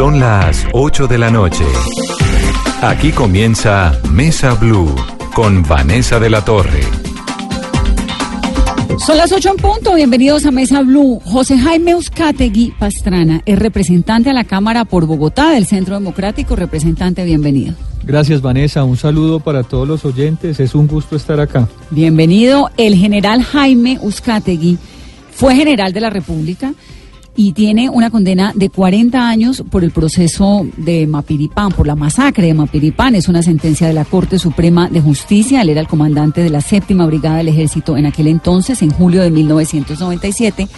Son 0.00 0.18
las 0.18 0.66
8 0.72 1.08
de 1.08 1.18
la 1.18 1.30
noche. 1.30 1.62
Aquí 2.80 3.12
comienza 3.12 4.00
Mesa 4.10 4.54
Blue 4.54 4.94
con 5.34 5.62
Vanessa 5.62 6.18
de 6.18 6.30
la 6.30 6.42
Torre. 6.42 6.80
Son 8.98 9.18
las 9.18 9.30
8 9.30 9.50
en 9.50 9.56
punto. 9.58 9.94
Bienvenidos 9.94 10.46
a 10.46 10.52
Mesa 10.52 10.80
Blue. 10.80 11.20
José 11.22 11.58
Jaime 11.58 11.90
Euskategui 11.90 12.72
Pastrana 12.78 13.42
es 13.44 13.58
representante 13.58 14.30
a 14.30 14.32
la 14.32 14.44
Cámara 14.44 14.86
por 14.86 15.04
Bogotá 15.04 15.50
del 15.50 15.66
Centro 15.66 15.96
Democrático. 15.96 16.56
Representante, 16.56 17.22
bienvenido. 17.26 17.74
Gracias 18.02 18.40
Vanessa, 18.40 18.84
un 18.84 18.96
saludo 18.96 19.40
para 19.40 19.64
todos 19.64 19.86
los 19.86 20.06
oyentes, 20.06 20.60
es 20.60 20.74
un 20.74 20.86
gusto 20.86 21.14
estar 21.14 21.40
acá. 21.40 21.68
Bienvenido. 21.90 22.70
El 22.78 22.94
general 22.94 23.42
Jaime 23.42 23.98
Euskategui 24.02 24.78
fue 25.30 25.54
general 25.54 25.92
de 25.92 26.00
la 26.00 26.08
República 26.08 26.72
y 27.36 27.52
tiene 27.52 27.88
una 27.88 28.10
condena 28.10 28.52
de 28.54 28.70
40 28.70 29.28
años 29.28 29.62
por 29.70 29.84
el 29.84 29.92
proceso 29.92 30.66
de 30.76 31.06
Mapiripán, 31.06 31.72
por 31.72 31.86
la 31.86 31.94
masacre 31.94 32.46
de 32.46 32.54
Mapiripán. 32.54 33.14
Es 33.14 33.28
una 33.28 33.42
sentencia 33.42 33.86
de 33.86 33.94
la 33.94 34.04
Corte 34.04 34.38
Suprema 34.38 34.88
de 34.88 35.00
Justicia. 35.00 35.62
Él 35.62 35.70
era 35.70 35.80
el 35.80 35.88
comandante 35.88 36.42
de 36.42 36.50
la 36.50 36.60
séptima 36.60 37.06
brigada 37.06 37.38
del 37.38 37.48
ejército 37.48 37.96
en 37.96 38.06
aquel 38.06 38.26
entonces, 38.26 38.82
en 38.82 38.90
julio 38.90 39.22
de 39.22 39.30
1997. 39.30 40.68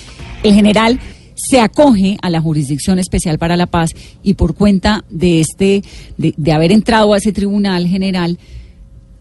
El 0.43 0.55
general 0.55 1.01
se 1.35 1.61
acoge 1.61 2.19
a 2.21 2.31
la 2.31 2.41
Jurisdicción 2.41 2.99
Especial 2.99 3.39
para 3.39 3.57
la 3.57 3.67
Paz 3.67 3.91
y 4.23 4.35
por 4.35 4.55
cuenta 4.55 5.05
de 5.11 5.41
este, 5.41 5.83
de, 6.19 6.35
de 6.37 6.53
haber 6.53 6.73
entrado 6.73 7.15
a 7.15 7.19
ese 7.19 7.33
tribunal 7.33 7.87
general, 7.87 8.39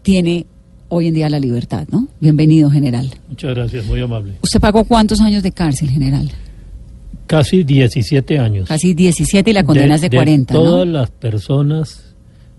tiene 0.02 0.46
hoy 0.88 1.08
en 1.08 1.14
día 1.14 1.30
la 1.30 1.40
libertad, 1.40 1.88
¿no? 1.90 2.06
Bienvenido, 2.20 2.70
general. 2.70 3.10
Muchas 3.28 3.54
gracias, 3.54 3.86
muy 3.86 4.00
amable. 4.00 4.34
¿Usted 4.42 4.60
pagó 4.60 4.84
cuántos 4.84 5.20
años 5.22 5.42
de 5.42 5.50
cárcel, 5.50 5.88
general? 5.88 6.30
Casi 7.32 7.64
17 7.64 8.38
años. 8.38 8.68
Casi 8.68 8.92
17 8.92 9.50
y 9.50 9.54
la 9.54 9.64
condena 9.64 9.94
es 9.94 10.02
de 10.02 10.10
40, 10.10 10.52
¿no? 10.52 10.60
Todas 10.62 10.86
las 10.86 11.10
personas 11.10 12.14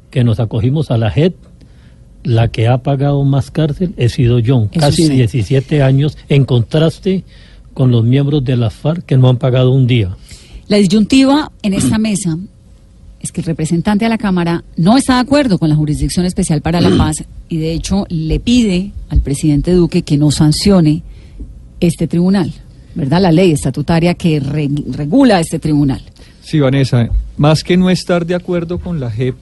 que 0.09 0.23
nos 0.23 0.39
acogimos 0.39 0.89
a 0.89 0.97
la 0.97 1.11
JED, 1.11 1.33
la 2.23 2.47
que 2.47 2.67
ha 2.67 2.79
pagado 2.79 3.23
más 3.23 3.51
cárcel 3.51 3.93
he 3.97 4.09
sido 4.09 4.39
yo. 4.39 4.67
Casi 4.73 5.03
usted. 5.03 5.13
17 5.13 5.83
años, 5.83 6.17
en 6.27 6.45
contraste 6.45 7.23
con 7.75 7.91
los 7.91 8.03
miembros 8.03 8.43
de 8.43 8.57
la 8.57 8.71
FARC 8.71 9.05
que 9.05 9.15
no 9.15 9.29
han 9.29 9.37
pagado 9.37 9.69
un 9.69 9.85
día. 9.85 10.17
La 10.67 10.77
disyuntiva 10.77 11.51
en 11.61 11.75
esta 11.75 11.99
mesa 11.99 12.35
es 13.19 13.31
que 13.31 13.41
el 13.41 13.45
representante 13.45 14.07
a 14.07 14.09
la 14.09 14.17
Cámara 14.17 14.63
no 14.75 14.97
está 14.97 15.15
de 15.15 15.19
acuerdo 15.19 15.59
con 15.59 15.69
la 15.69 15.75
Jurisdicción 15.75 16.25
Especial 16.25 16.61
para 16.61 16.81
la 16.81 16.97
Paz 16.97 17.23
y 17.47 17.57
de 17.57 17.73
hecho 17.73 18.07
le 18.09 18.39
pide 18.39 18.91
al 19.09 19.21
presidente 19.21 19.71
Duque 19.71 20.01
que 20.01 20.17
no 20.17 20.31
sancione 20.31 21.03
este 21.79 22.07
tribunal, 22.07 22.51
¿verdad? 22.95 23.21
La 23.21 23.31
ley 23.31 23.51
estatutaria 23.51 24.13
que 24.13 24.39
re- 24.39 24.69
regula 24.91 25.39
este 25.39 25.59
tribunal. 25.59 26.01
Sí, 26.41 26.59
Vanessa, 26.59 27.09
más 27.37 27.63
que 27.63 27.77
no 27.77 27.89
estar 27.89 28.25
de 28.25 28.35
acuerdo 28.35 28.79
con 28.79 28.99
la 28.99 29.09
JEP, 29.09 29.35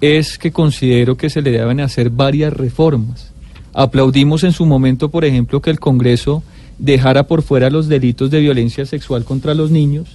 es 0.00 0.38
que 0.38 0.52
considero 0.52 1.16
que 1.16 1.30
se 1.30 1.42
le 1.42 1.50
deben 1.50 1.80
hacer 1.80 2.10
varias 2.10 2.52
reformas. 2.52 3.32
Aplaudimos 3.72 4.44
en 4.44 4.52
su 4.52 4.66
momento, 4.66 5.08
por 5.10 5.24
ejemplo, 5.24 5.60
que 5.60 5.70
el 5.70 5.80
Congreso 5.80 6.42
dejara 6.78 7.26
por 7.26 7.42
fuera 7.42 7.70
los 7.70 7.88
delitos 7.88 8.30
de 8.30 8.40
violencia 8.40 8.84
sexual 8.86 9.24
contra 9.24 9.54
los 9.54 9.70
niños 9.70 10.08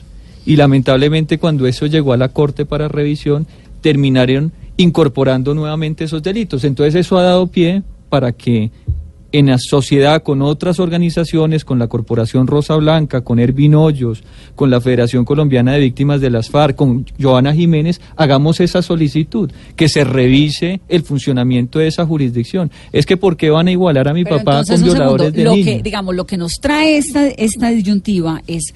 y 0.46 0.56
lamentablemente 0.56 1.38
cuando 1.38 1.68
eso 1.68 1.86
llegó 1.86 2.14
a 2.14 2.18
la 2.18 2.30
Corte 2.30 2.66
para 2.66 2.88
revisión, 2.88 3.48
terminaron 3.82 4.52
incorporando 4.78 5.54
nuevamente 5.54 6.06
esos 6.06 6.24
delitos. 6.24 6.64
Entonces 6.64 6.96
eso 6.96 7.18
ha 7.18 7.24
dado 7.24 7.48
pie 7.48 7.84
para 8.10 8.32
que 8.32 8.72
en 9.32 9.48
la 9.48 9.58
sociedad 9.58 10.24
con 10.24 10.42
otras 10.42 10.80
organizaciones, 10.80 11.66
con 11.66 11.80
la 11.80 11.88
Corporación 11.88 12.48
Rosa 12.48 12.76
Blanca, 12.76 13.22
con 13.22 13.40
Ervin 13.40 13.76
Hoyos, 13.76 14.24
con 14.56 14.70
la 14.70 14.82
Federación 14.82 15.26
Colombiana 15.26 15.74
de 15.74 15.80
Víctimas 15.80 16.22
de 16.22 16.30
las 16.30 16.50
FARC, 16.50 16.76
con 16.76 17.06
Joana 17.22 17.54
Jiménez, 17.54 18.02
hagamos 18.16 18.60
esa 18.60 18.82
solicitud, 18.82 19.52
que 19.76 19.90
se 19.90 20.04
revise 20.04 20.82
el 20.88 21.04
funcionamiento 21.04 21.80
de 21.80 21.88
esa 21.88 22.06
jurisdicción. 22.06 22.72
Es 22.92 23.06
que 23.06 23.18
¿por 23.18 23.38
qué 23.38 23.50
van 23.50 23.68
a 23.68 23.72
igualar 23.72 24.08
a 24.08 24.14
mi 24.14 24.24
Pero 24.24 24.38
papá 24.38 24.60
entonces, 24.60 24.82
con 24.82 24.90
violadores 24.90 25.28
segundo, 25.28 25.38
de 25.38 25.44
lo 25.44 25.52
niños? 25.52 25.78
que, 25.78 25.84
digamos, 25.84 26.16
lo 26.16 26.26
que 26.26 26.38
nos 26.38 26.54
trae 26.60 26.98
esta, 26.98 27.28
esta 27.28 27.70
disyuntiva 27.70 28.42
es 28.48 28.74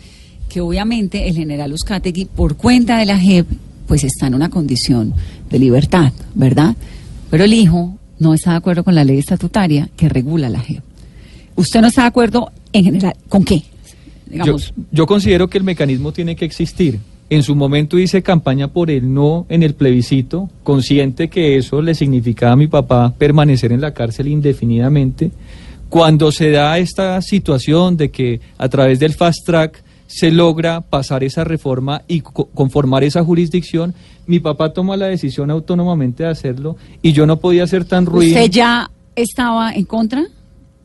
que 0.50 0.62
obviamente 0.62 1.28
el 1.28 1.36
general 1.36 1.74
Uzcategui, 1.74 2.26
por 2.26 2.58
cuenta 2.58 3.00
de 3.00 3.06
la 3.06 3.18
JEP, 3.18 3.48
pues 3.88 4.04
está 4.04 4.28
en 4.28 4.36
una 4.36 4.50
condición 4.50 5.14
de 5.50 5.60
libertad, 5.60 6.14
¿verdad? 6.36 6.76
Pero 7.30 7.44
el 7.44 7.54
hijo 7.54 7.98
no 8.20 8.34
está 8.34 8.52
de 8.52 8.58
acuerdo 8.58 8.84
con 8.84 8.96
la 8.96 9.04
ley 9.04 9.18
estatutaria 9.18 9.90
que 9.96 10.10
regula 10.10 10.50
la 10.50 10.60
JEP. 10.60 10.84
¿Usted 11.56 11.82
no 11.82 11.88
está 11.88 12.02
de 12.02 12.08
acuerdo 12.08 12.52
en 12.72 12.86
general 12.86 13.16
con 13.30 13.44
qué? 13.44 13.64
Yo, 14.32 14.58
yo 14.92 15.06
considero 15.06 15.48
que 15.48 15.58
el 15.58 15.64
mecanismo 15.64 16.12
tiene 16.12 16.36
que 16.36 16.46
existir. 16.46 17.00
En 17.30 17.44
su 17.44 17.56
momento 17.56 17.98
hice 17.98 18.22
campaña 18.22 18.68
por 18.68 18.92
el 18.92 19.14
no 19.14 19.46
en 19.50 19.64
el 19.64 19.74
plebiscito, 19.74 20.50
consciente 20.64 21.30
que 21.30 21.58
eso 21.58 21.82
le 21.82 21.96
significaba 21.96 22.54
a 22.54 22.58
mi 22.58 22.68
papá 22.68 23.14
permanecer 23.18 23.72
en 23.72 23.82
la 23.82 23.94
cárcel 23.94 24.28
indefinidamente. 24.28 25.32
Cuando 25.90 26.32
se 26.32 26.52
da 26.52 26.78
esta 26.80 27.22
situación 27.22 27.98
de 27.98 28.12
que 28.12 28.42
a 28.58 28.68
través 28.70 29.00
del 29.00 29.14
fast 29.14 29.46
track 29.46 29.84
se 30.14 30.32
logra 30.32 30.82
pasar 30.82 31.24
esa 31.24 31.44
reforma 31.44 32.02
y 32.08 32.22
co- 32.22 32.50
conformar 32.54 33.04
esa 33.04 33.24
jurisdicción, 33.24 33.94
mi 34.28 34.40
papá 34.40 34.72
toma 34.74 34.96
la 34.98 35.08
decisión 35.08 35.50
autónomamente 35.52 36.24
de 36.24 36.30
hacerlo 36.30 36.76
y 37.02 37.14
yo 37.14 37.26
no 37.26 37.38
podía 37.40 37.66
ser 37.68 37.86
tan 37.86 38.06
ruido. 38.06 38.36
¿usted 38.38 38.52
ya 38.52 38.90
estaba 39.16 39.74
en 39.74 39.86
contra 39.86 40.24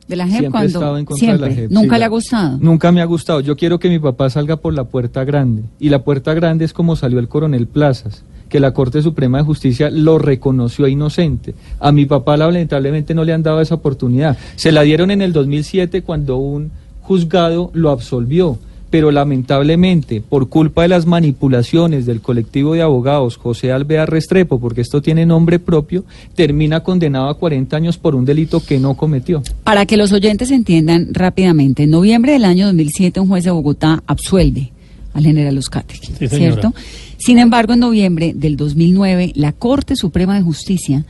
de 0.06 0.16
la 0.16 0.24
JEP 0.26 0.38
Siempre 0.38 0.50
cuando 0.50 0.98
en 0.98 1.04
contra 1.04 1.26
siempre 1.26 1.48
de 1.48 1.54
la 1.54 1.60
JEP. 1.62 1.70
nunca 1.70 1.96
sí, 1.96 1.98
le 1.98 2.04
ha 2.04 2.08
gustado? 2.08 2.58
Nunca 2.60 2.92
me 2.92 3.00
ha 3.02 3.04
gustado. 3.04 3.40
Yo 3.40 3.56
quiero 3.56 3.78
que 3.78 3.88
mi 3.90 3.98
papá 3.98 4.30
salga 4.30 4.56
por 4.56 4.72
la 4.72 4.84
puerta 4.84 5.22
grande. 5.24 5.62
Y 5.78 5.90
la 5.90 6.02
puerta 6.02 6.32
grande 6.34 6.64
es 6.64 6.72
como 6.72 6.96
salió 6.96 7.18
el 7.18 7.28
coronel 7.28 7.66
Plazas, 7.66 8.24
que 8.48 8.60
la 8.60 8.72
Corte 8.72 9.02
Suprema 9.02 9.36
de 9.38 9.44
Justicia 9.44 9.90
lo 9.90 10.18
reconoció 10.18 10.88
inocente. 10.88 11.54
A 11.80 11.92
mi 11.92 12.06
papá 12.06 12.38
lamentablemente 12.38 13.12
no 13.14 13.22
le 13.24 13.34
han 13.34 13.42
dado 13.42 13.60
esa 13.60 13.74
oportunidad. 13.74 14.38
Se 14.56 14.72
la 14.72 14.80
dieron 14.82 15.10
en 15.10 15.20
el 15.20 15.34
2007 15.34 16.00
cuando 16.02 16.38
un 16.38 16.70
juzgado 17.02 17.70
lo 17.74 17.90
absolvió. 17.90 18.58
Pero 18.90 19.10
lamentablemente, 19.10 20.20
por 20.20 20.48
culpa 20.48 20.82
de 20.82 20.88
las 20.88 21.04
manipulaciones 21.06 22.06
del 22.06 22.20
colectivo 22.20 22.74
de 22.74 22.82
abogados 22.82 23.36
José 23.36 23.70
Alvear 23.70 24.10
Restrepo, 24.10 24.58
porque 24.58 24.80
esto 24.80 25.02
tiene 25.02 25.26
nombre 25.26 25.58
propio, 25.58 26.04
termina 26.34 26.80
condenado 26.80 27.28
a 27.28 27.38
40 27.38 27.76
años 27.76 27.98
por 27.98 28.14
un 28.14 28.24
delito 28.24 28.60
que 28.64 28.78
no 28.78 28.94
cometió. 28.96 29.42
Para 29.64 29.84
que 29.84 29.96
los 29.96 30.12
oyentes 30.12 30.50
entiendan 30.50 31.08
rápidamente, 31.12 31.82
en 31.82 31.90
noviembre 31.90 32.32
del 32.32 32.44
año 32.44 32.66
2007 32.66 33.20
un 33.20 33.28
juez 33.28 33.44
de 33.44 33.50
Bogotá 33.50 34.02
absuelve 34.06 34.72
al 35.12 35.24
general 35.24 35.58
Uzcategui, 35.58 36.14
Sí. 36.18 36.28
¿cierto? 36.28 36.72
Sin 37.18 37.38
embargo, 37.38 37.72
en 37.74 37.80
noviembre 37.80 38.32
del 38.34 38.56
2009 38.56 39.32
la 39.34 39.52
Corte 39.52 39.96
Suprema 39.96 40.36
de 40.36 40.42
Justicia 40.42 41.04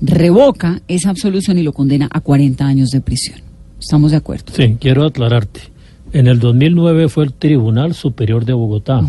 revoca 0.00 0.80
esa 0.88 1.10
absolución 1.10 1.58
y 1.58 1.62
lo 1.62 1.72
condena 1.72 2.08
a 2.10 2.20
40 2.20 2.66
años 2.66 2.90
de 2.90 3.00
prisión. 3.00 3.40
¿Estamos 3.78 4.10
de 4.10 4.16
acuerdo? 4.18 4.52
Sí, 4.54 4.76
quiero 4.80 5.04
aclararte. 5.04 5.60
En 6.12 6.26
el 6.26 6.40
2009 6.40 7.08
fue 7.08 7.24
el 7.24 7.32
Tribunal 7.32 7.94
Superior 7.94 8.44
de 8.44 8.52
Bogotá, 8.52 9.00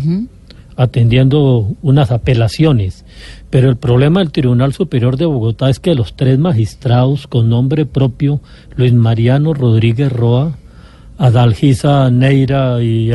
atendiendo 0.76 1.74
unas 1.82 2.12
apelaciones. 2.12 3.04
Pero 3.50 3.68
el 3.68 3.76
problema 3.76 4.20
del 4.20 4.30
Tribunal 4.30 4.72
Superior 4.72 5.16
de 5.16 5.26
Bogotá 5.26 5.68
es 5.68 5.80
que 5.80 5.96
los 5.96 6.14
tres 6.14 6.38
magistrados 6.38 7.26
con 7.26 7.48
nombre 7.48 7.86
propio, 7.86 8.40
Luis 8.76 8.92
Mariano 8.92 9.52
Rodríguez 9.52 10.12
Roa, 10.12 10.56
Adalgisa 11.18 12.08
Neira 12.10 12.82
y, 12.82 13.10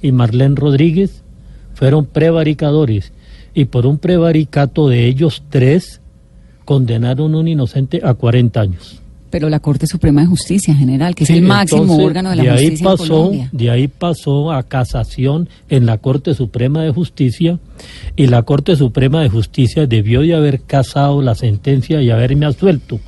y 0.00 0.12
Marlene 0.12 0.54
Rodríguez, 0.56 1.24
fueron 1.74 2.06
prevaricadores. 2.06 3.12
Y 3.52 3.66
por 3.66 3.84
un 3.84 3.98
prevaricato 3.98 4.88
de 4.88 5.06
ellos 5.06 5.42
tres, 5.50 6.00
condenaron 6.64 7.34
a 7.34 7.38
un 7.38 7.48
inocente 7.48 8.00
a 8.02 8.14
40 8.14 8.60
años. 8.60 9.03
Pero 9.34 9.48
la 9.48 9.58
Corte 9.58 9.88
Suprema 9.88 10.20
de 10.20 10.28
Justicia 10.28 10.76
General, 10.76 11.16
que 11.16 11.24
es 11.24 11.30
el 11.30 11.42
máximo 11.42 11.82
entonces, 11.82 12.06
órgano 12.06 12.30
de 12.30 12.36
la 12.36 12.42
ahí 12.42 12.50
justicia 12.50 12.84
en 12.84 12.84
pasó, 12.84 13.08
Colombia. 13.08 13.48
De 13.50 13.68
ahí 13.68 13.88
pasó 13.88 14.52
a 14.52 14.62
casación 14.62 15.48
en 15.68 15.86
la 15.86 15.98
Corte 15.98 16.34
Suprema 16.34 16.84
de 16.84 16.92
Justicia 16.92 17.58
y 18.14 18.28
la 18.28 18.44
Corte 18.44 18.76
Suprema 18.76 19.22
de 19.22 19.30
Justicia 19.30 19.88
debió 19.88 20.20
de 20.20 20.36
haber 20.36 20.60
casado 20.60 21.20
la 21.20 21.34
sentencia 21.34 22.00
y 22.00 22.10
haberme 22.10 22.46
absuelto. 22.46 23.00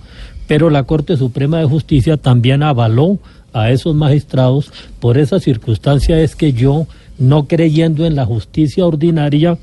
Pero 0.49 0.69
la 0.69 0.82
Corte 0.82 1.17
Suprema 1.17 1.61
de 1.61 1.67
Justicia 1.67 2.17
también 2.17 2.64
avaló 2.64 3.20
a 3.52 3.70
esos 3.70 3.94
magistrados. 3.94 4.73
Por 4.99 5.19
esa 5.19 5.38
circunstancia 5.38 6.20
es 6.20 6.34
que 6.34 6.52
yo 6.52 6.88
no 7.20 7.46
creyendo 7.46 8.05
en 8.05 8.17
la 8.17 8.26
justicia 8.26 8.84
ordinaria, 8.84 9.58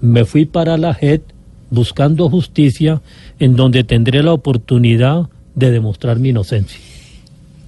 me 0.00 0.24
fui 0.24 0.46
para 0.46 0.78
la 0.78 0.94
JEP 0.94 1.22
buscando 1.70 2.28
justicia 2.28 3.02
en 3.38 3.54
donde 3.54 3.84
tendré 3.84 4.24
la 4.24 4.32
oportunidad 4.32 5.28
de 5.58 5.70
demostrar 5.70 6.18
mi 6.18 6.28
inocencia. 6.30 6.78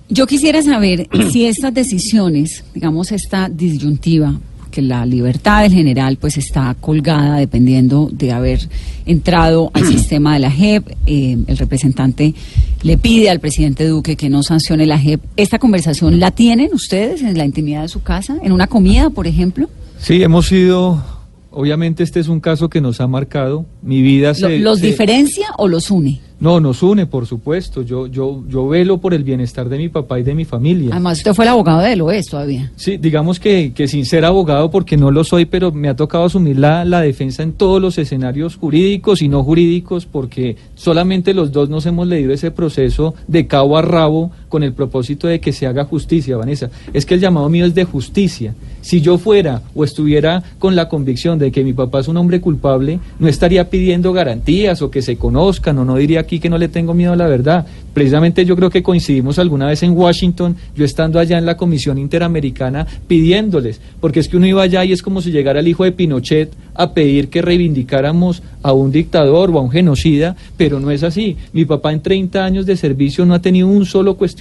Yo 0.09 0.27
quisiera 0.27 0.61
saber 0.63 1.09
si 1.31 1.47
estas 1.47 1.73
decisiones, 1.73 2.65
digamos 2.75 3.13
esta 3.13 3.49
disyuntiva, 3.49 4.41
que 4.73 4.83
la 4.83 5.05
libertad 5.05 5.63
del 5.63 5.73
general 5.73 6.17
pues 6.17 6.37
está 6.37 6.77
colgada 6.81 7.39
dependiendo 7.39 8.09
de 8.13 8.31
haber 8.31 8.61
entrado 9.05 9.71
al 9.75 9.85
sistema 9.85 10.35
de 10.35 10.39
la 10.41 10.51
JEP. 10.51 10.85
Eh, 11.07 11.37
el 11.47 11.57
representante 11.59 12.35
le 12.83 12.97
pide 12.97 13.31
al 13.31 13.41
presidente 13.41 13.87
Duque 13.89 14.15
que 14.17 14.29
no 14.29 14.43
sancione 14.45 14.87
la 14.87 14.97
JEP. 14.99 15.21
¿Esta 15.37 15.59
conversación 15.59 16.21
la 16.21 16.31
tienen 16.31 16.71
ustedes 16.73 17.23
en 17.23 17.37
la 17.37 17.45
intimidad 17.45 17.83
de 17.83 17.89
su 17.89 18.03
casa? 18.03 18.37
¿En 18.45 18.53
una 18.53 18.69
comida, 18.69 19.11
por 19.11 19.27
ejemplo? 19.27 19.69
Sí, 19.99 20.23
hemos 20.23 20.47
sido, 20.47 21.03
obviamente 21.51 22.05
este 22.05 22.21
es 22.21 22.29
un 22.29 22.39
caso 22.39 22.69
que 22.71 22.81
nos 22.81 23.01
ha 23.01 23.09
marcado. 23.09 23.67
Mi 23.83 24.03
vida 24.03 24.35
se... 24.35 24.61
¿Los 24.61 24.79
se- 24.79 24.87
diferencia 24.87 25.47
o 25.59 25.67
los 25.67 25.91
une? 25.91 26.21
No, 26.41 26.59
nos 26.59 26.83
une, 26.83 27.07
por 27.07 27.27
supuesto. 27.27 27.83
Yo, 27.83 28.07
yo, 28.07 28.43
yo 28.49 28.67
velo 28.67 28.99
por 28.99 29.13
el 29.13 29.25
bienestar 29.25 29.69
de 29.69 29.77
mi 29.77 29.91
papá 29.91 30.19
y 30.19 30.23
de 30.23 30.35
mi 30.35 30.47
familia. 30.47 30.89
Además, 30.93 31.19
usted 31.19 31.35
fue 31.35 31.45
el 31.45 31.51
abogado 31.51 31.81
de 31.81 31.93
él, 31.93 32.01
¿o 32.01 32.11
es 32.11 32.27
todavía? 32.27 32.73
Sí, 32.77 32.97
digamos 32.97 33.39
que, 33.39 33.73
que 33.75 33.87
sin 33.87 34.07
ser 34.07 34.25
abogado, 34.25 34.71
porque 34.71 34.97
no 34.97 35.11
lo 35.11 35.23
soy, 35.23 35.45
pero 35.45 35.71
me 35.71 35.89
ha 35.89 35.97
tocado 35.97 36.25
asumir 36.25 36.59
la, 36.59 36.85
la 36.87 37.03
defensa 37.03 37.43
en 37.43 37.53
todos 37.53 37.81
los 37.81 37.99
escenarios 37.99 38.57
jurídicos 38.57 39.21
y 39.21 39.29
no 39.29 39.45
jurídicos, 39.45 40.07
porque 40.07 40.57
solamente 40.75 41.35
los 41.35 41.53
dos 41.53 41.69
nos 41.69 41.85
hemos 41.85 42.07
leído 42.07 42.33
ese 42.33 42.51
proceso 42.51 43.15
de 43.29 43.47
cabo 43.47 43.77
a 43.77 43.83
rabo 43.83 44.31
con 44.51 44.63
el 44.65 44.75
propósito 44.75 45.29
de 45.29 45.41
que 45.41 45.53
se 45.53 45.67
haga 45.67 45.85
justicia, 45.85 46.37
Vanessa. 46.37 46.71
Es 46.93 47.07
que 47.07 47.15
el 47.15 47.21
llamado 47.21 47.49
mío 47.49 47.65
es 47.65 47.75
de 47.75 47.85
justicia. 47.85 48.53
Si 48.83 49.01
yo 49.01 49.17
fuera 49.17 49.63
o 49.75 49.85
estuviera 49.85 50.43
con 50.59 50.75
la 50.75 50.89
convicción 50.89 51.39
de 51.39 51.53
que 51.53 51.63
mi 51.63 51.73
papá 51.73 52.01
es 52.01 52.09
un 52.09 52.17
hombre 52.17 52.41
culpable, 52.41 52.99
no 53.19 53.29
estaría 53.29 53.71
pidiendo 53.71 54.13
garantías 54.13 54.83
o 54.83 54.91
que 54.91 55.03
se 55.03 55.17
conozcan, 55.17 55.79
o 55.79 55.85
no 55.85 55.97
diría 55.97 56.21
aquí 56.21 56.41
que 56.41 56.51
no 56.51 56.59
le 56.59 56.69
tengo 56.69 56.93
miedo 56.93 57.13
a 57.13 57.17
la 57.17 57.29
verdad. 57.29 57.65
Precisamente 57.95 58.45
yo 58.45 58.57
creo 58.57 58.71
que 58.71 58.83
coincidimos 58.83 59.39
alguna 59.39 59.69
vez 59.69 59.85
en 59.85 59.93
Washington, 59.93 60.57
yo 60.75 60.85
estando 60.85 61.21
allá 61.21 61.39
en 61.39 61.47
la 61.47 61.57
Comisión 61.57 61.99
Interamericana 61.99 62.87
pidiéndoles, 63.07 63.81
porque 64.01 64.21
es 64.21 64.29
que 64.29 64.37
uno 64.37 64.47
iba 64.47 64.63
allá 64.63 64.85
y 64.85 64.93
es 64.93 65.03
como 65.03 65.23
si 65.23 65.31
llegara 65.31 65.61
el 65.61 65.69
hijo 65.69 65.85
de 65.85 65.93
Pinochet 65.93 66.53
a 66.75 66.93
pedir 66.93 67.29
que 67.29 67.43
reivindicáramos 67.43 68.43
a 68.63 68.73
un 68.73 68.91
dictador 68.91 69.51
o 69.51 69.59
a 69.59 69.63
un 69.63 69.71
genocida, 69.71 70.37
pero 70.57 70.81
no 70.81 70.91
es 70.91 71.05
así. 71.05 71.37
Mi 71.53 71.65
papá 71.65 71.93
en 71.93 72.01
30 72.01 72.45
años 72.45 72.67
de 72.67 72.77
servicio 72.77 73.25
no 73.27 73.35
ha 73.35 73.43
tenido 73.43 73.69
un 73.69 73.87
solo 73.87 74.17
cuestionamiento 74.17 74.40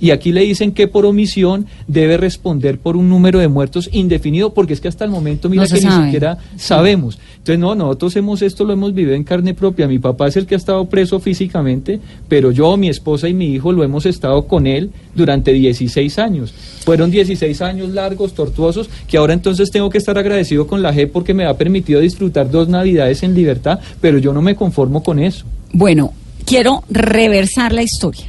y 0.00 0.10
aquí 0.10 0.32
le 0.32 0.42
dicen 0.42 0.72
que 0.72 0.88
por 0.88 1.06
omisión 1.06 1.66
debe 1.86 2.16
responder 2.16 2.78
por 2.78 2.96
un 2.96 3.08
número 3.08 3.38
de 3.38 3.48
muertos 3.48 3.88
indefinido, 3.92 4.54
porque 4.54 4.72
es 4.72 4.80
que 4.80 4.88
hasta 4.88 5.04
el 5.04 5.10
momento 5.10 5.48
mira 5.48 5.62
No 5.62 5.68
que 5.68 5.74
ni 5.74 5.80
sabe. 5.80 6.04
siquiera 6.06 6.38
sabemos. 6.56 7.18
Entonces, 7.38 7.58
no, 7.58 7.74
nosotros 7.74 8.14
hemos 8.16 8.40
esto 8.42 8.64
lo 8.64 8.72
hemos 8.72 8.94
vivido 8.94 9.14
en 9.14 9.24
carne 9.24 9.52
propia. 9.52 9.88
Mi 9.88 9.98
papá 9.98 10.28
es 10.28 10.36
el 10.36 10.46
que 10.46 10.54
ha 10.54 10.58
estado 10.58 10.84
preso 10.86 11.18
físicamente, 11.18 12.00
pero 12.28 12.52
yo, 12.52 12.76
mi 12.76 12.88
esposa 12.88 13.28
y 13.28 13.34
mi 13.34 13.46
hijo 13.46 13.72
lo 13.72 13.82
hemos 13.82 14.06
estado 14.06 14.46
con 14.46 14.66
él 14.66 14.90
durante 15.14 15.52
16 15.52 16.18
años. 16.18 16.54
Fueron 16.84 17.10
16 17.10 17.60
años 17.62 17.90
largos, 17.90 18.34
tortuosos, 18.34 18.88
que 19.08 19.18
ahora 19.18 19.32
entonces 19.34 19.70
tengo 19.70 19.90
que 19.90 19.98
estar 19.98 20.16
agradecido 20.18 20.66
con 20.66 20.82
la 20.82 20.94
G 20.94 21.08
porque 21.10 21.34
me 21.34 21.44
ha 21.44 21.54
permitido 21.56 22.00
disfrutar 22.00 22.50
dos 22.50 22.68
navidades 22.68 23.22
en 23.22 23.34
libertad, 23.34 23.80
pero 24.00 24.18
yo 24.18 24.32
no 24.32 24.42
me 24.42 24.54
conformo 24.54 25.02
con 25.02 25.18
eso. 25.18 25.44
Bueno, 25.72 26.12
quiero 26.44 26.84
reversar 26.90 27.72
la 27.72 27.82
historia. 27.82 28.26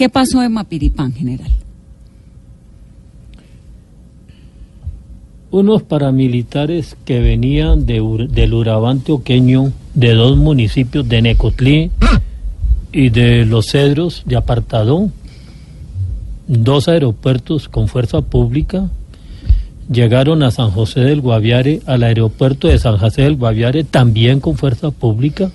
¿Qué 0.00 0.08
pasó 0.08 0.42
en 0.42 0.52
Mapiripán, 0.52 1.12
general? 1.12 1.50
Unos 5.50 5.82
paramilitares 5.82 6.96
que 7.04 7.20
venían 7.20 7.84
de 7.84 8.00
del 8.30 8.54
Urabá 8.54 8.92
antioqueño, 8.92 9.74
de 9.92 10.14
dos 10.14 10.38
municipios 10.38 11.06
de 11.06 11.20
Necotlí 11.20 11.90
y 12.92 13.10
de 13.10 13.44
Los 13.44 13.72
Cedros, 13.72 14.22
de 14.24 14.36
Apartadó, 14.36 15.10
dos 16.48 16.88
aeropuertos 16.88 17.68
con 17.68 17.86
fuerza 17.86 18.22
pública, 18.22 18.88
llegaron 19.92 20.42
a 20.42 20.50
San 20.50 20.70
José 20.70 21.00
del 21.00 21.20
Guaviare, 21.20 21.82
al 21.84 22.04
aeropuerto 22.04 22.68
de 22.68 22.78
San 22.78 22.96
José 22.96 23.24
del 23.24 23.36
Guaviare, 23.36 23.84
también 23.84 24.40
con 24.40 24.56
fuerza 24.56 24.92
pública, 24.92 25.50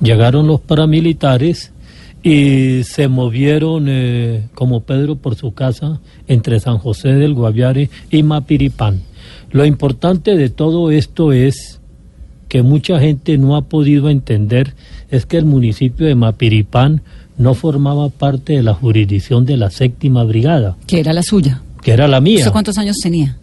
llegaron 0.00 0.46
los 0.46 0.62
paramilitares 0.62 1.72
y 2.22 2.84
se 2.84 3.08
movieron 3.08 3.86
eh, 3.88 4.48
como 4.54 4.80
Pedro 4.82 5.16
por 5.16 5.34
su 5.34 5.54
casa 5.54 6.00
entre 6.28 6.60
San 6.60 6.78
José 6.78 7.08
del 7.08 7.34
Guaviare 7.34 7.90
y 8.10 8.22
Mapiripán. 8.22 9.02
Lo 9.50 9.64
importante 9.64 10.36
de 10.36 10.48
todo 10.48 10.90
esto 10.90 11.32
es 11.32 11.80
que 12.48 12.62
mucha 12.62 12.98
gente 13.00 13.38
no 13.38 13.56
ha 13.56 13.62
podido 13.62 14.08
entender 14.08 14.74
es 15.10 15.26
que 15.26 15.36
el 15.36 15.44
municipio 15.46 16.06
de 16.06 16.14
Mapiripán 16.14 17.02
no 17.38 17.54
formaba 17.54 18.08
parte 18.08 18.52
de 18.54 18.62
la 18.62 18.74
jurisdicción 18.74 19.44
de 19.44 19.56
la 19.56 19.70
séptima 19.70 20.22
brigada, 20.24 20.76
Que 20.86 21.00
era 21.00 21.12
la 21.12 21.22
suya. 21.22 21.62
que 21.82 21.90
era 21.92 22.06
la 22.06 22.20
mía. 22.20 22.38
¿Usted 22.38 22.52
cuántos 22.52 22.78
años 22.78 22.98
tenía? 23.02 23.36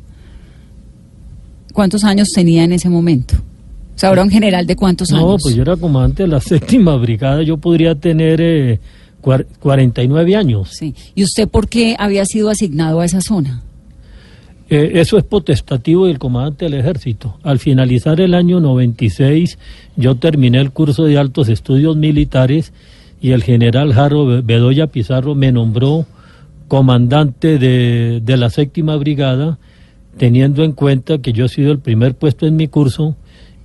¿Cuántos 1.73 2.03
años 2.03 2.29
tenía 2.33 2.63
en 2.63 2.71
ese 2.71 2.89
momento? 2.89 3.35
Sea, 4.00 4.10
ahora 4.10 4.24
un 4.24 4.30
general 4.30 4.66
de 4.66 4.75
cuántos 4.75 5.10
No, 5.12 5.18
años. 5.18 5.42
pues 5.44 5.56
yo 5.56 5.62
era 5.63 5.75
comandante 5.75 6.24
de 6.24 6.30
la 6.30 6.40
séptima 6.40 6.96
brigada, 6.96 7.44
yo 7.44 7.57
podría 7.57 7.96
tener 7.96 8.40
eh, 8.42 8.80
cuar- 9.22 9.46
49 9.60 10.36
años. 10.36 10.69
Sí. 10.72 10.96
¿Y 11.16 11.24
usted 11.24 11.48
por 11.50 11.68
qué 11.68 11.96
había 12.00 12.24
sido 12.25 12.50
asignado 12.50 13.01
a 13.01 13.06
esa 13.06 13.19
zona? 13.22 13.62
Eh, 14.69 14.92
eso 15.01 15.18
es 15.18 15.24
potestativo 15.24 16.06
del 16.06 16.19
comandante 16.19 16.66
del 16.66 16.75
ejército. 16.75 17.38
Al 17.44 17.57
finalizar 17.60 18.22
el 18.22 18.36
año 18.36 18.60
96, 18.60 19.57
yo 19.98 20.16
terminé 20.16 20.60
el 20.62 20.72
curso 20.72 21.06
de 21.06 21.18
altos 21.18 21.50
estudios 21.50 21.98
militares 21.98 22.72
y 23.19 23.31
el 23.31 23.44
general 23.44 23.94
Jaro 23.94 24.28
Be- 24.28 24.42
Bedoya 24.42 24.88
Pizarro 24.88 25.34
me 25.36 25.51
nombró 25.51 26.06
comandante 26.68 27.57
de, 27.57 28.22
de 28.24 28.38
la 28.38 28.50
séptima 28.51 28.96
brigada, 28.96 29.57
teniendo 30.18 30.63
en 30.63 30.74
cuenta 30.74 31.18
que 31.18 31.34
yo 31.34 31.46
he 31.46 31.50
sido 31.50 31.72
el 31.72 31.80
primer 31.80 32.13
puesto 32.16 32.46
en 32.46 32.56
mi 32.56 32.68
curso 32.68 33.16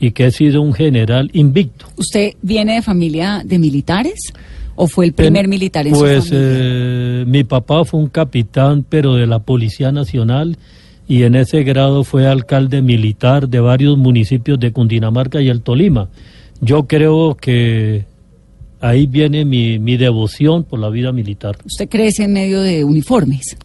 y 0.06 0.11
que 0.12 0.27
he 0.27 0.31
sido 0.31 0.61
un 0.62 0.73
general 0.75 1.31
invicto. 1.33 1.87
¿Usted 1.97 2.35
viene 2.43 2.75
de 2.75 2.83
familia 2.83 3.43
de 3.45 3.59
militares 3.59 4.33
o 4.75 4.87
fue 4.87 5.06
el 5.06 5.12
primer 5.12 5.45
En- 5.45 5.51
militar 5.51 5.87
en 5.87 5.95
pues, 5.95 6.25
su 6.25 6.31
familia? 6.31 6.49
eh, 6.53 7.25
mi 7.27 7.45
papá 7.45 7.85
fue 7.85 8.01
un 8.01 8.09
capitán, 8.09 8.85
pero 8.89 9.15
de 9.15 9.27
la 9.27 9.39
Policía 9.39 9.93
Nacional, 9.93 10.56
y 11.09 11.23
en 11.23 11.35
ese 11.37 11.62
grado 11.62 12.05
fue 12.05 12.27
alcalde 12.27 12.83
militar 12.83 13.49
de 13.49 13.61
varios 13.61 13.97
municipios 13.97 14.59
de 14.59 14.73
Cundinamarca 14.73 15.41
y 15.41 15.49
el 15.49 15.61
Tolima. 15.62 16.09
Yo 16.61 16.87
creo 16.87 17.35
que 17.35 18.05
ahí 18.81 19.07
viene 19.07 19.45
mi, 19.45 19.78
mi 19.78 19.97
devoción 19.97 20.64
por 20.64 20.78
la 20.81 20.88
vida 20.90 21.12
militar. 21.12 21.57
Usted 21.64 21.88
crece 21.88 22.25
en 22.25 22.33
medio 22.33 22.61
de 22.61 22.85
uniformes. 22.85 23.57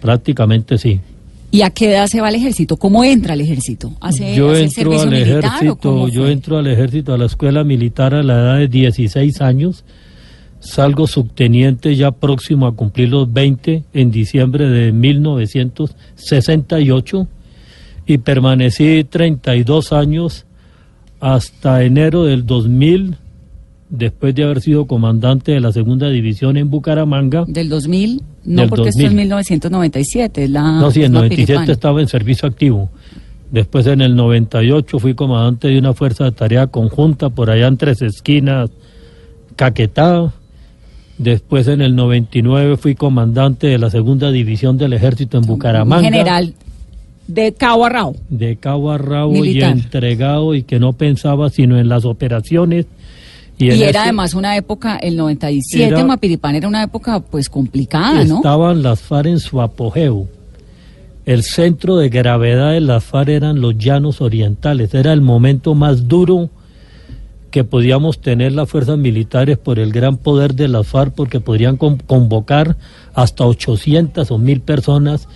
Prácticamente 0.00 0.78
sí. 0.78 1.00
¿Y 1.54 1.62
a 1.62 1.70
qué 1.70 1.92
edad 1.92 2.08
se 2.08 2.20
va 2.20 2.26
al 2.26 2.34
ejército? 2.34 2.76
¿Cómo 2.76 3.04
entra 3.04 3.34
al 3.34 3.40
ejército? 3.40 3.92
¿Hace, 4.00 4.34
yo 4.34 4.50
hace 4.50 4.64
entro 4.64 5.00
al 5.00 5.14
ejército, 5.14 6.08
yo 6.08 6.26
entro 6.26 6.58
al 6.58 6.66
ejército, 6.66 7.14
a 7.14 7.18
la 7.18 7.26
escuela 7.26 7.62
militar 7.62 8.12
a 8.12 8.24
la 8.24 8.40
edad 8.40 8.58
de 8.58 8.66
16 8.66 9.40
años. 9.40 9.84
Salgo 10.58 11.06
subteniente 11.06 11.94
ya 11.94 12.10
próximo 12.10 12.66
a 12.66 12.74
cumplir 12.74 13.10
los 13.10 13.32
20 13.32 13.84
en 13.92 14.10
diciembre 14.10 14.68
de 14.68 14.90
1968 14.90 17.28
y 18.06 18.18
permanecí 18.18 19.04
32 19.04 19.92
años 19.92 20.46
hasta 21.20 21.84
enero 21.84 22.24
del 22.24 22.46
2000 22.46 23.16
después 23.96 24.34
de 24.34 24.44
haber 24.44 24.60
sido 24.60 24.86
comandante 24.86 25.52
de 25.52 25.60
la 25.60 25.72
segunda 25.72 26.08
división 26.10 26.56
en 26.56 26.70
Bucaramanga. 26.70 27.44
Del 27.46 27.68
2000, 27.68 28.22
no 28.44 28.60
Del 28.62 28.68
porque 28.68 28.88
esto 28.88 29.00
es 29.00 29.04
2000. 29.06 29.16
1997, 29.16 30.44
es 30.44 30.50
la... 30.50 30.80
No, 30.80 30.90
sí, 30.90 31.02
en 31.02 31.12
la 31.12 31.20
97 31.20 31.46
Piripán. 31.46 31.70
estaba 31.70 32.00
en 32.00 32.08
servicio 32.08 32.48
activo. 32.48 32.90
Después 33.50 33.86
en 33.86 34.00
el 34.00 34.16
98 34.16 34.98
fui 34.98 35.14
comandante 35.14 35.68
de 35.68 35.78
una 35.78 35.94
fuerza 35.94 36.24
de 36.24 36.32
tarea 36.32 36.66
conjunta 36.66 37.30
por 37.30 37.50
allá 37.50 37.68
en 37.68 37.76
Tres 37.76 38.02
Esquinas, 38.02 38.70
Caquetá. 39.56 40.32
Después 41.18 41.68
en 41.68 41.80
el 41.80 41.94
99 41.94 42.76
fui 42.76 42.96
comandante 42.96 43.68
de 43.68 43.78
la 43.78 43.90
segunda 43.90 44.32
división 44.32 44.76
del 44.76 44.92
ejército 44.92 45.38
en 45.38 45.44
Bucaramanga. 45.44 46.02
general 46.02 46.54
de 47.28 47.52
cabo 47.52 47.86
a 47.86 47.88
rabo. 47.88 48.16
De 48.28 48.56
cabo 48.56 48.90
a 48.90 48.98
rabo 48.98 49.36
y 49.36 49.40
Militar. 49.40 49.72
entregado 49.72 50.54
y 50.54 50.64
que 50.64 50.78
no 50.80 50.92
pensaba 50.92 51.48
sino 51.48 51.78
en 51.78 51.88
las 51.88 52.04
operaciones. 52.04 52.86
Y, 53.58 53.70
era 53.70 53.90
eso 53.90 53.98
además 54.00 54.34
una 54.34 54.56
época, 54.56 54.96
el 54.96 55.16
97, 55.16 55.86
Era- 55.86 56.04
Mapiripán 56.04 56.54
era 56.56 56.66
una 56.68 56.82
época 56.82 57.20
pues 57.20 57.48
complicada, 57.48 58.24
¿no? 58.24 58.36
Estaban 58.36 58.82
las 58.82 59.00
FARC 59.00 59.26
en 59.28 59.38
su 59.40 59.60
apogeo. 59.60 60.26
El 61.24 61.42
centro 61.42 61.96
de 61.96 62.08
gravedad 62.08 62.72
de 62.72 62.80
las 62.80 63.04
FARC 63.04 63.28
eran 63.28 63.60
los 63.60 63.78
llanos 63.78 64.20
orientales. 64.20 64.92
Era 64.92 65.12
el 65.12 65.20
momento 65.20 65.74
más 65.74 66.08
duro 66.08 66.50
que 67.50 67.62
podíamos 67.64 68.20
tener 68.20 68.50
las 68.52 68.68
fuerzas 68.68 68.98
militares 68.98 69.56
por 69.56 69.78
el 69.78 69.92
gran 69.92 70.16
poder 70.16 70.54
de 70.54 70.66
las 70.66 70.86
FARC, 70.88 71.14
porque 71.14 71.38
podrían 71.38 71.76
con- 71.76 71.98
convocar 71.98 72.76
hasta 73.14 73.46
800 73.46 74.30
o 74.32 74.38
1000 74.38 74.60
personas 74.60 75.28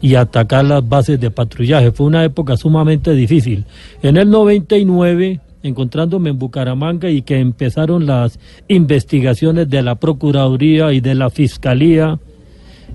y 0.00 0.14
atacar 0.14 0.64
las 0.64 0.88
bases 0.88 1.18
de 1.20 1.30
patrullaje. 1.32 1.90
Fue 1.90 2.06
una 2.06 2.22
época 2.22 2.56
sumamente 2.56 3.12
difícil. 3.14 3.64
En 4.02 4.16
el 4.16 4.30
99, 4.30 5.40
encontrándome 5.66 6.30
en 6.30 6.38
Bucaramanga 6.38 7.10
y 7.10 7.22
que 7.22 7.38
empezaron 7.38 8.06
las 8.06 8.38
investigaciones 8.68 9.68
de 9.68 9.82
la 9.82 9.96
Procuraduría 9.96 10.92
y 10.92 11.00
de 11.00 11.14
la 11.14 11.30
Fiscalía 11.30 12.18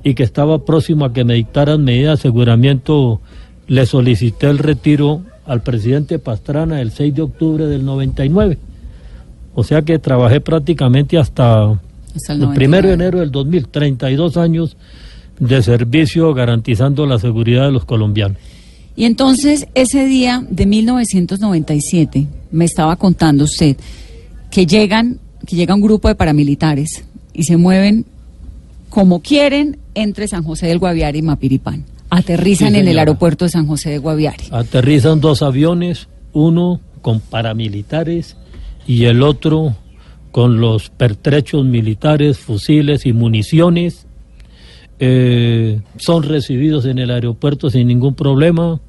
y 0.03 0.13
que 0.13 0.23
estaba 0.23 0.65
próximo 0.65 1.05
a 1.05 1.13
que 1.13 1.23
me 1.23 1.35
dictaran 1.35 1.83
medidas 1.83 2.19
de 2.19 2.29
aseguramiento, 2.29 3.21
le 3.67 3.85
solicité 3.85 4.49
el 4.49 4.57
retiro 4.57 5.21
al 5.45 5.61
presidente 5.61 6.19
Pastrana 6.19 6.81
el 6.81 6.91
6 6.91 7.15
de 7.15 7.21
octubre 7.21 7.65
del 7.67 7.85
99. 7.85 8.57
O 9.53 9.63
sea 9.63 9.81
que 9.81 9.99
trabajé 9.99 10.41
prácticamente 10.41 11.17
hasta, 11.17 11.79
Hasta 12.15 12.33
el 12.33 12.41
el 12.41 12.47
1 12.47 12.53
de 12.53 12.67
99. 12.67 12.93
enero 12.93 13.19
del 13.19 13.31
2000, 13.31 13.67
32 13.67 14.37
años 14.37 14.77
de 15.39 15.61
servicio 15.61 16.33
garantizando 16.33 17.05
la 17.05 17.19
seguridad 17.19 17.65
de 17.65 17.71
los 17.71 17.85
colombianos. 17.85 18.37
Y 18.95 19.05
entonces, 19.05 19.67
ese 19.74 20.05
día 20.05 20.45
de 20.50 20.65
1997, 20.65 22.27
me 22.51 22.65
estaba 22.65 22.95
contando 22.95 23.45
usted 23.45 23.77
que 24.50 24.65
llegan, 24.65 25.19
que 25.48 25.55
llega 25.55 25.74
un 25.74 25.81
grupo 25.81 26.07
de 26.07 26.15
paramilitares 26.15 27.05
y 27.33 27.43
se 27.43 27.57
mueven 27.57 28.05
como 28.89 29.21
quieren 29.21 29.77
entre 29.95 30.27
San 30.27 30.43
José 30.43 30.67
del 30.67 30.79
Guaviare 30.79 31.17
y 31.17 31.21
Mapiripán. 31.21 31.86
Aterrizan 32.10 32.74
Sí, 32.74 32.79
en 32.79 32.88
el 32.89 33.00
aeropuerto 33.00 33.45
de 33.45 33.50
San 33.50 33.65
José 33.65 33.91
de 33.91 33.98
Guaviare. 33.98 34.43
Aterrizan 34.51 35.21
dos 35.21 35.41
aviones, 35.41 36.10
uno 36.33 36.81
con 37.01 37.21
paramilitares 37.21 38.36
y 38.86 39.05
el 39.05 39.24
otro 39.24 39.75
con 40.31 40.60
los 40.60 40.89
pertrechos 40.89 41.65
militares, 41.65 42.38
fusiles 42.38 43.05
y 43.05 43.13
municiones. 43.13 44.07
Eh, 45.01 45.81
son 45.98 46.24
recibidos 46.24 46.86
en 46.86 47.00
el 47.00 47.12
aeropuerto 47.12 47.70
sin 47.70 47.88
ningún 47.88 48.15
problema. 48.15 48.79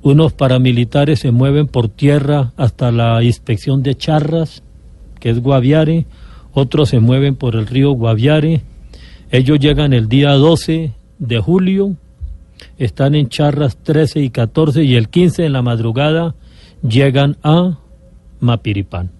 Unos 0.00 0.32
paramilitares 0.32 1.18
se 1.18 1.30
mueven 1.30 1.66
por 1.66 1.88
tierra 1.88 2.52
hasta 2.56 2.90
la 2.90 3.22
inspección 3.22 3.82
de 3.82 3.94
Charras, 3.96 4.62
que 5.20 5.28
es 5.28 5.42
Guaviare. 5.42 6.06
Otros 6.54 6.88
se 6.88 7.00
mueven 7.00 7.34
por 7.34 7.56
el 7.56 7.66
río 7.66 7.90
Guaviare. 7.90 8.62
Ellos 9.30 9.58
llegan 9.58 9.92
el 9.92 10.08
día 10.08 10.32
12 10.32 10.92
de 11.18 11.38
julio 11.38 11.96
están 12.78 13.14
en 13.14 13.28
Charras 13.28 13.76
13 13.82 14.20
y 14.20 14.30
14 14.30 14.84
y 14.84 14.94
el 14.94 15.08
15 15.08 15.46
en 15.46 15.52
la 15.52 15.62
madrugada 15.62 16.34
llegan 16.82 17.36
a 17.42 17.78
Mapiripán. 18.40 19.10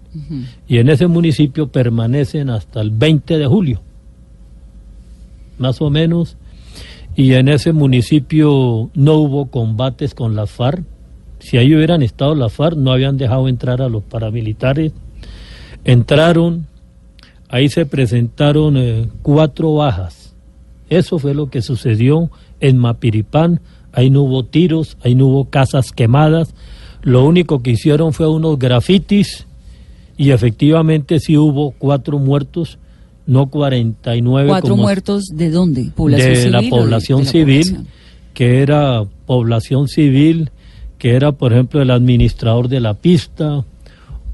Y 0.67 0.77
en 0.77 0.89
ese 0.89 1.07
municipio 1.07 1.67
permanecen 1.67 2.49
hasta 2.49 2.81
el 2.81 2.89
20 2.91 3.37
de 3.37 3.45
julio, 3.45 3.81
más 5.59 5.81
o 5.81 5.89
menos. 5.89 6.37
Y 7.15 7.33
en 7.33 7.49
ese 7.49 7.73
municipio 7.73 8.89
no 8.93 9.13
hubo 9.15 9.47
combates 9.47 10.13
con 10.13 10.35
las 10.35 10.49
FARC. 10.51 10.83
Si 11.39 11.57
ahí 11.57 11.73
hubieran 11.75 12.01
estado 12.01 12.35
las 12.35 12.53
FARC, 12.53 12.77
no 12.77 12.91
habían 12.91 13.17
dejado 13.17 13.47
entrar 13.47 13.81
a 13.81 13.89
los 13.89 14.03
paramilitares. 14.03 14.93
Entraron, 15.83 16.67
ahí 17.49 17.69
se 17.69 17.85
presentaron 17.85 18.77
eh, 18.77 19.09
cuatro 19.21 19.73
bajas. 19.75 20.33
Eso 20.89 21.19
fue 21.19 21.33
lo 21.33 21.49
que 21.49 21.61
sucedió 21.61 22.29
en 22.59 22.77
Mapiripán. 22.77 23.61
Ahí 23.91 24.09
no 24.09 24.21
hubo 24.21 24.45
tiros, 24.45 24.97
ahí 25.03 25.15
no 25.15 25.27
hubo 25.27 25.45
casas 25.49 25.91
quemadas. 25.91 26.53
Lo 27.01 27.25
único 27.25 27.61
que 27.61 27.71
hicieron 27.71 28.13
fue 28.13 28.27
unos 28.27 28.59
grafitis 28.59 29.47
y 30.17 30.31
efectivamente 30.31 31.19
sí 31.19 31.37
hubo 31.37 31.71
cuatro 31.71 32.19
muertos, 32.19 32.77
no 33.29 33.47
49 33.47 34.49
¿Cuatro 34.49 34.71
como 34.71 34.83
muertos 34.83 35.25
de 35.33 35.49
dónde? 35.49 35.91
¿Población 35.95 36.29
de 36.29 36.35
civil 36.35 36.51
la 36.51 36.59
de- 36.61 36.63
la 36.89 36.99
civil, 36.99 37.63
población? 37.63 37.87
que 38.33 38.61
era 38.61 39.03
población 39.25 39.87
civil, 39.87 40.49
que 40.97 41.11
era, 41.11 41.31
por 41.31 41.53
ejemplo, 41.53 41.81
el 41.81 41.91
administrador 41.91 42.67
de 42.67 42.79
la 42.79 42.93
pista, 42.95 43.63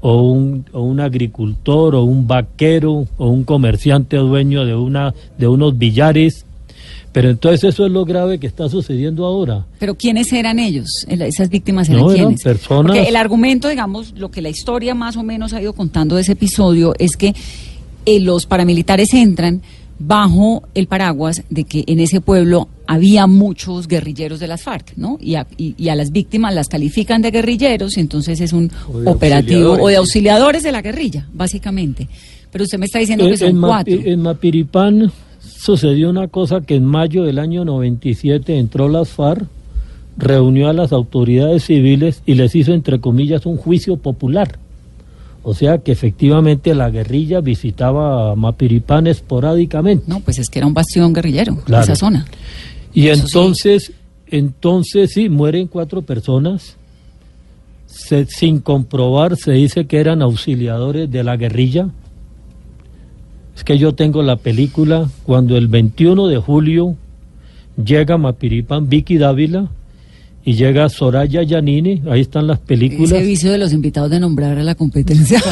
o 0.00 0.22
un, 0.30 0.64
o 0.72 0.82
un 0.82 1.00
agricultor, 1.00 1.94
o 1.94 2.04
un 2.04 2.26
vaquero, 2.28 3.06
o 3.18 3.28
un 3.28 3.44
comerciante 3.44 4.16
dueño 4.16 4.64
de, 4.64 4.74
una, 4.74 5.12
de 5.38 5.48
unos 5.48 5.76
billares. 5.76 6.44
Pero 7.12 7.30
entonces 7.30 7.64
eso 7.64 7.86
es 7.86 7.90
lo 7.92 8.04
grave 8.04 8.38
que 8.38 8.46
está 8.46 8.68
sucediendo 8.68 9.24
ahora. 9.24 9.64
Pero 9.78 9.94
¿quiénes 9.94 10.32
eran 10.32 10.58
ellos? 10.58 10.86
El- 11.08 11.22
Esas 11.22 11.48
víctimas 11.48 11.88
eran 11.88 12.02
No, 12.02 12.10
eran 12.12 12.26
quiénes? 12.26 12.42
personas- 12.42 12.94
Porque 12.94 13.08
el 13.08 13.16
argumento, 13.16 13.68
digamos, 13.68 14.12
lo 14.16 14.30
que 14.30 14.42
la 14.42 14.50
historia 14.50 14.94
más 14.94 15.16
o 15.16 15.22
menos 15.22 15.52
ha 15.54 15.62
ido 15.62 15.72
contando 15.72 16.14
de 16.16 16.22
ese 16.22 16.32
episodio 16.32 16.94
es 16.98 17.16
que 17.16 17.34
eh, 18.06 18.20
los 18.20 18.46
paramilitares 18.46 19.12
entran 19.14 19.60
bajo 19.98 20.62
el 20.74 20.86
paraguas 20.88 21.42
de 21.48 21.64
que 21.64 21.84
en 21.86 22.00
ese 22.00 22.20
pueblo 22.20 22.68
había 22.86 23.26
muchos 23.26 23.88
guerrilleros 23.88 24.40
de 24.40 24.46
las 24.46 24.62
FARC, 24.62 24.92
¿no? 24.96 25.16
Y 25.20 25.36
a, 25.36 25.46
y- 25.56 25.74
y 25.78 25.88
a 25.88 25.94
las 25.94 26.12
víctimas 26.12 26.54
las 26.54 26.68
califican 26.68 27.22
de 27.22 27.30
guerrilleros 27.30 27.96
y 27.96 28.00
entonces 28.00 28.40
es 28.40 28.52
un 28.52 28.70
operativo 29.06 29.72
o 29.72 29.88
de 29.88 29.96
auxiliadores 29.96 30.62
de 30.62 30.72
la 30.72 30.82
guerrilla, 30.82 31.26
básicamente. 31.32 32.08
Pero 32.52 32.64
usted 32.64 32.78
me 32.78 32.86
está 32.86 32.98
diciendo 32.98 33.26
que 33.26 33.36
son 33.38 33.48
en, 33.48 33.60
cuatro. 33.60 33.94
en 34.04 34.20
Mapiripán 34.22 35.10
sucedió 35.40 36.10
una 36.10 36.28
cosa 36.28 36.60
que 36.60 36.74
en 36.76 36.84
mayo 36.84 37.24
del 37.24 37.38
año 37.38 37.64
97 37.64 38.58
entró 38.58 38.88
las 38.88 39.08
FARC, 39.08 39.46
reunió 40.18 40.68
a 40.68 40.72
las 40.72 40.92
autoridades 40.92 41.64
civiles 41.64 42.22
y 42.26 42.34
les 42.34 42.54
hizo, 42.54 42.72
entre 42.72 43.00
comillas, 43.00 43.46
un 43.46 43.56
juicio 43.56 43.96
popular. 43.96 44.58
O 45.48 45.54
sea 45.54 45.78
que 45.78 45.92
efectivamente 45.92 46.74
la 46.74 46.90
guerrilla 46.90 47.40
visitaba 47.40 48.34
Mapiripán 48.34 49.06
esporádicamente. 49.06 50.02
No, 50.08 50.18
pues 50.18 50.40
es 50.40 50.50
que 50.50 50.58
era 50.58 50.66
un 50.66 50.74
bastión 50.74 51.12
guerrillero, 51.12 51.54
Claro. 51.64 51.84
esa 51.84 51.94
zona. 51.94 52.26
Y 52.92 53.06
Eso 53.06 53.14
sí. 53.14 53.26
entonces, 53.28 53.92
entonces 54.26 55.12
sí, 55.12 55.28
mueren 55.28 55.68
cuatro 55.68 56.02
personas. 56.02 56.76
Se- 57.86 58.26
sin 58.26 58.58
comprobar, 58.58 59.36
se 59.36 59.52
dice 59.52 59.86
que 59.86 59.98
eran 60.00 60.20
auxiliadores 60.20 61.08
de 61.12 61.22
la 61.22 61.36
guerrilla. 61.36 61.90
Es 63.56 63.62
que 63.62 63.78
yo 63.78 63.94
tengo 63.94 64.24
la 64.24 64.34
película 64.34 65.08
cuando 65.22 65.56
el 65.56 65.68
21 65.68 66.26
de 66.26 66.38
julio 66.38 66.96
llega 67.82 68.16
a 68.16 68.18
Mapiripán 68.18 68.88
Vicky 68.88 69.16
Dávila 69.16 69.68
y 70.46 70.54
llega 70.54 70.88
Soraya 70.88 71.42
Yanini, 71.42 72.02
ahí 72.08 72.20
están 72.20 72.46
las 72.46 72.60
películas. 72.60 73.10
Ese 73.10 73.20
vicio 73.20 73.50
de 73.50 73.58
los 73.58 73.72
invitados 73.72 74.08
de 74.12 74.20
nombrar 74.20 74.56
a 74.56 74.62
la 74.62 74.76
competencia. 74.76 75.42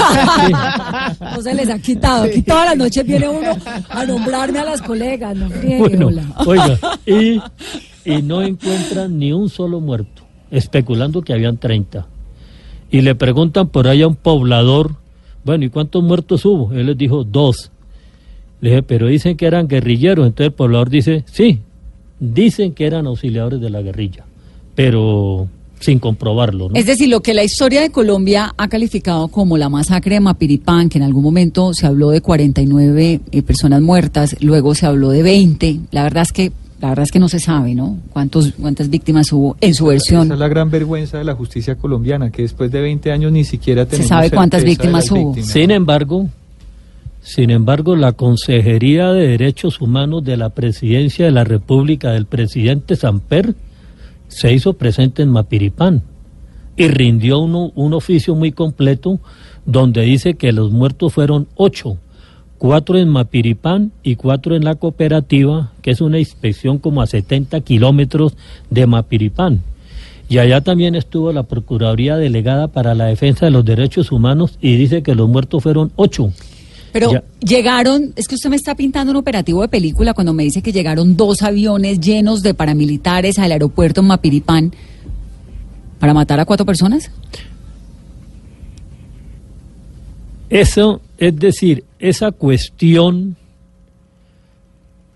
no 1.20 1.42
se 1.42 1.52
les 1.52 1.68
ha 1.68 1.80
quitado. 1.80 2.22
Aquí 2.22 2.42
todas 2.42 2.66
las 2.66 2.76
noches 2.76 3.04
viene 3.04 3.28
uno 3.28 3.50
a 3.88 4.06
nombrarme 4.06 4.60
a 4.60 4.64
las 4.64 4.80
colegas. 4.80 5.34
No 5.36 5.50
friegue, 5.50 5.78
Bueno, 5.78 6.10
oiga, 6.46 6.78
y, 7.06 7.40
y 8.04 8.22
no 8.22 8.40
encuentran 8.42 9.18
ni 9.18 9.32
un 9.32 9.48
solo 9.48 9.80
muerto, 9.80 10.22
especulando 10.52 11.22
que 11.22 11.32
habían 11.32 11.56
30. 11.58 12.06
Y 12.92 13.00
le 13.00 13.16
preguntan 13.16 13.70
por 13.70 13.88
ahí 13.88 14.00
a 14.02 14.06
un 14.06 14.14
poblador, 14.14 14.94
bueno, 15.44 15.64
¿y 15.64 15.70
cuántos 15.70 16.04
muertos 16.04 16.44
hubo? 16.44 16.72
Él 16.72 16.86
les 16.86 16.96
dijo 16.96 17.24
dos. 17.24 17.72
Le 18.60 18.70
dije, 18.70 18.82
pero 18.84 19.08
dicen 19.08 19.36
que 19.36 19.46
eran 19.46 19.66
guerrilleros. 19.66 20.24
Entonces 20.24 20.52
el 20.52 20.54
poblador 20.54 20.88
dice, 20.88 21.24
sí, 21.26 21.58
dicen 22.20 22.74
que 22.74 22.86
eran 22.86 23.08
auxiliadores 23.08 23.60
de 23.60 23.70
la 23.70 23.82
guerrilla, 23.82 24.24
pero 24.74 25.48
sin 25.80 25.98
comprobarlo, 25.98 26.70
¿no? 26.70 26.76
Es 26.76 26.86
decir, 26.86 27.08
lo 27.08 27.20
que 27.20 27.34
la 27.34 27.44
historia 27.44 27.82
de 27.82 27.90
Colombia 27.90 28.54
ha 28.56 28.68
calificado 28.68 29.28
como 29.28 29.58
la 29.58 29.68
masacre 29.68 30.14
de 30.14 30.20
Mapiripán, 30.20 30.88
que 30.88 30.98
en 30.98 31.04
algún 31.04 31.22
momento 31.22 31.74
se 31.74 31.86
habló 31.86 32.10
de 32.10 32.22
49 32.22 33.20
eh, 33.30 33.42
personas 33.42 33.82
muertas, 33.82 34.36
luego 34.40 34.74
se 34.74 34.86
habló 34.86 35.10
de 35.10 35.22
20. 35.22 35.80
La 35.90 36.02
verdad 36.04 36.22
es 36.22 36.32
que 36.32 36.52
la 36.80 36.88
verdad 36.90 37.04
es 37.04 37.12
que 37.12 37.18
no 37.18 37.28
se 37.28 37.38
sabe, 37.38 37.74
¿no? 37.74 37.98
Cuántos 38.12 38.52
cuántas 38.60 38.90
víctimas 38.90 39.32
hubo 39.32 39.56
en 39.60 39.74
su 39.74 39.86
versión. 39.86 40.24
Esa 40.24 40.34
es 40.34 40.40
la 40.40 40.48
gran 40.48 40.70
vergüenza 40.70 41.18
de 41.18 41.24
la 41.24 41.34
justicia 41.34 41.76
colombiana, 41.76 42.30
que 42.30 42.42
después 42.42 42.70
de 42.70 42.80
20 42.80 43.10
años 43.10 43.32
ni 43.32 43.44
siquiera 43.44 43.86
tenemos 43.86 44.08
sabe 44.08 44.30
cuántas 44.30 44.64
víctimas 44.64 45.10
hubo. 45.10 45.32
víctimas. 45.32 45.50
Sin 45.50 45.70
embargo, 45.70 46.28
sin 47.22 47.50
embargo, 47.50 47.96
la 47.96 48.12
Consejería 48.12 49.12
de 49.12 49.28
Derechos 49.28 49.80
Humanos 49.80 50.24
de 50.24 50.36
la 50.36 50.50
Presidencia 50.50 51.24
de 51.24 51.30
la 51.30 51.44
República 51.44 52.10
del 52.10 52.26
presidente 52.26 52.96
Samper 52.96 53.54
se 54.28 54.52
hizo 54.52 54.74
presente 54.74 55.22
en 55.22 55.30
Mapiripán 55.30 56.02
y 56.76 56.88
rindió 56.88 57.38
uno- 57.38 57.72
un 57.74 57.92
oficio 57.94 58.34
muy 58.34 58.52
completo 58.52 59.20
donde 59.66 60.02
dice 60.02 60.34
que 60.34 60.52
los 60.52 60.70
muertos 60.72 61.12
fueron 61.12 61.46
ocho, 61.56 61.98
cuatro 62.58 62.98
en 62.98 63.08
Mapiripán 63.08 63.92
y 64.02 64.16
cuatro 64.16 64.56
en 64.56 64.64
la 64.64 64.74
cooperativa, 64.74 65.72
que 65.82 65.90
es 65.92 66.00
una 66.00 66.18
inspección 66.18 66.78
como 66.78 67.00
a 67.02 67.06
70 67.06 67.60
kilómetros 67.60 68.36
de 68.70 68.86
Mapiripán. 68.86 69.62
Y 70.28 70.38
allá 70.38 70.62
también 70.62 70.94
estuvo 70.94 71.32
la 71.32 71.42
Procuraduría 71.42 72.16
Delegada 72.16 72.68
para 72.68 72.94
la 72.94 73.04
Defensa 73.06 73.44
de 73.44 73.52
los 73.52 73.64
Derechos 73.64 74.10
Humanos 74.10 74.58
y 74.60 74.76
dice 74.76 75.02
que 75.02 75.14
los 75.14 75.28
muertos 75.28 75.62
fueron 75.62 75.92
ocho. 75.96 76.32
Pero 76.94 77.10
Ya. 77.10 77.24
llegaron, 77.44 78.12
es 78.14 78.28
que 78.28 78.36
usted 78.36 78.48
me 78.48 78.54
está 78.54 78.76
pintando 78.76 79.10
un 79.10 79.16
operativo 79.16 79.62
de 79.62 79.66
película 79.68 80.14
cuando 80.14 80.32
me 80.32 80.44
dice 80.44 80.62
que 80.62 80.70
llegaron 80.70 81.16
dos 81.16 81.42
aviones 81.42 81.98
llenos 81.98 82.40
de 82.42 82.54
paramilitares 82.54 83.40
al 83.40 83.50
aeropuerto 83.50 84.00
en 84.00 84.06
Mapiripán 84.06 84.72
para 85.98 86.14
matar 86.14 86.38
a 86.38 86.44
cuatro 86.44 86.64
personas. 86.64 87.10
Eso, 90.48 91.00
es 91.18 91.36
decir, 91.36 91.82
esa 91.98 92.30
cuestión 92.30 93.36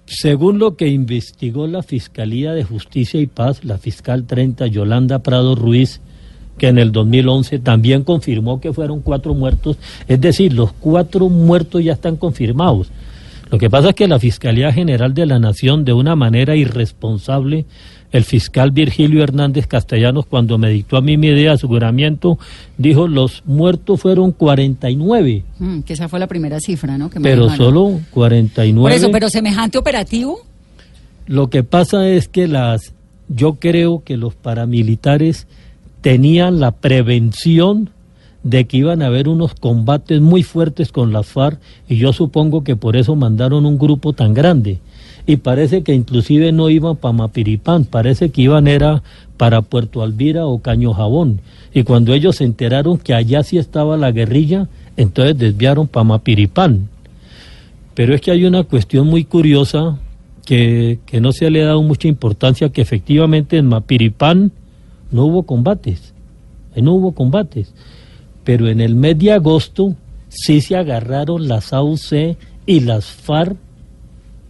Según 0.06 0.58
lo 0.58 0.74
que 0.74 0.88
investigó 0.88 1.66
la 1.68 1.82
Fiscalía 1.84 2.54
de 2.54 2.64
Justicia 2.64 3.20
y 3.20 3.26
Paz, 3.26 3.62
la 3.62 3.76
fiscal 3.78 4.24
30 4.24 4.66
Yolanda 4.66 5.18
Prado 5.18 5.54
Ruiz, 5.54 6.00
que 6.58 6.68
en 6.68 6.78
el 6.78 6.92
2011 6.92 7.60
también 7.60 8.04
confirmó 8.04 8.60
que 8.60 8.72
fueron 8.72 9.00
cuatro 9.00 9.34
muertos, 9.34 9.78
es 10.06 10.20
decir, 10.20 10.52
los 10.52 10.72
cuatro 10.72 11.28
muertos 11.28 11.82
ya 11.82 11.94
están 11.94 12.16
confirmados. 12.16 12.90
Lo 13.50 13.58
que 13.58 13.70
pasa 13.70 13.90
es 13.90 13.94
que 13.94 14.08
la 14.08 14.18
Fiscalía 14.18 14.72
General 14.72 15.14
de 15.14 15.24
la 15.24 15.38
Nación, 15.38 15.84
de 15.84 15.94
una 15.94 16.14
manera 16.14 16.54
irresponsable, 16.54 17.64
el 18.12 18.24
fiscal 18.24 18.70
Virgilio 18.70 19.22
Hernández 19.22 19.66
Castellanos, 19.66 20.26
cuando 20.26 20.58
me 20.58 20.70
dictó 20.70 20.96
a 20.96 21.00
mí 21.00 21.16
mi 21.16 21.28
idea 21.28 21.50
de 21.50 21.56
aseguramiento, 21.56 22.38
dijo 22.76 23.06
los 23.06 23.42
muertos 23.46 24.00
fueron 24.00 24.32
49. 24.32 25.44
Mm, 25.58 25.80
que 25.80 25.92
esa 25.92 26.08
fue 26.08 26.18
la 26.18 26.26
primera 26.26 26.60
cifra, 26.60 26.98
¿no? 26.98 27.10
Que 27.10 27.20
pero 27.20 27.50
solo 27.50 28.00
49. 28.10 28.82
Por 28.82 28.92
eso, 28.92 29.10
pero 29.10 29.28
semejante 29.28 29.78
operativo. 29.78 30.40
Lo 31.26 31.50
que 31.50 31.62
pasa 31.62 32.08
es 32.08 32.28
que 32.28 32.48
las, 32.48 32.94
yo 33.28 33.54
creo 33.54 34.02
que 34.04 34.16
los 34.16 34.34
paramilitares 34.34 35.46
tenían 36.00 36.60
la 36.60 36.72
prevención 36.72 37.90
de 38.42 38.66
que 38.66 38.78
iban 38.78 39.02
a 39.02 39.06
haber 39.06 39.28
unos 39.28 39.54
combates 39.54 40.20
muy 40.20 40.42
fuertes 40.42 40.92
con 40.92 41.12
las 41.12 41.26
FARC 41.26 41.60
y 41.88 41.96
yo 41.96 42.12
supongo 42.12 42.64
que 42.64 42.76
por 42.76 42.96
eso 42.96 43.16
mandaron 43.16 43.66
un 43.66 43.78
grupo 43.78 44.12
tan 44.12 44.32
grande. 44.32 44.78
Y 45.26 45.36
parece 45.36 45.82
que 45.82 45.92
inclusive 45.92 46.52
no 46.52 46.70
iban 46.70 46.96
para 46.96 47.12
Mapiripán, 47.12 47.84
parece 47.84 48.30
que 48.30 48.42
iban 48.42 48.66
era 48.66 49.02
para 49.36 49.60
Puerto 49.60 50.02
Alvira 50.02 50.46
o 50.46 50.60
Caño 50.60 50.94
Jabón. 50.94 51.40
Y 51.74 51.82
cuando 51.82 52.14
ellos 52.14 52.36
se 52.36 52.44
enteraron 52.44 52.96
que 52.96 53.12
allá 53.12 53.42
sí 53.42 53.58
estaba 53.58 53.98
la 53.98 54.10
guerrilla, 54.10 54.68
entonces 54.96 55.36
desviaron 55.36 55.86
para 55.86 56.04
Mapiripán. 56.04 56.88
Pero 57.94 58.14
es 58.14 58.22
que 58.22 58.30
hay 58.30 58.46
una 58.46 58.62
cuestión 58.62 59.06
muy 59.06 59.24
curiosa 59.24 59.98
que, 60.46 61.00
que 61.04 61.20
no 61.20 61.32
se 61.32 61.50
le 61.50 61.62
ha 61.62 61.66
dado 61.66 61.82
mucha 61.82 62.08
importancia, 62.08 62.70
que 62.70 62.80
efectivamente 62.80 63.58
en 63.58 63.66
Mapiripán 63.66 64.52
no 65.10 65.24
hubo 65.26 65.42
combates, 65.44 66.14
ahí 66.74 66.82
no 66.82 66.94
hubo 66.94 67.12
combates, 67.12 67.74
pero 68.44 68.68
en 68.68 68.80
el 68.80 68.94
mes 68.94 69.18
de 69.18 69.32
agosto 69.32 69.94
sí 70.28 70.60
se 70.60 70.76
agarraron 70.76 71.48
las 71.48 71.72
AUC 71.72 72.36
y 72.66 72.80
las 72.80 73.06
FARC 73.06 73.56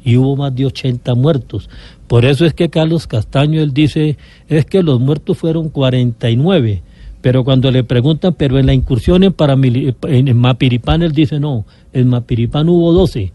y 0.04 0.16
hubo 0.16 0.36
más 0.36 0.54
de 0.54 0.66
80 0.66 1.14
muertos. 1.14 1.68
Por 2.06 2.24
eso 2.24 2.46
es 2.46 2.54
que 2.54 2.70
Carlos 2.70 3.06
Castaño, 3.06 3.60
él 3.60 3.74
dice, 3.74 4.16
es 4.48 4.64
que 4.64 4.82
los 4.82 5.00
muertos 5.00 5.36
fueron 5.36 5.68
49, 5.68 6.82
pero 7.20 7.44
cuando 7.44 7.70
le 7.70 7.84
preguntan, 7.84 8.34
pero 8.34 8.58
en 8.58 8.66
la 8.66 8.74
incursión 8.74 9.24
en, 9.24 9.34
en, 9.38 10.28
en 10.28 10.36
Mapiripán, 10.36 11.02
él 11.02 11.12
dice, 11.12 11.38
no, 11.40 11.66
en 11.92 12.08
Mapiripán 12.08 12.68
hubo 12.68 12.92
12, 12.92 13.32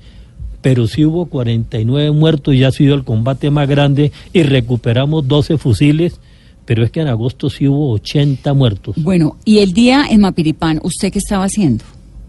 pero 0.62 0.88
sí 0.88 1.06
hubo 1.06 1.25
49 1.25 2.12
muertos 2.12 2.56
y 2.56 2.63
ha 2.63 2.72
sido 2.72 2.96
el 2.96 3.03
combate 3.03 3.51
más 3.51 3.68
grande 3.68 4.12
y 4.32 4.44
recuperamos 4.44 5.27
12 5.27 5.58
fusiles, 5.58 6.20
pero 6.65 6.84
es 6.84 6.91
que 6.91 7.01
en 7.01 7.08
agosto 7.08 7.50
sí 7.50 7.67
hubo 7.67 7.91
80 7.91 8.53
muertos. 8.53 8.96
Bueno, 8.98 9.38
y 9.46 9.60
el 9.60 9.74
día 9.74 10.05
en 10.10 10.22
Mapiripán, 10.22 10.79
¿usted 10.84 11.12
qué 11.12 11.20
estaba 11.20 11.46
haciendo? 11.46 11.84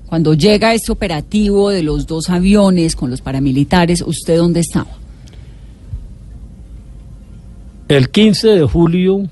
Cuando 0.07 0.35
llega 0.35 0.75
este 0.75 0.93
operativo 0.93 1.71
de 1.71 1.83
los 1.83 2.07
dos 2.07 2.31
aviones 2.31 2.97
con 2.97 3.11
los 3.11 3.21
paramilitares, 3.21 4.03
¿usted 4.03 4.37
dónde 4.37 4.61
estaba? 4.61 4.91
El 7.89 8.11
15 8.11 8.49
de 8.49 8.63
julio 8.63 9.29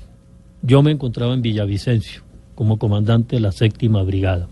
yo 0.61 0.81
me 0.81 0.91
encontraba 0.91 1.33
en 1.33 1.41
Villavicencio 1.41 2.21
como 2.55 2.77
comandante 2.77 3.35
de 3.35 3.41
la 3.41 3.51
séptima 3.51 4.03
brigada. 4.03 4.47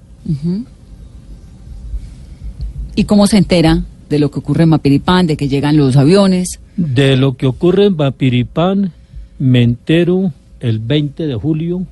¿Y 2.96 3.03
cómo 3.05 3.27
se 3.27 3.38
entera 3.38 3.84
de 4.10 4.20
lo 4.20 4.31
que 4.31 4.39
ocurre 4.39 4.63
en 4.63 4.70
Mapiripán, 4.70 5.27
de 5.27 5.38
que 5.38 5.48
llegan 5.48 5.77
los 5.77 5.96
aviones? 5.96 6.60
De 6.75 7.15
lo 7.15 7.38
que 7.38 7.46
ocurre 7.46 7.86
en 7.86 7.96
Vapiripán 7.96 8.91
me 9.39 9.63
entero 9.63 10.31
el 10.62 10.80
20 10.80 11.27
de 11.27 11.36
julio 11.36 11.86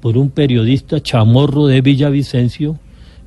por 0.00 0.18
un 0.18 0.30
periodista 0.30 1.00
chamorro 1.00 1.66
de 1.66 1.80
Villavicencio 1.80 2.78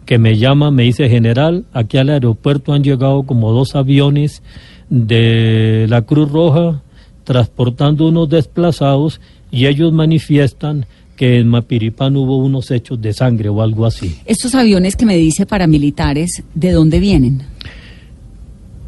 que 0.05 0.17
me 0.17 0.37
llama, 0.37 0.69
me 0.69 0.83
dice, 0.83 1.09
general, 1.09 1.65
aquí 1.71 1.97
al 1.97 2.09
aeropuerto 2.09 2.73
han 2.73 2.83
llegado 2.83 3.23
como 3.23 3.51
dos 3.51 3.75
aviones 3.75 4.43
de 4.89 5.85
la 5.89 6.01
Cruz 6.01 6.31
Roja 6.31 6.81
transportando 7.23 8.07
unos 8.07 8.29
desplazados 8.29 9.21
y 9.49 9.67
ellos 9.67 9.93
manifiestan 9.93 10.85
que 11.15 11.39
en 11.39 11.47
Mapiripán 11.47 12.17
hubo 12.17 12.37
unos 12.37 12.71
hechos 12.71 12.99
de 13.01 13.13
sangre 13.13 13.49
o 13.49 13.61
algo 13.61 13.85
así. 13.85 14.17
Estos 14.25 14.55
aviones 14.55 14.95
que 14.95 15.05
me 15.05 15.15
dice 15.15 15.45
paramilitares, 15.45 16.43
¿de 16.53 16.71
dónde 16.71 16.99
vienen? 16.99 17.43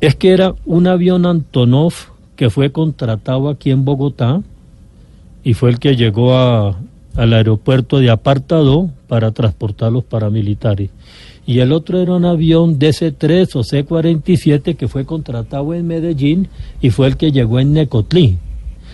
Es 0.02 0.16
que 0.16 0.32
era 0.32 0.54
un 0.66 0.88
avión 0.88 1.26
Antonov 1.26 1.94
que 2.36 2.50
fue 2.50 2.72
contratado 2.72 3.48
aquí 3.48 3.72
en 3.72 3.86
Bogotá 3.86 4.42
y 5.46 5.54
fue 5.54 5.70
el 5.70 5.80
que 5.80 5.96
llegó 5.96 6.36
a- 6.36 6.78
al 7.16 7.32
aeropuerto 7.34 8.00
de 8.00 8.10
Apartado 8.10 8.90
para 9.08 9.32
transportar 9.32 9.94
los 9.94 10.04
paramilitares. 10.04 10.90
Y 11.48 11.60
el 11.60 11.72
otro 11.72 12.02
era 12.02 12.14
un 12.14 12.26
avión 12.26 12.78
DC-3 12.80 13.56
o 13.56 13.64
C-47 13.64 14.76
que 14.76 14.88
fue 14.90 15.06
contratado 15.06 15.74
en 15.74 15.88
Medellín 15.88 16.50
y 16.82 16.90
fue 16.90 17.08
el 17.08 17.16
que 17.18 17.32
llegó 17.32 17.60
en 17.60 17.72
Necotlí. 17.72 18.38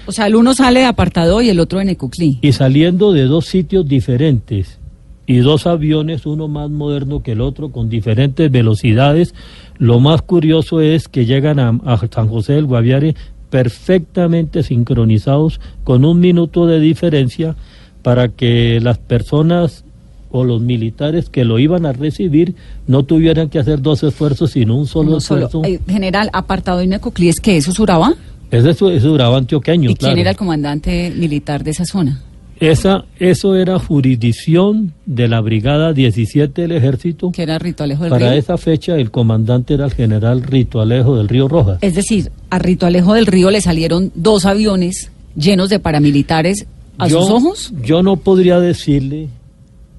O 0.05 0.11
sea, 0.11 0.27
el 0.27 0.35
uno 0.35 0.53
sale 0.53 0.81
de 0.81 0.85
apartado 0.85 1.41
y 1.41 1.49
el 1.49 1.59
otro 1.59 1.79
de 1.79 1.85
Necuclí. 1.85 2.39
Y 2.41 2.51
saliendo 2.51 3.13
de 3.13 3.23
dos 3.23 3.45
sitios 3.45 3.87
diferentes 3.87 4.79
y 5.25 5.37
dos 5.37 5.65
aviones, 5.65 6.25
uno 6.25 6.47
más 6.47 6.69
moderno 6.69 7.23
que 7.23 7.31
el 7.33 7.41
otro, 7.41 7.69
con 7.71 7.87
diferentes 7.87 8.51
velocidades, 8.51 9.33
lo 9.77 9.99
más 9.99 10.21
curioso 10.21 10.81
es 10.81 11.07
que 11.07 11.25
llegan 11.25 11.59
a, 11.59 11.69
a 11.85 11.97
San 12.11 12.27
José 12.27 12.53
del 12.53 12.65
Guaviare 12.65 13.15
perfectamente 13.51 14.63
sincronizados 14.63 15.59
con 15.83 16.05
un 16.05 16.19
minuto 16.19 16.65
de 16.65 16.79
diferencia 16.79 17.55
para 18.01 18.29
que 18.29 18.79
las 18.81 18.97
personas 18.97 19.83
o 20.31 20.45
los 20.45 20.61
militares 20.61 21.29
que 21.29 21.43
lo 21.43 21.59
iban 21.59 21.85
a 21.85 21.91
recibir 21.91 22.55
no 22.87 23.03
tuvieran 23.03 23.49
que 23.49 23.59
hacer 23.59 23.81
dos 23.81 24.01
esfuerzos, 24.01 24.51
sino 24.51 24.77
un 24.77 24.87
solo 24.87 25.17
esfuerzo. 25.17 25.61
Eh, 25.65 25.79
general, 25.87 26.29
apartado 26.33 26.81
y 26.81 26.87
Necuclí, 26.87 27.27
¿es 27.29 27.41
que 27.41 27.57
eso 27.57 27.71
es 27.71 27.79
Urabá? 27.79 28.15
Ese 28.49 28.71
es, 28.71 28.81
es 28.81 29.03
Urabá 29.03 29.37
antioqueño, 29.37 29.91
¿Y 29.91 29.95
claro. 29.95 30.13
quién 30.13 30.21
era 30.21 30.31
el 30.31 30.37
comandante 30.37 31.13
militar 31.15 31.63
de 31.63 31.71
esa 31.71 31.85
zona? 31.85 32.21
Esa, 32.61 33.05
eso 33.19 33.55
era 33.55 33.79
jurisdicción 33.79 34.93
de 35.07 35.27
la 35.27 35.41
Brigada 35.41 35.93
17 35.93 36.61
del 36.61 36.71
Ejército. 36.73 37.31
Que 37.31 37.41
era 37.41 37.57
Rito 37.57 37.83
Alejo 37.83 38.03
del 38.03 38.11
Para 38.11 38.29
Río. 38.29 38.37
esa 38.39 38.55
fecha 38.57 38.95
el 38.95 39.09
comandante 39.09 39.73
era 39.73 39.85
el 39.85 39.93
general 39.93 40.43
Rito 40.43 40.79
Alejo 40.79 41.17
del 41.17 41.27
Río 41.27 41.47
Rojas. 41.47 41.79
Es 41.81 41.95
decir, 41.95 42.31
a 42.51 42.59
Rito 42.59 42.85
Alejo 42.85 43.15
del 43.15 43.25
Río 43.25 43.49
le 43.49 43.61
salieron 43.61 44.11
dos 44.13 44.45
aviones 44.45 45.11
llenos 45.35 45.69
de 45.69 45.79
paramilitares 45.79 46.67
a 46.99 47.07
yo, 47.07 47.21
sus 47.21 47.29
ojos. 47.31 47.73
Yo 47.83 48.03
no 48.03 48.17
podría 48.17 48.59
decirle, 48.59 49.29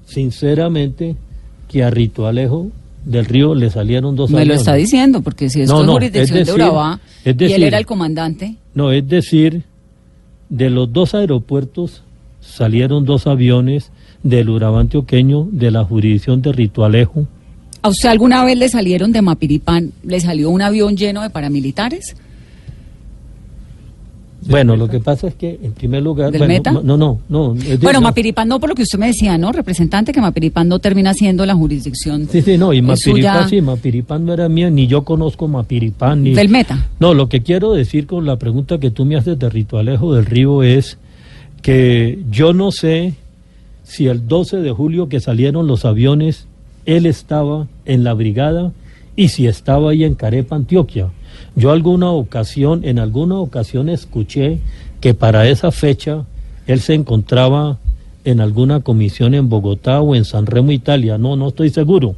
sinceramente, 0.05 1.15
que 1.67 1.83
a 1.83 1.89
Rito 1.89 2.27
Alejo 2.27 2.67
del 3.03 3.25
Río 3.25 3.55
le 3.55 3.69
salieron 3.71 4.15
dos 4.15 4.29
Me 4.29 4.35
lo 4.35 4.39
aviones. 4.41 4.61
está 4.61 4.75
diciendo, 4.75 5.21
porque 5.21 5.49
si 5.49 5.61
esto 5.61 5.73
No, 5.73 5.81
es 5.81 5.87
no, 5.87 5.93
jurisdicción 5.93 6.23
es 6.39 6.45
de 6.47 6.53
decir- 6.53 6.53
Urabá 6.63 6.99
es 7.19 7.25
y 7.25 7.29
él 7.29 7.37
decir- 7.37 7.63
era 7.65 7.77
el 7.77 7.85
comandante, 7.85 8.55
No, 8.73 8.91
es 8.93 9.05
decir, 9.05 9.63
de 10.49 10.69
los 10.69 10.93
dos 10.93 11.13
aeropuertos 11.13 12.03
salieron 12.43 13.05
dos 13.05 13.27
aviones 13.27 13.91
del 14.21 14.49
Urabá 14.49 14.81
antioqueño 14.81 15.47
de 15.51 15.71
la 15.71 15.83
jurisdicción 15.83 16.41
de 16.41 16.51
Rito 16.51 16.85
Alejo. 16.85 17.27
¿a 17.83 17.89
usted 17.89 18.09
alguna 18.09 18.43
vez 18.45 18.57
le 18.57 18.69
salieron 18.69 19.11
de 19.11 19.21
Mapiripán, 19.21 19.91
le 20.03 20.19
salió 20.21 20.49
un 20.49 20.61
avión 20.61 20.95
lleno 20.95 21.21
de 21.21 21.29
paramilitares? 21.29 22.15
Bueno, 24.45 24.75
lo 24.75 24.89
que 24.89 24.99
pasa 24.99 25.27
es 25.27 25.35
que, 25.35 25.57
en 25.61 25.71
primer 25.71 26.03
lugar... 26.03 26.31
¿Del 26.31 26.39
bueno, 26.39 26.53
Meta? 26.53 26.71
No, 26.73 26.97
no, 26.97 27.19
no. 27.29 27.55
Bueno, 27.81 27.99
no. 27.99 28.01
Mapiripán 28.01 28.47
no 28.49 28.59
por 28.59 28.69
lo 28.69 28.75
que 28.75 28.83
usted 28.83 28.99
me 28.99 29.07
decía, 29.07 29.37
¿no? 29.37 29.53
Representante, 29.53 30.11
que 30.11 30.19
Mapiripán 30.19 30.67
no 30.67 30.79
termina 30.79 31.13
siendo 31.13 31.45
la 31.45 31.55
jurisdicción 31.55 32.27
Sí, 32.29 32.41
sí, 32.41 32.57
no, 32.57 32.73
y 32.73 32.81
Mapiripán, 32.81 32.97
suya 32.97 33.47
sí, 33.47 33.61
Mapiripán 33.61 34.25
no 34.25 34.33
era 34.33 34.49
mía, 34.49 34.69
ni 34.69 34.87
yo 34.87 35.03
conozco 35.03 35.47
Mapiripán, 35.47 36.23
ni... 36.23 36.33
del 36.33 36.49
Meta. 36.49 36.89
No, 36.99 37.13
lo 37.13 37.29
que 37.29 37.41
quiero 37.41 37.71
decir 37.73 38.05
con 38.05 38.25
la 38.25 38.37
pregunta 38.37 38.79
que 38.79 38.91
tú 38.91 39.05
me 39.05 39.15
haces 39.15 39.39
de 39.39 39.49
Ritualejo 39.49 40.13
del 40.13 40.25
Río 40.25 40.61
es 40.61 40.97
que 41.63 42.19
yo 42.29 42.53
no 42.53 42.71
sé 42.71 43.15
si 43.83 44.05
el 44.05 44.27
12 44.27 44.57
de 44.57 44.71
julio 44.71 45.09
que 45.09 45.19
salieron 45.19 45.65
los 45.65 45.85
aviones, 45.85 46.45
él 46.85 47.07
estaba 47.07 47.67
en 47.85 48.03
la 48.03 48.13
brigada 48.13 48.71
y 49.15 49.29
si 49.29 49.47
estaba 49.47 49.89
ahí 49.89 50.03
en 50.03 50.13
Carepa, 50.13 50.55
Antioquia. 50.55 51.09
Yo 51.55 51.71
alguna 51.71 52.11
ocasión, 52.11 52.81
en 52.83 52.99
alguna 52.99 53.39
ocasión 53.39 53.89
escuché 53.89 54.59
que 55.01 55.15
para 55.15 55.47
esa 55.47 55.71
fecha 55.71 56.25
él 56.67 56.79
se 56.81 56.93
encontraba 56.93 57.79
en 58.25 58.41
alguna 58.41 58.81
comisión 58.81 59.33
en 59.33 59.49
Bogotá 59.49 60.01
o 60.01 60.13
en 60.13 60.25
San 60.25 60.45
Remo, 60.45 60.71
Italia. 60.71 61.17
No, 61.17 61.35
no 61.35 61.47
estoy 61.47 61.71
seguro 61.71 62.15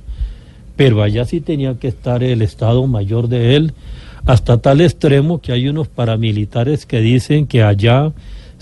pero 0.75 1.01
allá 1.01 1.25
sí 1.25 1.41
tenía 1.41 1.75
que 1.75 1.87
estar 1.87 2.23
el 2.23 2.41
Estado 2.41 2.85
Mayor 2.87 3.27
de 3.27 3.55
él, 3.55 3.73
hasta 4.25 4.57
tal 4.57 4.81
extremo 4.81 5.39
que 5.39 5.51
hay 5.51 5.67
unos 5.67 5.87
paramilitares 5.87 6.85
que 6.85 6.99
dicen 6.99 7.47
que 7.47 7.63
allá 7.63 8.11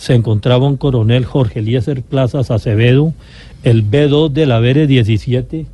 se 0.04 0.14
encontraba 0.16 0.68
un 0.68 0.76
coronel 0.76 1.24
Jorge 1.24 1.60
Eliezer 1.60 2.02
Plazas 2.02 2.52
Acevedo, 2.52 3.14
el 3.64 3.90
B2 3.90 4.32
de 4.34 4.46
la 4.46 4.60
BR 4.60 4.86
17, 4.86 5.66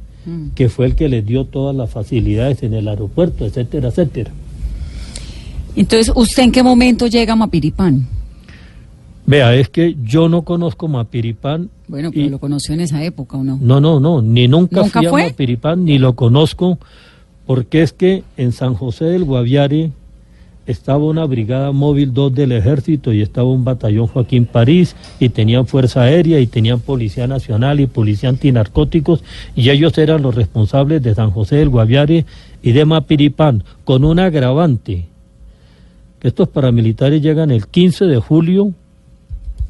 que 0.53 0.69
fue 0.69 0.85
el 0.85 0.93
que 0.95 1.09
les 1.09 1.25
dio 1.25 1.45
todas 1.45 1.75
las 1.75 1.89
facilidades 1.89 2.61
en 2.61 2.75
el 2.75 2.87
aeropuerto, 2.87 3.47
etcétera, 3.47 3.87
etcétera. 3.89 4.29
Entonces, 5.75 6.11
¿usted 6.15 6.43
en 6.43 6.51
qué 6.51 6.61
momento 6.61 7.07
llega 7.07 7.33
a 7.33 7.35
Mapiripán? 7.35 8.05
Vea, 9.25 9.55
es 9.55 9.69
que 9.69 9.95
yo 10.03 10.29
no 10.29 10.43
conozco 10.43 10.87
Mapiripán. 10.87 11.69
Bueno, 11.87 12.11
pero 12.11 12.25
y- 12.27 12.29
lo 12.29 12.37
conoció 12.37 12.75
en 12.75 12.81
esa 12.81 13.03
época, 13.03 13.37
¿o 13.37 13.43
no? 13.43 13.57
No, 13.59 13.81
no, 13.81 13.99
no, 13.99 14.21
ni 14.21 14.47
nunca, 14.47 14.81
¿Nunca 14.81 14.99
fui 14.99 15.09
fue? 15.09 15.23
a 15.23 15.27
Mapiripán, 15.29 15.85
ni 15.85 15.97
lo 15.97 16.13
conozco, 16.15 16.77
porque 17.47 17.81
es 17.81 17.93
que 17.93 18.23
en 18.37 18.51
San 18.51 18.75
José 18.75 19.05
del 19.05 19.23
Guaviare 19.23 19.91
estaba 20.69 21.03
una 21.03 21.25
brigada 21.25 21.71
móvil 21.71 22.13
2 22.13 22.35
del 22.35 22.51
ejército 22.51 23.11
y 23.11 23.23
estaba 23.23 23.49
un 23.49 23.63
batallón 23.63 24.05
Joaquín 24.05 24.45
París 24.45 24.95
y 25.19 25.29
tenían 25.29 25.65
fuerza 25.65 26.03
aérea 26.03 26.39
y 26.39 26.45
tenían 26.45 26.79
policía 26.79 27.25
nacional 27.25 27.79
y 27.79 27.87
policía 27.87 28.29
antinarcóticos 28.29 29.23
y 29.55 29.71
ellos 29.71 29.97
eran 29.97 30.21
los 30.21 30.35
responsables 30.35 31.01
de 31.01 31.15
San 31.15 31.31
José 31.31 31.55
del 31.55 31.69
Guaviare 31.69 32.25
y 32.61 32.71
de 32.71 32.85
Mapiripán 32.85 33.63
con 33.83 34.05
un 34.05 34.19
agravante 34.19 35.07
que 36.19 36.27
estos 36.27 36.49
paramilitares 36.49 37.19
llegan 37.19 37.49
el 37.49 37.65
15 37.65 38.05
de 38.05 38.17
julio 38.17 38.71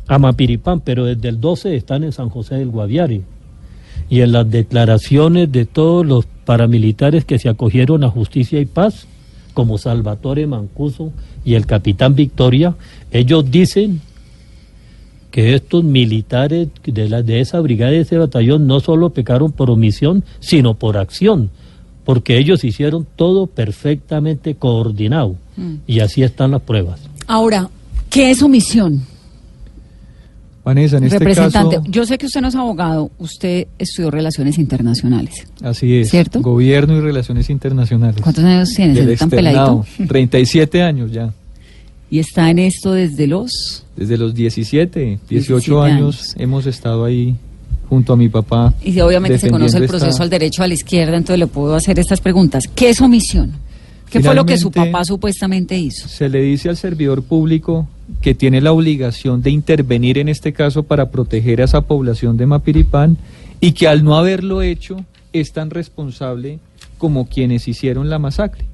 a 0.07 0.19
Mapiripán, 0.19 0.81
pero 0.81 1.05
desde 1.05 1.29
el 1.29 1.39
12 1.39 1.77
están 1.77 2.03
en 2.03 2.11
San 2.11 2.29
José 2.29 2.55
del 2.55 2.71
Guaviare. 2.71 3.21
Y 4.09 4.21
en 4.21 4.31
las 4.31 4.49
declaraciones 4.49 5.51
de 5.51 5.65
todos 5.65 6.03
los 6.05 6.25
paramilitares 6.45 7.23
que 7.23 7.37
se 7.37 7.47
acogieron 7.47 8.03
a 8.03 8.09
Justicia 8.09 8.59
y 8.59 8.65
Paz, 8.65 9.07
como 9.59 9.77
Salvatore 9.77 10.47
Mancuso 10.47 11.11
y 11.43 11.55
el 11.55 11.65
capitán 11.65 12.15
Victoria, 12.15 12.75
ellos 13.11 13.51
dicen 13.51 13.99
que 15.31 15.53
estos 15.53 15.83
militares 15.83 16.69
de, 16.85 17.09
la, 17.09 17.23
de 17.23 17.41
esa 17.41 17.59
brigada 17.59 17.91
y 17.91 17.95
de 17.95 18.01
ese 18.03 18.17
batallón 18.17 18.67
no 18.67 18.79
solo 18.79 19.09
pecaron 19.09 19.51
por 19.51 19.69
omisión, 19.69 20.23
sino 20.39 20.75
por 20.75 20.95
acción, 20.95 21.49
porque 22.05 22.37
ellos 22.37 22.63
hicieron 22.63 23.05
todo 23.17 23.47
perfectamente 23.47 24.55
coordinado. 24.55 25.35
Y 25.85 25.99
así 25.99 26.23
están 26.23 26.51
las 26.51 26.61
pruebas. 26.61 27.01
Ahora, 27.27 27.69
¿qué 28.09 28.31
es 28.31 28.41
omisión? 28.41 29.01
Vanessa, 30.63 30.97
en 30.97 31.05
este 31.05 31.19
Representante, 31.19 31.77
caso, 31.77 31.87
yo 31.89 32.05
sé 32.05 32.17
que 32.17 32.25
usted 32.27 32.41
no 32.41 32.49
es 32.49 32.55
abogado, 32.55 33.09
usted 33.17 33.67
estudió 33.79 34.11
Relaciones 34.11 34.57
Internacionales. 34.57 35.47
así 35.63 35.95
es, 35.97 36.09
¿Cierto? 36.09 36.41
gobierno 36.41 36.97
y 36.97 37.01
relaciones 37.01 37.49
internacionales. 37.49 38.21
¿Cuántos 38.21 38.43
años 38.43 38.69
tiene? 38.69 38.99
El 38.99 39.09
¿Es 39.09 39.19
tan 39.19 39.29
peladito? 39.29 39.85
37 40.07 40.81
años 40.83 41.11
ya, 41.11 41.33
Y 42.11 42.19
está 42.19 42.49
en 42.51 42.59
esto 42.59 42.91
desde 42.93 43.25
los... 43.27 43.83
desde 43.95 44.17
los 44.17 44.33
17, 44.35 45.19
18 45.29 45.55
17 45.59 45.81
años, 45.81 46.21
años. 46.21 46.35
hemos 46.37 46.65
estado 46.65 47.05
ahí 47.05 47.35
junto 47.87 48.13
a 48.13 48.17
mi 48.17 48.29
papá. 48.29 48.73
Y 48.83 48.99
obviamente 48.99 49.39
se 49.39 49.49
conoce 49.49 49.77
el 49.77 49.87
proceso 49.87 50.09
esta- 50.11 50.23
al 50.23 50.29
derecho 50.29 50.61
a 50.61 50.67
la 50.67 50.73
izquierda, 50.75 51.17
entonces 51.17 51.39
le 51.39 51.47
puedo 51.47 51.73
hacer 51.73 51.97
estas 51.97 52.19
preguntas. 52.21 52.65
¿Qué 52.75 52.89
es 52.89 53.01
omisión? 53.01 53.53
¿Qué 54.09 54.21
fue 54.21 54.35
lo 54.35 54.45
que 54.45 54.57
su 54.57 54.71
papá 54.71 55.03
supuestamente 55.05 55.77
hizo? 55.77 56.07
Se 56.07 56.29
le 56.29 56.41
dice 56.41 56.69
al 56.69 56.77
servidor 56.77 57.23
público 57.23 57.87
que 58.21 58.33
tiene 58.33 58.59
la 58.61 58.71
obligación 58.71 59.41
de 59.41 59.51
intervenir 59.51 60.17
en 60.17 60.29
este 60.29 60.51
caso 60.53 60.83
para 60.83 61.09
proteger 61.11 61.61
a 61.61 61.65
esa 61.65 61.81
población 61.81 62.37
de 62.37 62.47
Mapiripán 62.47 63.17
y 63.59 63.73
que 63.73 63.87
al 63.87 64.03
no 64.03 64.17
haberlo 64.17 64.61
hecho 64.61 65.05
es 65.31 65.51
tan 65.53 65.69
responsable 65.69 66.59
como 66.97 67.27
quienes 67.27 67.67
hicieron 67.67 68.09
la 68.09 68.19
masacre. 68.19 68.65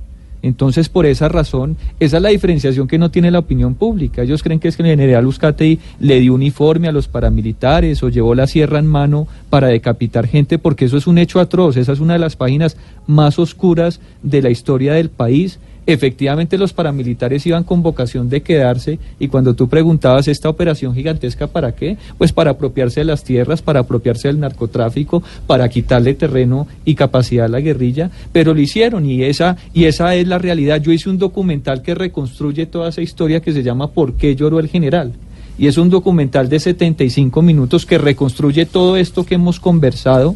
Entonces, 0.45 0.89
por 0.89 1.07
esa 1.07 1.27
razón, 1.27 1.75
esa 1.99 2.17
es 2.17 2.23
la 2.23 2.29
diferenciación 2.29 2.87
que 2.87 2.99
no 2.99 3.09
tiene 3.09 3.31
la 3.31 3.39
opinión 3.39 3.73
pública. 3.73 4.21
Ellos 4.21 4.43
creen 4.43 4.59
que 4.59 4.67
es 4.67 4.77
que 4.77 4.83
el 4.83 4.89
general 4.89 5.25
Uzcategui 5.25 5.79
le 5.99 6.19
dio 6.19 6.35
uniforme 6.35 6.87
a 6.87 6.91
los 6.91 7.07
paramilitares 7.07 8.03
o 8.03 8.09
llevó 8.09 8.35
la 8.35 8.45
sierra 8.45 8.77
en 8.77 8.85
mano 8.85 9.27
para 9.49 9.69
decapitar 9.69 10.27
gente, 10.27 10.59
porque 10.59 10.85
eso 10.85 10.97
es 10.97 11.07
un 11.07 11.17
hecho 11.17 11.39
atroz. 11.39 11.77
Esa 11.77 11.93
es 11.93 11.99
una 11.99 12.13
de 12.13 12.19
las 12.19 12.35
páginas 12.35 12.77
más 13.07 13.39
oscuras 13.39 13.99
de 14.21 14.43
la 14.43 14.51
historia 14.51 14.93
del 14.93 15.09
país. 15.09 15.57
Efectivamente, 15.87 16.57
los 16.57 16.73
paramilitares 16.73 17.45
iban 17.45 17.63
con 17.63 17.83
vocación 17.83 18.27
de 18.27 18.41
quedarse 18.41 18.97
y 19.19 19.27
cuando 19.27 19.53
tú 19.53 19.69
preguntabas 19.69 20.27
esta 20.27 20.49
operación 20.49 20.95
gigantesca 20.95 21.47
para 21.47 21.73
qué, 21.73 21.97
pues 22.17 22.31
para 22.31 22.51
apropiarse 22.51 23.01
de 23.01 23.05
las 23.05 23.23
tierras, 23.23 23.61
para 23.61 23.81
apropiarse 23.81 24.27
del 24.27 24.39
narcotráfico, 24.39 25.21
para 25.45 25.69
quitarle 25.69 26.15
terreno 26.15 26.67
y 26.85 26.95
capacidad 26.95 27.45
a 27.45 27.49
la 27.49 27.59
guerrilla, 27.59 28.09
pero 28.31 28.53
lo 28.53 28.61
hicieron 28.61 29.05
y 29.05 29.23
esa 29.23 29.57
y 29.73 29.85
esa 29.85 30.15
es 30.15 30.27
la 30.27 30.39
realidad. 30.39 30.81
Yo 30.81 30.91
hice 30.91 31.09
un 31.09 31.19
documental 31.19 31.83
que 31.83 31.93
reconstruye 31.93 32.65
toda 32.65 32.89
esa 32.89 33.01
historia 33.01 33.41
que 33.41 33.53
se 33.53 33.61
llama 33.61 33.91
¿Por 33.91 34.13
qué 34.13 34.35
lloró 34.35 34.59
el 34.59 34.69
general? 34.69 35.13
Y 35.57 35.67
es 35.67 35.77
un 35.77 35.89
documental 35.89 36.49
de 36.49 36.59
75 36.59 37.41
minutos 37.41 37.85
que 37.85 37.97
reconstruye 37.97 38.65
todo 38.65 38.97
esto 38.97 39.25
que 39.25 39.35
hemos 39.35 39.59
conversado. 39.59 40.35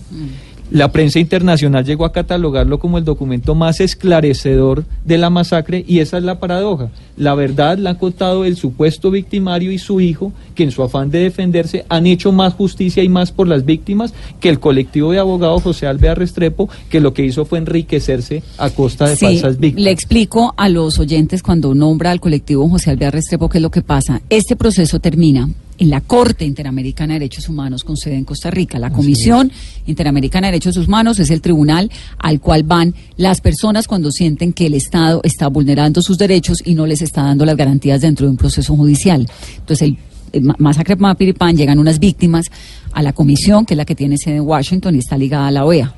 La 0.72 0.92
prensa 0.92 1.20
internacional 1.20 1.84
llegó 1.84 2.06
a 2.06 2.12
catalogarlo 2.12 2.80
como 2.80 3.00
el 3.00 3.04
documento 3.04 3.56
más 3.56 3.80
esclarecedor 3.80 4.86
de 5.04 5.18
la 5.18 5.30
masacre 5.32 5.84
y 5.88 6.00
esa 6.00 6.18
es 6.20 6.24
la 6.24 6.40
paradoja. 6.40 6.90
La 7.18 7.34
verdad 7.34 7.78
la 7.80 7.92
han 7.92 7.96
contado 7.96 8.46
el 8.46 8.56
supuesto 8.56 9.10
victimario 9.10 9.72
y 9.72 9.80
su 9.80 10.00
hijo, 10.00 10.32
que 10.54 10.64
en 10.64 10.72
su 10.72 10.84
afán 10.84 11.10
de 11.10 11.20
defenderse 11.20 11.86
han 11.90 12.06
hecho 12.06 12.32
más 12.32 12.54
justicia 12.54 13.04
y 13.04 13.10
más 13.10 13.32
por 13.32 13.48
las 13.48 13.66
víctimas 13.66 14.14
que 14.40 14.50
el 14.50 14.60
colectivo 14.60 15.12
de 15.12 15.20
abogados 15.20 15.64
José 15.64 15.88
Alvear 15.88 16.20
Restrepo, 16.20 16.70
que 16.90 17.00
lo 17.00 17.14
que 17.14 17.26
hizo 17.26 17.46
fue 17.46 17.58
enriquecerse 17.58 18.44
a 18.58 18.70
costa 18.70 19.10
de 19.10 19.16
Sí, 19.16 19.26
falsas 19.26 19.60
víctimas. 19.60 19.86
le 19.86 19.92
explico 19.92 20.54
a 20.56 20.70
los 20.70 21.00
oyentes 21.00 21.42
cuando 21.42 21.74
nombra 21.74 22.12
al 22.12 22.20
colectivo 22.20 22.70
José 22.70 22.92
Alvear 22.92 23.14
Restrepo 23.14 23.50
qué 23.50 23.58
es 23.58 23.62
lo 23.64 23.72
que 23.72 23.82
pasa. 23.82 24.22
Este 24.30 24.56
proceso 24.56 25.00
termina 25.00 25.50
en 25.80 25.90
la 25.90 26.02
Corte 26.02 26.46
Interamericana 26.46 27.14
de 27.14 27.22
Derechos 27.22 27.50
Humanos 27.50 27.84
con 27.84 27.98
sede 27.98 28.16
en 28.16 28.26
Costa 28.26 28.52
Rica. 28.52 28.78
La 28.78 28.92
Comisión 28.92 29.52
Interamericana 29.88 30.48
de 30.48 30.52
Derechos 30.52 30.78
Humanos 30.78 31.18
es 31.20 31.32
el 31.32 31.42
tribunal 31.42 31.90
al 32.20 32.40
cual 32.40 32.64
van 32.64 32.94
las 33.18 33.42
personas 33.42 33.88
cuando 33.88 34.12
sienten 34.12 34.54
que 34.54 34.66
el 34.68 34.74
Estado 34.76 35.22
está 35.24 35.48
vulnerando 35.48 36.02
sus 36.02 36.18
derechos 36.18 36.62
y 36.64 36.76
no 36.76 36.86
les 36.86 37.02
está 37.02 37.24
dando 37.24 37.46
las 37.46 37.58
garantías 37.58 38.02
dentro 38.02 38.26
de 38.28 38.32
un 38.32 38.38
proceso 38.38 38.76
judicial. 38.76 39.26
Entonces, 39.58 39.88
el 39.90 39.98
el 40.32 40.44
ma- 40.44 40.56
masacre 40.60 40.96
de 40.96 41.02
Mapiripán 41.02 41.58
llegan 41.58 41.80
unas 41.80 41.98
víctimas 41.98 42.52
a 42.92 43.02
la 43.02 43.14
comisión, 43.14 43.66
que 43.66 43.74
es 43.74 43.78
la 43.80 43.86
que 43.86 43.96
tiene 43.96 44.16
sede 44.16 44.36
en 44.36 44.44
Washington 44.44 44.94
y 44.96 45.00
está 45.00 45.18
ligada 45.18 45.48
a 45.48 45.52
la 45.52 45.66
OEA 45.66 45.96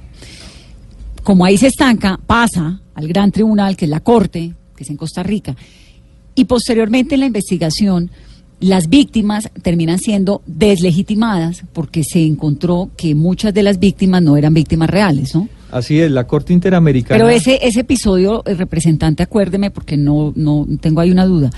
como 1.23 1.45
ahí 1.45 1.57
se 1.57 1.67
estanca, 1.67 2.19
pasa 2.25 2.79
al 2.95 3.07
gran 3.07 3.31
tribunal, 3.31 3.75
que 3.75 3.85
es 3.85 3.91
la 3.91 3.99
Corte, 3.99 4.53
que 4.75 4.83
es 4.83 4.89
en 4.89 4.97
Costa 4.97 5.21
Rica, 5.21 5.55
y 6.33 6.45
posteriormente 6.45 7.13
en 7.15 7.19
la 7.21 7.27
investigación 7.27 8.09
las 8.61 8.87
víctimas 8.89 9.49
terminan 9.61 9.99
siendo 9.99 10.41
deslegitimadas 10.45 11.63
porque 11.73 12.03
se 12.03 12.23
encontró 12.25 12.89
que 12.95 13.13
muchas 13.15 13.53
de 13.53 13.63
las 13.63 13.79
víctimas 13.79 14.21
no 14.21 14.37
eran 14.37 14.53
víctimas 14.53 14.89
reales, 14.89 15.35
¿no? 15.35 15.49
Así 15.71 15.99
es, 15.99 16.09
la 16.11 16.27
Corte 16.27 16.53
Interamericana. 16.53 17.17
Pero 17.17 17.29
ese, 17.29 17.59
ese 17.61 17.79
episodio, 17.81 18.43
el 18.45 18.57
representante, 18.57 19.23
acuérdeme, 19.23 19.71
porque 19.71 19.97
no, 19.97 20.31
no 20.35 20.65
tengo 20.79 21.01
ahí 21.01 21.11
una 21.11 21.25
duda. 21.25 21.49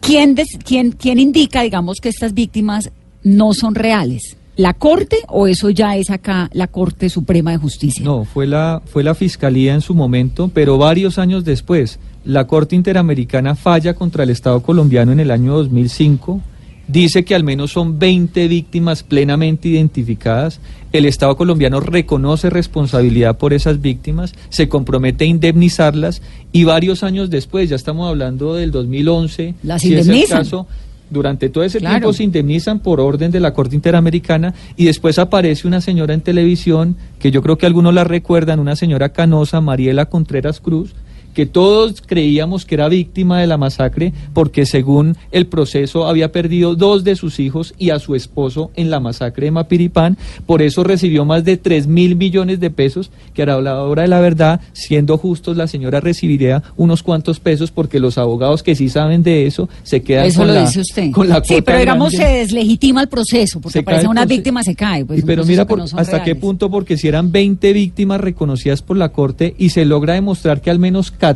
¿Quién, 0.00 0.34
des- 0.34 0.58
quién, 0.64 0.92
¿Quién 0.92 1.18
indica, 1.18 1.62
digamos, 1.62 2.00
que 2.00 2.08
estas 2.08 2.34
víctimas 2.34 2.90
no 3.22 3.52
son 3.52 3.74
reales? 3.74 4.36
¿La 4.56 4.74
Corte 4.74 5.18
o 5.28 5.46
eso 5.46 5.70
ya 5.70 5.96
es 5.96 6.10
acá 6.10 6.50
la 6.52 6.66
Corte 6.66 7.08
Suprema 7.08 7.50
de 7.52 7.56
Justicia? 7.58 8.04
No, 8.04 8.24
fue 8.24 8.46
la, 8.46 8.82
fue 8.84 9.02
la 9.04 9.14
Fiscalía 9.14 9.74
en 9.74 9.80
su 9.80 9.94
momento, 9.94 10.50
pero 10.52 10.78
varios 10.78 11.18
años 11.18 11.44
después, 11.44 11.98
la 12.24 12.46
Corte 12.46 12.76
Interamericana 12.76 13.54
falla 13.54 13.94
contra 13.94 14.24
el 14.24 14.30
Estado 14.30 14.60
colombiano 14.62 15.12
en 15.12 15.20
el 15.20 15.30
año 15.30 15.54
2005, 15.56 16.40
dice 16.86 17.24
que 17.24 17.34
al 17.34 17.44
menos 17.44 17.72
son 17.72 17.98
20 17.98 18.48
víctimas 18.48 19.02
plenamente 19.02 19.68
identificadas, 19.68 20.60
el 20.92 21.06
Estado 21.06 21.36
colombiano 21.36 21.80
reconoce 21.80 22.50
responsabilidad 22.50 23.38
por 23.38 23.52
esas 23.52 23.80
víctimas, 23.80 24.34
se 24.48 24.68
compromete 24.68 25.24
a 25.24 25.28
indemnizarlas 25.28 26.20
y 26.52 26.64
varios 26.64 27.02
años 27.04 27.30
después, 27.30 27.68
ya 27.70 27.76
estamos 27.76 28.08
hablando 28.08 28.54
del 28.54 28.70
2011, 28.72 29.54
Las 29.62 29.82
si 29.82 29.94
es 29.94 30.00
el 30.00 30.06
indemnizan. 30.06 30.38
caso, 30.38 30.66
durante 31.10 31.48
todo 31.48 31.64
ese 31.64 31.78
Claro. 31.78 31.94
tiempo 31.94 32.12
se 32.12 32.22
indemnizan 32.24 32.80
por 32.80 33.00
orden 33.00 33.30
de 33.30 33.40
la 33.40 33.52
Corte 33.52 33.74
Interamericana 33.74 34.54
y 34.76 34.84
después 34.84 35.18
aparece 35.18 35.66
una 35.66 35.80
señora 35.80 36.14
en 36.14 36.20
televisión 36.20 36.96
que 37.18 37.30
yo 37.30 37.42
creo 37.42 37.56
que 37.58 37.66
algunos 37.66 37.94
la 37.94 38.04
recuerdan, 38.04 38.60
una 38.60 38.76
señora 38.76 39.08
canosa, 39.10 39.60
Mariela 39.60 40.06
Contreras 40.06 40.60
Cruz, 40.60 40.94
que 41.34 41.46
todos 41.46 42.00
creíamos 42.04 42.64
que 42.64 42.74
era 42.74 42.88
víctima 42.88 43.40
de 43.40 43.46
la 43.46 43.56
masacre 43.56 44.12
porque 44.32 44.66
según 44.66 45.16
el 45.32 45.46
proceso 45.46 46.06
había 46.06 46.32
perdido 46.32 46.74
dos 46.74 47.04
de 47.04 47.16
sus 47.16 47.38
hijos 47.40 47.74
y 47.78 47.90
a 47.90 47.98
su 47.98 48.14
esposo 48.14 48.70
en 48.76 48.90
la 48.90 49.00
masacre 49.00 49.46
de 49.46 49.50
Mapiripán, 49.52 50.16
por 50.46 50.62
eso 50.62 50.84
recibió 50.84 51.24
más 51.24 51.44
de 51.44 51.56
3 51.56 51.86
mil 51.86 52.16
millones 52.16 52.60
de 52.60 52.70
pesos, 52.70 53.10
que 53.34 53.42
a 53.42 53.46
la 53.46 53.82
hora 53.82 54.02
de 54.02 54.08
la 54.08 54.20
verdad, 54.20 54.60
siendo 54.72 55.18
justos, 55.18 55.56
la 55.56 55.66
señora 55.66 56.00
recibiría 56.00 56.62
unos 56.76 57.02
cuantos 57.02 57.40
pesos 57.40 57.70
porque 57.70 58.00
los 58.00 58.18
abogados 58.18 58.62
que 58.62 58.74
sí 58.74 58.88
saben 58.88 59.22
de 59.22 59.46
eso 59.46 59.68
se 59.82 60.02
quedan 60.02 60.26
Eso 60.26 60.40
con 60.40 60.48
lo 60.48 60.54
la, 60.54 60.60
dice 60.66 60.80
usted. 60.80 61.10
con 61.10 61.28
la 61.28 61.42
sí, 61.44 61.62
pero 61.62 61.78
digamos 61.78 62.12
grande. 62.12 62.32
se 62.32 62.38
deslegitima 62.40 63.02
el 63.02 63.08
proceso, 63.08 63.60
porque 63.60 63.82
Se 63.84 64.00
el 64.00 64.06
una 64.08 64.24
víctima 64.24 64.62
se 64.62 64.74
cae. 64.74 65.04
Pues 65.04 65.20
Y 65.20 65.22
pero 65.22 65.44
mira 65.44 65.66
por- 65.66 65.78
no 65.78 65.84
hasta 65.96 66.22
qué 66.22 66.34
punto, 66.34 66.70
porque 66.70 66.96
si 66.96 67.08
eran 67.08 67.32
20 67.32 67.72
víctimas 67.72 68.20
reconocidas 68.20 68.82
por 68.82 68.96
la 68.96 69.10
Corte 69.10 69.54
y 69.58 69.70
se 69.70 69.84
logra 69.84 70.14
demostrar 70.14 70.60
que 70.60 70.70
al 70.70 70.78
menos 70.78 71.10
14 71.10 71.29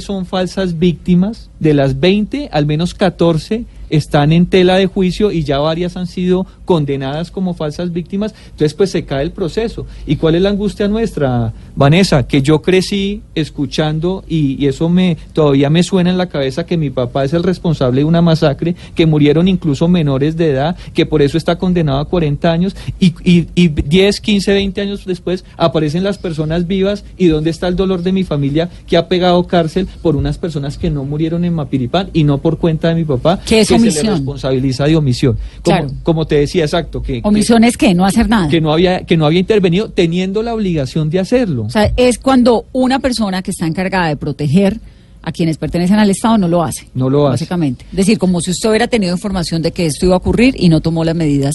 son 0.00 0.26
falsas 0.26 0.78
víctimas, 0.78 1.50
de 1.58 1.74
las 1.74 2.00
20, 2.00 2.48
al 2.52 2.66
menos 2.66 2.94
14 2.94 3.64
están 3.90 4.32
en 4.32 4.46
tela 4.46 4.76
de 4.76 4.86
juicio 4.86 5.32
y 5.32 5.44
ya 5.44 5.58
varias 5.58 5.96
han 5.96 6.06
sido 6.06 6.46
condenadas 6.64 7.30
como 7.30 7.54
falsas 7.54 7.92
víctimas, 7.92 8.34
entonces 8.44 8.74
pues 8.74 8.90
se 8.90 9.04
cae 9.04 9.22
el 9.22 9.32
proceso. 9.32 9.86
¿Y 10.06 10.16
cuál 10.16 10.36
es 10.36 10.42
la 10.42 10.50
angustia 10.50 10.88
nuestra, 10.88 11.52
Vanessa? 11.76 12.26
Que 12.26 12.42
yo 12.42 12.62
crecí 12.62 13.22
escuchando 13.34 14.24
y, 14.28 14.66
eso 14.70 14.88
me 14.88 15.16
todavía 15.32 15.68
me 15.68 15.82
suena 15.82 16.10
en 16.10 16.18
la 16.18 16.28
cabeza 16.28 16.64
que 16.64 16.76
mi 16.76 16.90
papá 16.90 17.24
es 17.24 17.32
el 17.32 17.42
responsable 17.42 18.02
de 18.02 18.04
una 18.04 18.22
masacre, 18.22 18.76
que 18.94 19.06
murieron 19.06 19.48
incluso 19.48 19.88
menores 19.88 20.36
de 20.36 20.50
edad, 20.50 20.76
que 20.94 21.06
por 21.06 21.22
eso 21.22 21.36
está 21.36 21.58
condenado 21.58 21.98
a 21.98 22.04
40 22.04 22.52
años 22.52 22.76
y, 23.00 23.14
y, 23.24 23.48
y 23.54 23.68
10, 23.68 24.20
15, 24.20 24.52
20 24.52 24.80
años 24.80 25.04
después 25.04 25.44
aparecen 25.56 26.04
las 26.04 26.18
personas 26.18 26.66
vivas 26.66 27.04
y 27.16 27.26
dónde 27.26 27.50
está 27.50 27.66
el 27.68 27.76
dolor 27.76 28.02
de 28.02 28.12
mi 28.12 28.22
familia 28.22 28.70
que 28.86 28.96
ha 28.96 29.08
pegado 29.08 29.46
cárcel 29.46 29.88
por 30.02 30.14
unas 30.14 30.38
personas 30.38 30.78
que 30.78 30.90
no 30.90 31.04
murieron 31.04 31.44
en 31.44 31.54
Mapiripán 31.54 32.10
y 32.12 32.24
no 32.24 32.38
por 32.38 32.58
cuenta 32.58 32.88
de 32.88 32.94
mi 32.94 33.04
papá, 33.04 33.40
¿Qué 33.46 33.60
es 33.60 33.70
se 33.90 34.02
le 34.04 34.10
responsabiliza 34.10 34.84
de 34.86 34.96
omisión. 34.96 35.36
Como, 35.62 35.76
Claro. 35.76 35.92
como 36.02 36.26
te 36.26 36.36
decía, 36.36 36.64
exacto, 36.64 37.00
que, 37.02 37.22
que- 37.22 37.28
Omisión 37.28 37.64
es 37.64 37.76
que 37.76 37.94
no 37.94 38.04
hacer 38.04 38.28
nada. 38.28 38.48
que 38.48 38.60
no 38.60 38.72
había 38.72 39.04
que 39.04 39.16
no 39.16 39.26
había 39.26 39.40
intervenido 39.40 39.88
teniendo 39.90 40.42
la 40.42 40.54
obligación 40.54 41.08
de 41.10 41.20
hacerlo. 41.20 41.62
O 41.64 41.70
sea, 41.70 41.92
es 41.96 42.18
cuando 42.18 42.66
una 42.72 42.98
persona 42.98 43.42
que 43.42 43.50
está 43.52 43.66
encargada 43.66 44.08
de 44.08 44.16
proteger 44.16 44.80
a 45.22 45.32
quienes 45.32 45.58
pertenecen 45.58 45.98
al 45.98 46.08
Estado 46.10 46.38
no 46.38 46.48
lo 46.48 46.62
hace. 46.62 46.88
No 46.94 47.10
lo 47.10 47.26
hace. 47.26 47.32
Básicamente. 47.44 47.84
Es 47.90 47.96
decir, 47.96 48.18
como 48.18 48.40
si 48.40 48.50
usted 48.52 48.68
hubiera 48.70 48.88
tenido 48.88 49.12
información 49.14 49.60
de 49.62 49.70
que 49.72 49.86
esto 49.86 50.06
iba 50.06 50.14
a 50.14 50.18
ocurrir 50.18 50.54
y 50.58 50.68
no 50.68 50.80
tomó 50.80 51.04
las 51.04 51.14
medidas. 51.14 51.54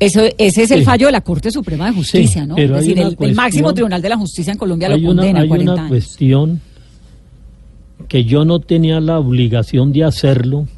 Eso, 0.00 0.20
ese 0.38 0.62
es 0.62 0.70
el 0.70 0.78
Sí. 0.80 0.84
fallo 0.84 1.06
de 1.06 1.12
la 1.12 1.22
Corte 1.22 1.50
Suprema 1.50 1.86
de 1.86 1.92
Justicia, 1.94 2.42
Sí, 2.42 2.48
¿no? 2.48 2.56
es 2.56 2.70
decir, 2.70 2.92
una 2.98 3.08
el, 3.08 3.16
el 3.18 3.34
máximo 3.34 3.74
tribunal 3.74 4.00
de 4.00 4.08
la 4.08 4.16
justicia 4.16 4.52
en 4.52 4.58
Colombia 4.58 4.86
hay 4.86 5.00
lo 5.00 5.10
una, 5.10 5.22
condena 5.22 5.38
a 5.40 5.42
hay 5.42 5.48
40 5.48 5.72
una 5.72 5.82
años. 5.82 5.90
cuestión 5.90 6.60
que 8.06 8.24
yo 8.24 8.44
no 8.44 8.60
tenía 8.60 9.00
la 9.00 9.18
obligación 9.18 9.92
de 9.92 10.04
hacerlo 10.04 10.68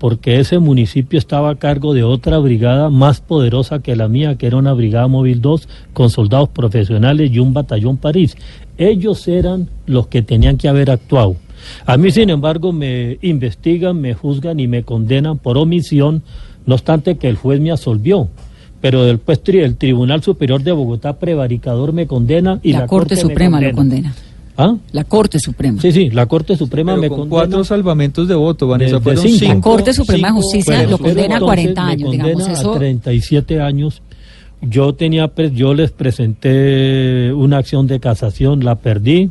porque 0.00 0.40
ese 0.40 0.58
municipio 0.58 1.18
estaba 1.18 1.50
a 1.50 1.56
cargo 1.56 1.92
de 1.92 2.02
otra 2.02 2.38
brigada 2.38 2.88
más 2.88 3.20
poderosa 3.20 3.80
que 3.80 3.94
la 3.94 4.08
mía, 4.08 4.36
que 4.36 4.46
era 4.46 4.56
una 4.56 4.72
brigada 4.72 5.06
móvil 5.08 5.42
2 5.42 5.68
con 5.92 6.08
soldados 6.08 6.48
profesionales 6.48 7.30
y 7.30 7.38
un 7.38 7.52
batallón 7.52 7.98
París. 7.98 8.34
Ellos 8.78 9.28
eran 9.28 9.68
los 9.84 10.06
que 10.06 10.22
tenían 10.22 10.56
que 10.56 10.68
haber 10.68 10.90
actuado. 10.90 11.36
A 11.84 11.98
mí, 11.98 12.10
sin 12.10 12.30
embargo, 12.30 12.72
me 12.72 13.18
investigan, 13.20 14.00
me 14.00 14.14
juzgan 14.14 14.58
y 14.58 14.66
me 14.66 14.84
condenan 14.84 15.36
por 15.36 15.58
omisión, 15.58 16.22
no 16.64 16.76
obstante 16.76 17.18
que 17.18 17.28
el 17.28 17.36
juez 17.36 17.60
me 17.60 17.70
absolvió. 17.70 18.28
Pero 18.80 19.04
después 19.04 19.44
tri- 19.44 19.62
el 19.62 19.76
Tribunal 19.76 20.22
Superior 20.22 20.62
de 20.62 20.72
Bogotá 20.72 21.18
prevaricador 21.18 21.92
me 21.92 22.06
condena 22.06 22.58
y 22.62 22.72
la, 22.72 22.80
la, 22.80 22.86
Corte, 22.86 23.16
me 23.16 23.20
Suprema 23.20 23.60
lo 23.60 23.72
condena. 23.72 24.14
¿Ah? 24.62 24.76
La 24.92 25.04
Corte 25.04 25.38
Suprema. 25.38 25.80
Sí, 25.80 25.90
sí, 25.92 26.10
la 26.10 26.26
Corte 26.26 26.56
Suprema 26.56 26.92
Pero 26.92 27.00
me 27.02 27.08
con 27.08 27.18
condena. 27.20 27.30
cuatro 27.36 27.64
salvamentos 27.64 28.28
de 28.28 28.34
voto, 28.34 28.66
Vanessa, 28.68 28.98
de- 28.98 29.16
cinco. 29.16 29.38
cinco. 29.38 29.54
La 29.54 29.60
Corte 29.60 29.92
Suprema 29.94 30.28
de 30.28 30.34
Justicia 30.34 30.82
lo 30.84 30.98
condena 30.98 31.20
a 31.36 31.38
entonces, 31.38 31.44
40 31.44 31.84
me 31.84 31.90
años, 31.92 32.10
digamos. 32.10 32.48
Eso, 32.48 32.74
A 32.74 32.78
37 32.78 33.60
años. 33.60 34.02
Yo 34.62 34.92
tenía, 34.94 35.30
yo 35.54 35.72
les 35.72 35.90
presenté 35.90 37.32
una 37.32 37.58
acción 37.58 37.86
de 37.86 38.00
casación, 38.00 38.64
la 38.64 38.74
perdí. 38.76 39.30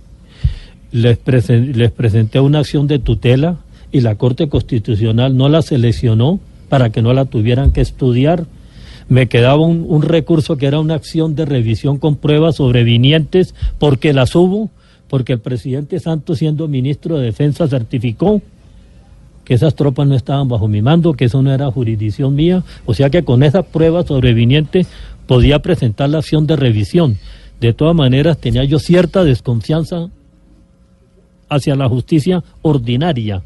Les, 0.91 1.19
presen- 1.23 1.73
les 1.75 1.91
presenté 1.91 2.39
una 2.39 2.59
acción 2.59 2.87
de 2.87 2.97
tutela 2.97 3.57
y 3.91 4.01
la 4.01 4.15
Corte 4.15 4.49
Constitucional 4.49 5.37
no 5.37 5.47
la 5.49 5.61
seleccionó 5.61 6.39
para 6.67 6.89
que 6.89 7.01
no 7.03 7.13
la 7.13 7.25
tuvieran 7.25 7.71
que 7.71 7.81
estudiar. 7.81 8.45
Me 9.07 9.27
quedaba 9.27 9.61
un, 9.61 9.85
un 9.87 10.01
recurso 10.01 10.57
que 10.57 10.65
era 10.65 10.79
una 10.79 10.95
acción 10.95 11.35
de 11.35 11.45
revisión 11.45 11.97
con 11.97 12.15
pruebas 12.15 12.55
sobrevinientes 12.55 13.53
porque 13.77 14.13
las 14.13 14.35
hubo, 14.35 14.69
porque 15.09 15.33
el 15.33 15.39
presidente 15.39 15.99
Santos, 15.99 16.37
siendo 16.37 16.67
ministro 16.67 17.17
de 17.17 17.25
Defensa, 17.25 17.67
certificó 17.67 18.41
que 19.43 19.55
esas 19.55 19.73
tropas 19.73 20.07
no 20.07 20.15
estaban 20.15 20.47
bajo 20.47 20.67
mi 20.67 20.81
mando, 20.81 21.13
que 21.13 21.25
eso 21.25 21.41
no 21.41 21.51
era 21.51 21.71
jurisdicción 21.71 22.35
mía, 22.35 22.63
o 22.85 22.93
sea 22.93 23.09
que 23.09 23.23
con 23.23 23.41
esa 23.41 23.63
prueba 23.63 24.05
sobreviniente 24.05 24.85
podía 25.25 25.59
presentar 25.59 26.09
la 26.09 26.19
acción 26.19 26.45
de 26.45 26.55
revisión. 26.55 27.17
De 27.59 27.73
todas 27.73 27.95
maneras, 27.95 28.37
tenía 28.37 28.63
yo 28.63 28.79
cierta 28.79 29.23
desconfianza 29.23 30.09
hacia 31.49 31.75
la 31.75 31.89
justicia 31.89 32.43
ordinaria, 32.61 33.41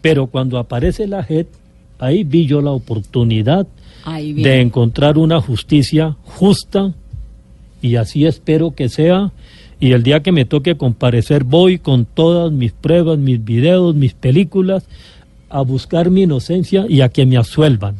pero 0.00 0.28
cuando 0.28 0.58
aparece 0.58 1.08
la 1.08 1.24
JET, 1.24 1.48
ahí 1.98 2.22
vi 2.22 2.46
yo 2.46 2.62
la 2.62 2.70
oportunidad 2.70 3.66
de 4.16 4.60
encontrar 4.60 5.18
una 5.18 5.40
justicia 5.40 6.16
justa 6.24 6.92
y 7.80 7.96
así 7.96 8.26
espero 8.26 8.74
que 8.74 8.88
sea. 8.88 9.32
Y 9.82 9.94
el 9.94 10.04
día 10.04 10.22
que 10.22 10.30
me 10.30 10.44
toque 10.44 10.76
comparecer 10.76 11.42
voy 11.42 11.78
con 11.80 12.04
todas 12.04 12.52
mis 12.52 12.70
pruebas, 12.70 13.18
mis 13.18 13.44
videos, 13.44 13.96
mis 13.96 14.14
películas 14.14 14.84
a 15.50 15.60
buscar 15.62 16.08
mi 16.08 16.22
inocencia 16.22 16.86
y 16.88 17.00
a 17.00 17.08
que 17.08 17.26
me 17.26 17.36
absuelvan. 17.36 17.96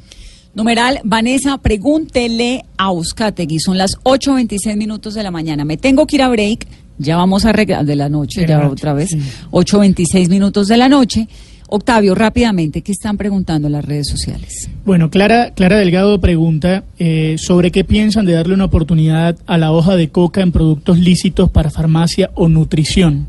Numeral, 0.54 1.00
Vanessa, 1.02 1.58
pregúntele 1.58 2.64
a 2.76 2.92
Uzcategui. 2.92 3.58
Son 3.58 3.76
las 3.78 3.98
8.26 4.04 4.76
minutos 4.76 5.14
de 5.14 5.24
la 5.24 5.32
mañana. 5.32 5.64
Me 5.64 5.76
tengo 5.76 6.06
que 6.06 6.14
ir 6.14 6.22
a 6.22 6.28
break. 6.28 6.68
Ya 6.98 7.16
vamos 7.16 7.44
a 7.46 7.52
regresar 7.52 7.84
de 7.84 7.96
la 7.96 8.08
noche, 8.08 8.42
De 8.42 8.46
ya 8.46 8.58
noche, 8.58 8.68
otra 8.74 8.92
vez. 8.92 9.10
sí. 9.10 9.18
8.26 9.50 10.28
minutos 10.28 10.68
de 10.68 10.76
la 10.76 10.88
noche. 10.88 11.26
Octavio, 11.74 12.14
rápidamente, 12.14 12.82
¿qué 12.82 12.92
están 12.92 13.16
preguntando 13.16 13.66
en 13.66 13.72
las 13.72 13.82
redes 13.82 14.06
sociales? 14.06 14.68
Bueno, 14.84 15.08
Clara, 15.08 15.52
Clara 15.54 15.78
Delgado 15.78 16.20
pregunta 16.20 16.84
eh, 16.98 17.36
sobre 17.38 17.70
qué 17.70 17.82
piensan 17.82 18.26
de 18.26 18.34
darle 18.34 18.52
una 18.52 18.66
oportunidad 18.66 19.38
a 19.46 19.56
la 19.56 19.72
hoja 19.72 19.96
de 19.96 20.10
coca 20.10 20.42
en 20.42 20.52
productos 20.52 20.98
lícitos 20.98 21.50
para 21.50 21.70
farmacia 21.70 22.30
o 22.34 22.50
nutrición. 22.50 23.26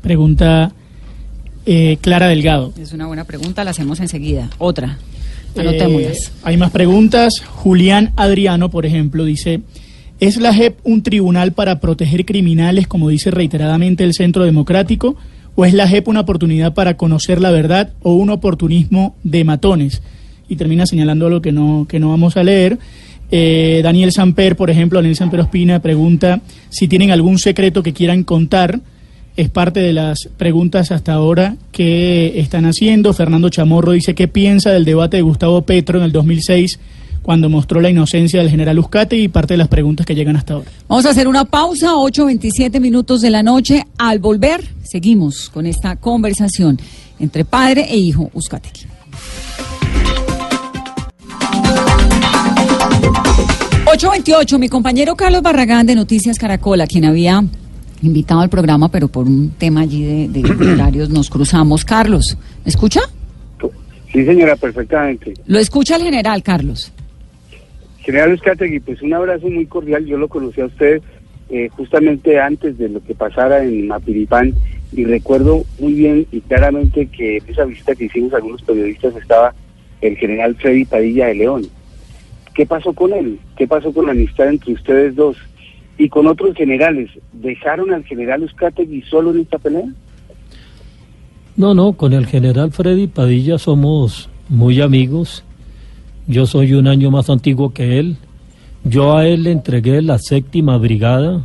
Pregunta 0.00 0.74
eh, 1.66 1.98
Clara 2.00 2.28
Delgado. 2.28 2.72
Es 2.80 2.92
una 2.92 3.08
buena 3.08 3.24
pregunta, 3.24 3.64
la 3.64 3.72
hacemos 3.72 3.98
enseguida. 3.98 4.48
Otra, 4.58 4.98
anotémoslas. 5.58 6.18
Eh, 6.18 6.30
hay 6.44 6.56
más 6.56 6.70
preguntas. 6.70 7.40
Julián 7.40 8.12
Adriano, 8.14 8.70
por 8.70 8.86
ejemplo, 8.86 9.24
dice, 9.24 9.62
¿es 10.20 10.36
la 10.36 10.54
JEP 10.54 10.78
un 10.84 11.02
tribunal 11.02 11.50
para 11.50 11.80
proteger 11.80 12.26
criminales, 12.26 12.86
como 12.86 13.08
dice 13.08 13.32
reiteradamente 13.32 14.04
el 14.04 14.14
Centro 14.14 14.44
Democrático? 14.44 15.16
¿O 15.56 15.64
es 15.64 15.74
la 15.74 15.88
JEP 15.88 16.06
una 16.08 16.20
oportunidad 16.20 16.74
para 16.74 16.96
conocer 16.96 17.40
la 17.40 17.50
verdad 17.50 17.92
o 18.02 18.14
un 18.14 18.30
oportunismo 18.30 19.16
de 19.24 19.42
matones? 19.42 20.02
Y 20.48 20.56
termina 20.56 20.86
señalando 20.86 21.26
algo 21.26 21.40
que 21.40 21.50
no, 21.50 21.86
que 21.88 21.98
no 21.98 22.10
vamos 22.10 22.36
a 22.36 22.44
leer. 22.44 22.78
Eh, 23.30 23.80
Daniel 23.82 24.12
Samper, 24.12 24.54
por 24.54 24.70
ejemplo, 24.70 24.98
Daniel 24.98 25.16
Samper 25.16 25.40
Ospina 25.40 25.80
pregunta 25.80 26.42
si 26.68 26.86
tienen 26.86 27.10
algún 27.10 27.38
secreto 27.38 27.82
que 27.82 27.92
quieran 27.92 28.22
contar 28.22 28.80
es 29.36 29.50
parte 29.50 29.80
de 29.80 29.92
las 29.92 30.30
preguntas 30.38 30.90
hasta 30.92 31.12
ahora 31.12 31.56
que 31.70 32.38
están 32.40 32.64
haciendo. 32.64 33.12
Fernando 33.12 33.50
Chamorro 33.50 33.92
dice 33.92 34.14
qué 34.14 34.28
piensa 34.28 34.70
del 34.70 34.84
debate 34.86 35.18
de 35.18 35.22
Gustavo 35.22 35.62
Petro 35.62 35.98
en 35.98 36.04
el 36.04 36.12
2006 36.12 36.78
cuando 37.26 37.50
mostró 37.50 37.80
la 37.80 37.90
inocencia 37.90 38.38
del 38.38 38.48
general 38.48 38.78
Uzcate 38.78 39.16
y 39.16 39.26
parte 39.26 39.54
de 39.54 39.58
las 39.58 39.66
preguntas 39.66 40.06
que 40.06 40.14
llegan 40.14 40.36
hasta 40.36 40.54
ahora. 40.54 40.70
Vamos 40.86 41.06
a 41.06 41.10
hacer 41.10 41.26
una 41.26 41.44
pausa, 41.44 41.94
8.27 41.94 42.78
minutos 42.78 43.20
de 43.20 43.30
la 43.30 43.42
noche. 43.42 43.84
Al 43.98 44.20
volver, 44.20 44.62
seguimos 44.84 45.50
con 45.50 45.66
esta 45.66 45.96
conversación 45.96 46.78
entre 47.18 47.44
padre 47.44 47.84
e 47.90 47.96
hijo 47.96 48.30
Uzcategui. 48.32 48.86
...8.28, 53.86 54.58
mi 54.60 54.68
compañero 54.68 55.16
Carlos 55.16 55.42
Barragán 55.42 55.84
de 55.86 55.96
Noticias 55.96 56.38
Caracol, 56.38 56.80
a 56.80 56.86
quien 56.86 57.06
había 57.06 57.42
invitado 58.02 58.40
al 58.40 58.50
programa, 58.50 58.88
pero 58.88 59.08
por 59.08 59.26
un 59.26 59.50
tema 59.58 59.80
allí 59.80 60.28
de, 60.28 60.28
de 60.28 60.72
horarios 60.74 61.08
nos 61.08 61.28
cruzamos. 61.28 61.84
Carlos, 61.84 62.38
¿me 62.64 62.68
escucha? 62.68 63.00
Sí, 64.12 64.24
señora, 64.24 64.54
perfectamente. 64.54 65.34
Lo 65.46 65.58
escucha 65.58 65.96
el 65.96 66.02
general, 66.02 66.42
Carlos. 66.44 66.92
General 68.06 68.32
Uzcategui, 68.32 68.78
pues 68.78 69.02
un 69.02 69.12
abrazo 69.14 69.50
muy 69.50 69.66
cordial. 69.66 70.06
Yo 70.06 70.16
lo 70.16 70.28
conocí 70.28 70.60
a 70.60 70.66
usted 70.66 71.02
eh, 71.50 71.68
justamente 71.72 72.38
antes 72.38 72.78
de 72.78 72.88
lo 72.88 73.02
que 73.02 73.16
pasara 73.16 73.64
en 73.64 73.88
Mapiripán 73.88 74.54
y 74.92 75.04
recuerdo 75.04 75.64
muy 75.80 75.92
bien 75.92 76.24
y 76.30 76.40
claramente 76.42 77.06
que 77.06 77.38
en 77.38 77.48
esa 77.48 77.64
visita 77.64 77.96
que 77.96 78.04
hicimos 78.04 78.32
algunos 78.32 78.62
periodistas 78.62 79.16
estaba 79.16 79.54
el 80.00 80.16
general 80.18 80.54
Freddy 80.54 80.84
Padilla 80.84 81.26
de 81.26 81.34
León. 81.34 81.66
¿Qué 82.54 82.64
pasó 82.64 82.92
con 82.92 83.12
él? 83.12 83.40
¿Qué 83.56 83.66
pasó 83.66 83.92
con 83.92 84.06
la 84.06 84.12
amistad 84.12 84.50
entre 84.50 84.74
ustedes 84.74 85.16
dos? 85.16 85.36
Y 85.98 86.08
con 86.08 86.28
otros 86.28 86.54
generales, 86.54 87.10
¿dejaron 87.32 87.92
al 87.92 88.04
general 88.04 88.44
Uzcategui 88.44 89.02
solo 89.02 89.32
en 89.32 89.40
esta 89.40 89.58
pelea? 89.58 89.88
No, 91.56 91.74
no, 91.74 91.94
con 91.94 92.12
el 92.12 92.26
general 92.26 92.70
Freddy 92.70 93.08
Padilla 93.08 93.58
somos 93.58 94.28
muy 94.48 94.80
amigos. 94.80 95.42
Yo 96.26 96.46
soy 96.46 96.74
un 96.74 96.88
año 96.88 97.10
más 97.10 97.30
antiguo 97.30 97.72
que 97.72 97.98
él. 97.98 98.16
Yo 98.84 99.16
a 99.16 99.26
él 99.26 99.44
le 99.44 99.52
entregué 99.52 100.02
la 100.02 100.18
séptima 100.18 100.76
brigada. 100.76 101.44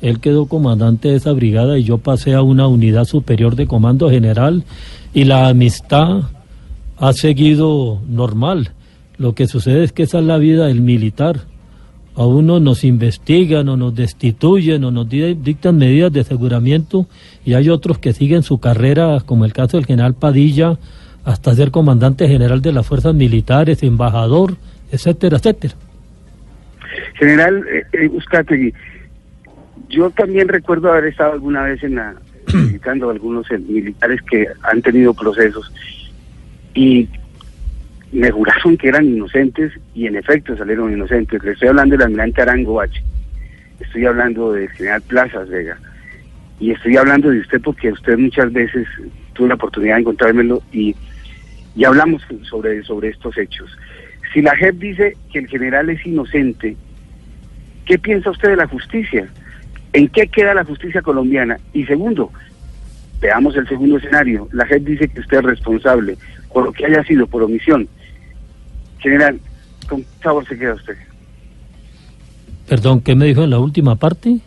Él 0.00 0.18
quedó 0.18 0.46
comandante 0.46 1.08
de 1.08 1.16
esa 1.16 1.32
brigada 1.32 1.78
y 1.78 1.84
yo 1.84 1.98
pasé 1.98 2.34
a 2.34 2.42
una 2.42 2.66
unidad 2.66 3.04
superior 3.04 3.54
de 3.54 3.66
comando 3.66 4.10
general 4.10 4.64
y 5.14 5.24
la 5.24 5.48
amistad 5.48 6.22
ha 6.98 7.12
seguido 7.12 8.00
normal. 8.08 8.72
Lo 9.18 9.34
que 9.34 9.46
sucede 9.46 9.84
es 9.84 9.92
que 9.92 10.02
esa 10.02 10.18
es 10.18 10.24
la 10.24 10.38
vida 10.38 10.66
del 10.66 10.80
militar. 10.80 11.42
A 12.16 12.26
uno 12.26 12.58
nos 12.60 12.82
investigan 12.84 13.68
o 13.68 13.76
nos 13.76 13.94
destituyen 13.94 14.84
o 14.84 14.90
nos 14.90 15.08
di- 15.08 15.34
dictan 15.34 15.78
medidas 15.78 16.12
de 16.12 16.20
aseguramiento 16.20 17.06
y 17.44 17.54
hay 17.54 17.68
otros 17.70 17.98
que 17.98 18.12
siguen 18.12 18.42
su 18.42 18.58
carrera, 18.58 19.20
como 19.24 19.44
el 19.44 19.52
caso 19.52 19.76
del 19.76 19.86
general 19.86 20.14
Padilla, 20.14 20.78
hasta 21.24 21.54
ser 21.54 21.70
comandante 21.70 22.26
general 22.28 22.60
de 22.62 22.72
las 22.72 22.86
fuerzas 22.86 23.14
militares, 23.14 23.82
embajador, 23.82 24.56
etcétera, 24.90 25.36
etcétera. 25.36 25.74
General 27.14 27.64
eh, 27.68 27.84
eh, 27.92 28.08
Uzcategui, 28.08 28.74
yo 29.88 30.10
también 30.10 30.48
recuerdo 30.48 30.90
haber 30.90 31.06
estado 31.06 31.32
alguna 31.32 31.62
vez 31.62 31.82
en 31.82 31.96
la 31.96 32.14
visitando 32.52 33.08
a 33.08 33.12
algunos 33.12 33.50
eh, 33.50 33.58
militares 33.58 34.20
que 34.22 34.46
han 34.62 34.82
tenido 34.82 35.14
procesos 35.14 35.72
y 36.74 37.08
me 38.12 38.30
juraron 38.30 38.76
que 38.76 38.88
eran 38.88 39.06
inocentes 39.06 39.72
y 39.94 40.06
en 40.06 40.16
efecto 40.16 40.56
salieron 40.56 40.92
inocentes. 40.92 41.42
Le 41.42 41.52
estoy 41.52 41.68
hablando 41.68 41.96
del 41.96 42.06
almirante 42.06 42.42
Arango 42.42 42.80
H. 42.80 43.02
Estoy 43.80 44.06
hablando 44.06 44.52
del 44.52 44.68
general 44.70 45.02
Plazas 45.02 45.48
Vega. 45.48 45.78
Y 46.60 46.72
estoy 46.72 46.96
hablando 46.96 47.30
de 47.30 47.40
usted 47.40 47.60
porque 47.62 47.90
usted 47.90 48.18
muchas 48.18 48.52
veces 48.52 48.86
tuvo 49.32 49.48
la 49.48 49.54
oportunidad 49.54 49.94
de 49.94 50.00
encontrármelo 50.02 50.62
y, 50.72 50.94
y 51.74 51.84
hablamos 51.84 52.22
sobre, 52.48 52.82
sobre 52.82 53.08
estos 53.08 53.36
hechos. 53.38 53.70
Si 54.32 54.42
la 54.42 54.56
JEP 54.56 54.76
dice 54.76 55.16
que 55.32 55.40
el 55.40 55.48
general 55.48 55.90
es 55.90 56.04
inocente, 56.06 56.76
¿qué 57.84 57.98
piensa 57.98 58.30
usted 58.30 58.50
de 58.50 58.56
la 58.56 58.66
justicia? 58.66 59.28
¿En 59.92 60.08
qué 60.08 60.26
queda 60.26 60.54
la 60.54 60.64
justicia 60.64 61.02
colombiana? 61.02 61.58
Y 61.72 61.84
segundo, 61.84 62.30
veamos 63.20 63.56
el 63.56 63.68
segundo 63.68 63.98
escenario. 63.98 64.48
La 64.52 64.66
JEP 64.66 64.84
dice 64.84 65.08
que 65.08 65.20
usted 65.20 65.38
es 65.38 65.44
responsable 65.44 66.16
por 66.52 66.64
lo 66.64 66.72
que 66.72 66.86
haya 66.86 67.02
sido 67.04 67.26
por 67.26 67.42
omisión. 67.42 67.88
General, 68.98 69.38
¿con 69.88 70.02
qué 70.02 70.08
sabor 70.22 70.46
se 70.46 70.58
queda 70.58 70.74
usted? 70.74 70.96
Perdón, 72.68 73.00
¿qué 73.00 73.14
me 73.14 73.26
dijo 73.26 73.44
en 73.44 73.50
la 73.50 73.58
última 73.58 73.96
parte? 73.96 74.38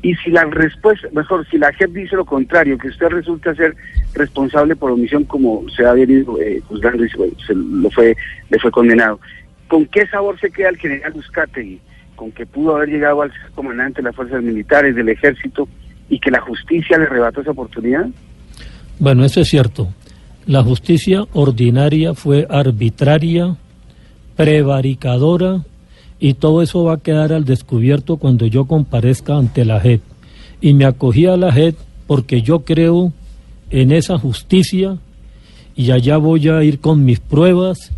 Y 0.00 0.14
si 0.16 0.30
la 0.30 0.44
respuesta, 0.44 1.08
mejor, 1.12 1.46
si 1.48 1.58
la 1.58 1.72
JEP 1.72 1.90
dice 1.90 2.16
lo 2.16 2.24
contrario, 2.24 2.78
que 2.78 2.88
usted 2.88 3.08
resulta 3.08 3.54
ser 3.54 3.74
responsable 4.14 4.76
por 4.76 4.92
omisión 4.92 5.24
como 5.24 5.68
se 5.70 5.84
ha 5.84 5.92
venido 5.92 6.40
eh, 6.40 6.60
juzgando 6.68 7.04
y 7.04 7.10
se, 7.10 7.54
lo 7.54 7.90
fue, 7.90 8.16
le 8.48 8.58
fue 8.60 8.70
condenado, 8.70 9.18
¿con 9.66 9.86
qué 9.86 10.06
sabor 10.06 10.38
se 10.38 10.50
queda 10.50 10.68
el 10.68 10.76
general 10.76 11.16
Uzcategui? 11.16 11.80
Con 12.14 12.30
que 12.30 12.46
pudo 12.46 12.76
haber 12.76 12.90
llegado 12.90 13.22
al 13.22 13.32
ser 13.32 13.50
comandante 13.54 14.00
de 14.00 14.04
las 14.04 14.14
fuerzas 14.14 14.42
militares, 14.42 14.94
del 14.94 15.08
ejército, 15.08 15.68
y 16.08 16.20
que 16.20 16.30
la 16.30 16.40
justicia 16.40 16.96
le 16.96 17.04
arrebató 17.04 17.40
esa 17.40 17.50
oportunidad? 17.50 18.06
Bueno, 18.98 19.24
eso 19.24 19.40
es 19.40 19.48
cierto. 19.48 19.88
La 20.46 20.62
justicia 20.62 21.24
ordinaria 21.32 22.14
fue 22.14 22.46
arbitraria, 22.48 23.56
prevaricadora, 24.36 25.62
y 26.20 26.34
todo 26.34 26.62
eso 26.62 26.84
va 26.84 26.94
a 26.94 27.00
quedar 27.00 27.32
al 27.32 27.44
descubierto 27.44 28.16
cuando 28.16 28.46
yo 28.46 28.64
comparezca 28.64 29.36
ante 29.36 29.64
la 29.64 29.80
JEP. 29.80 30.02
Y 30.60 30.74
me 30.74 30.84
acogí 30.84 31.26
a 31.26 31.36
la 31.36 31.52
JEP 31.52 31.76
porque 32.06 32.42
yo 32.42 32.60
creo 32.60 33.12
en 33.70 33.92
esa 33.92 34.18
justicia 34.18 34.98
y 35.76 35.90
allá 35.92 36.16
voy 36.16 36.48
a 36.48 36.62
ir 36.64 36.80
con 36.80 37.04
mis 37.04 37.20
pruebas 37.20 37.92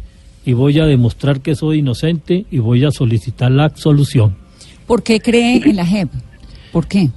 y 0.44 0.52
voy 0.52 0.78
a 0.80 0.87
demostrar 0.87 1.40
que 1.40 1.54
soy 1.54 1.78
inocente 1.78 2.44
y 2.50 2.59
voy 2.59 2.85
a 2.85 2.90
solicitar 2.90 3.50
la 3.50 3.64
absolución. 3.64 4.37
¿Por 4.87 5.02
qué 5.02 5.20
cree 5.20 5.56
en 5.56 5.76
la 5.76 5.87
JEP? 5.87 6.11
¿Por 6.72 6.87
qué? 6.87 7.11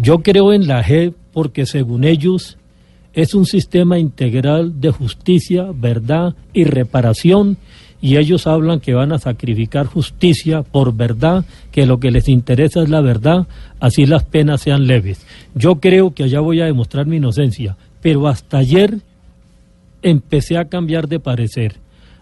Yo 0.00 0.22
creo 0.22 0.52
en 0.52 0.66
la 0.66 0.82
JEP 0.82 1.14
porque 1.32 1.66
según 1.66 2.04
ellos 2.04 2.58
es 3.12 3.34
un 3.34 3.46
sistema 3.46 3.98
integral 3.98 4.80
de 4.80 4.90
justicia, 4.90 5.66
verdad 5.74 6.34
y 6.52 6.64
reparación 6.64 7.58
y 8.02 8.16
ellos 8.16 8.48
hablan 8.48 8.80
que 8.80 8.94
van 8.94 9.12
a 9.12 9.18
sacrificar 9.18 9.86
justicia 9.86 10.62
por 10.62 10.92
verdad, 10.92 11.44
que 11.70 11.86
lo 11.86 12.00
que 12.00 12.10
les 12.10 12.28
interesa 12.28 12.82
es 12.82 12.90
la 12.90 13.00
verdad, 13.00 13.46
así 13.78 14.06
las 14.06 14.24
penas 14.24 14.60
sean 14.60 14.88
leves. 14.88 15.24
Yo 15.54 15.76
creo 15.76 16.12
que 16.12 16.24
allá 16.24 16.40
voy 16.40 16.60
a 16.60 16.66
demostrar 16.66 17.06
mi 17.06 17.16
inocencia, 17.18 17.76
pero 18.02 18.26
hasta 18.26 18.58
ayer 18.58 18.98
empecé 20.02 20.58
a 20.58 20.64
cambiar 20.64 21.06
de 21.06 21.20
parecer. 21.20 21.76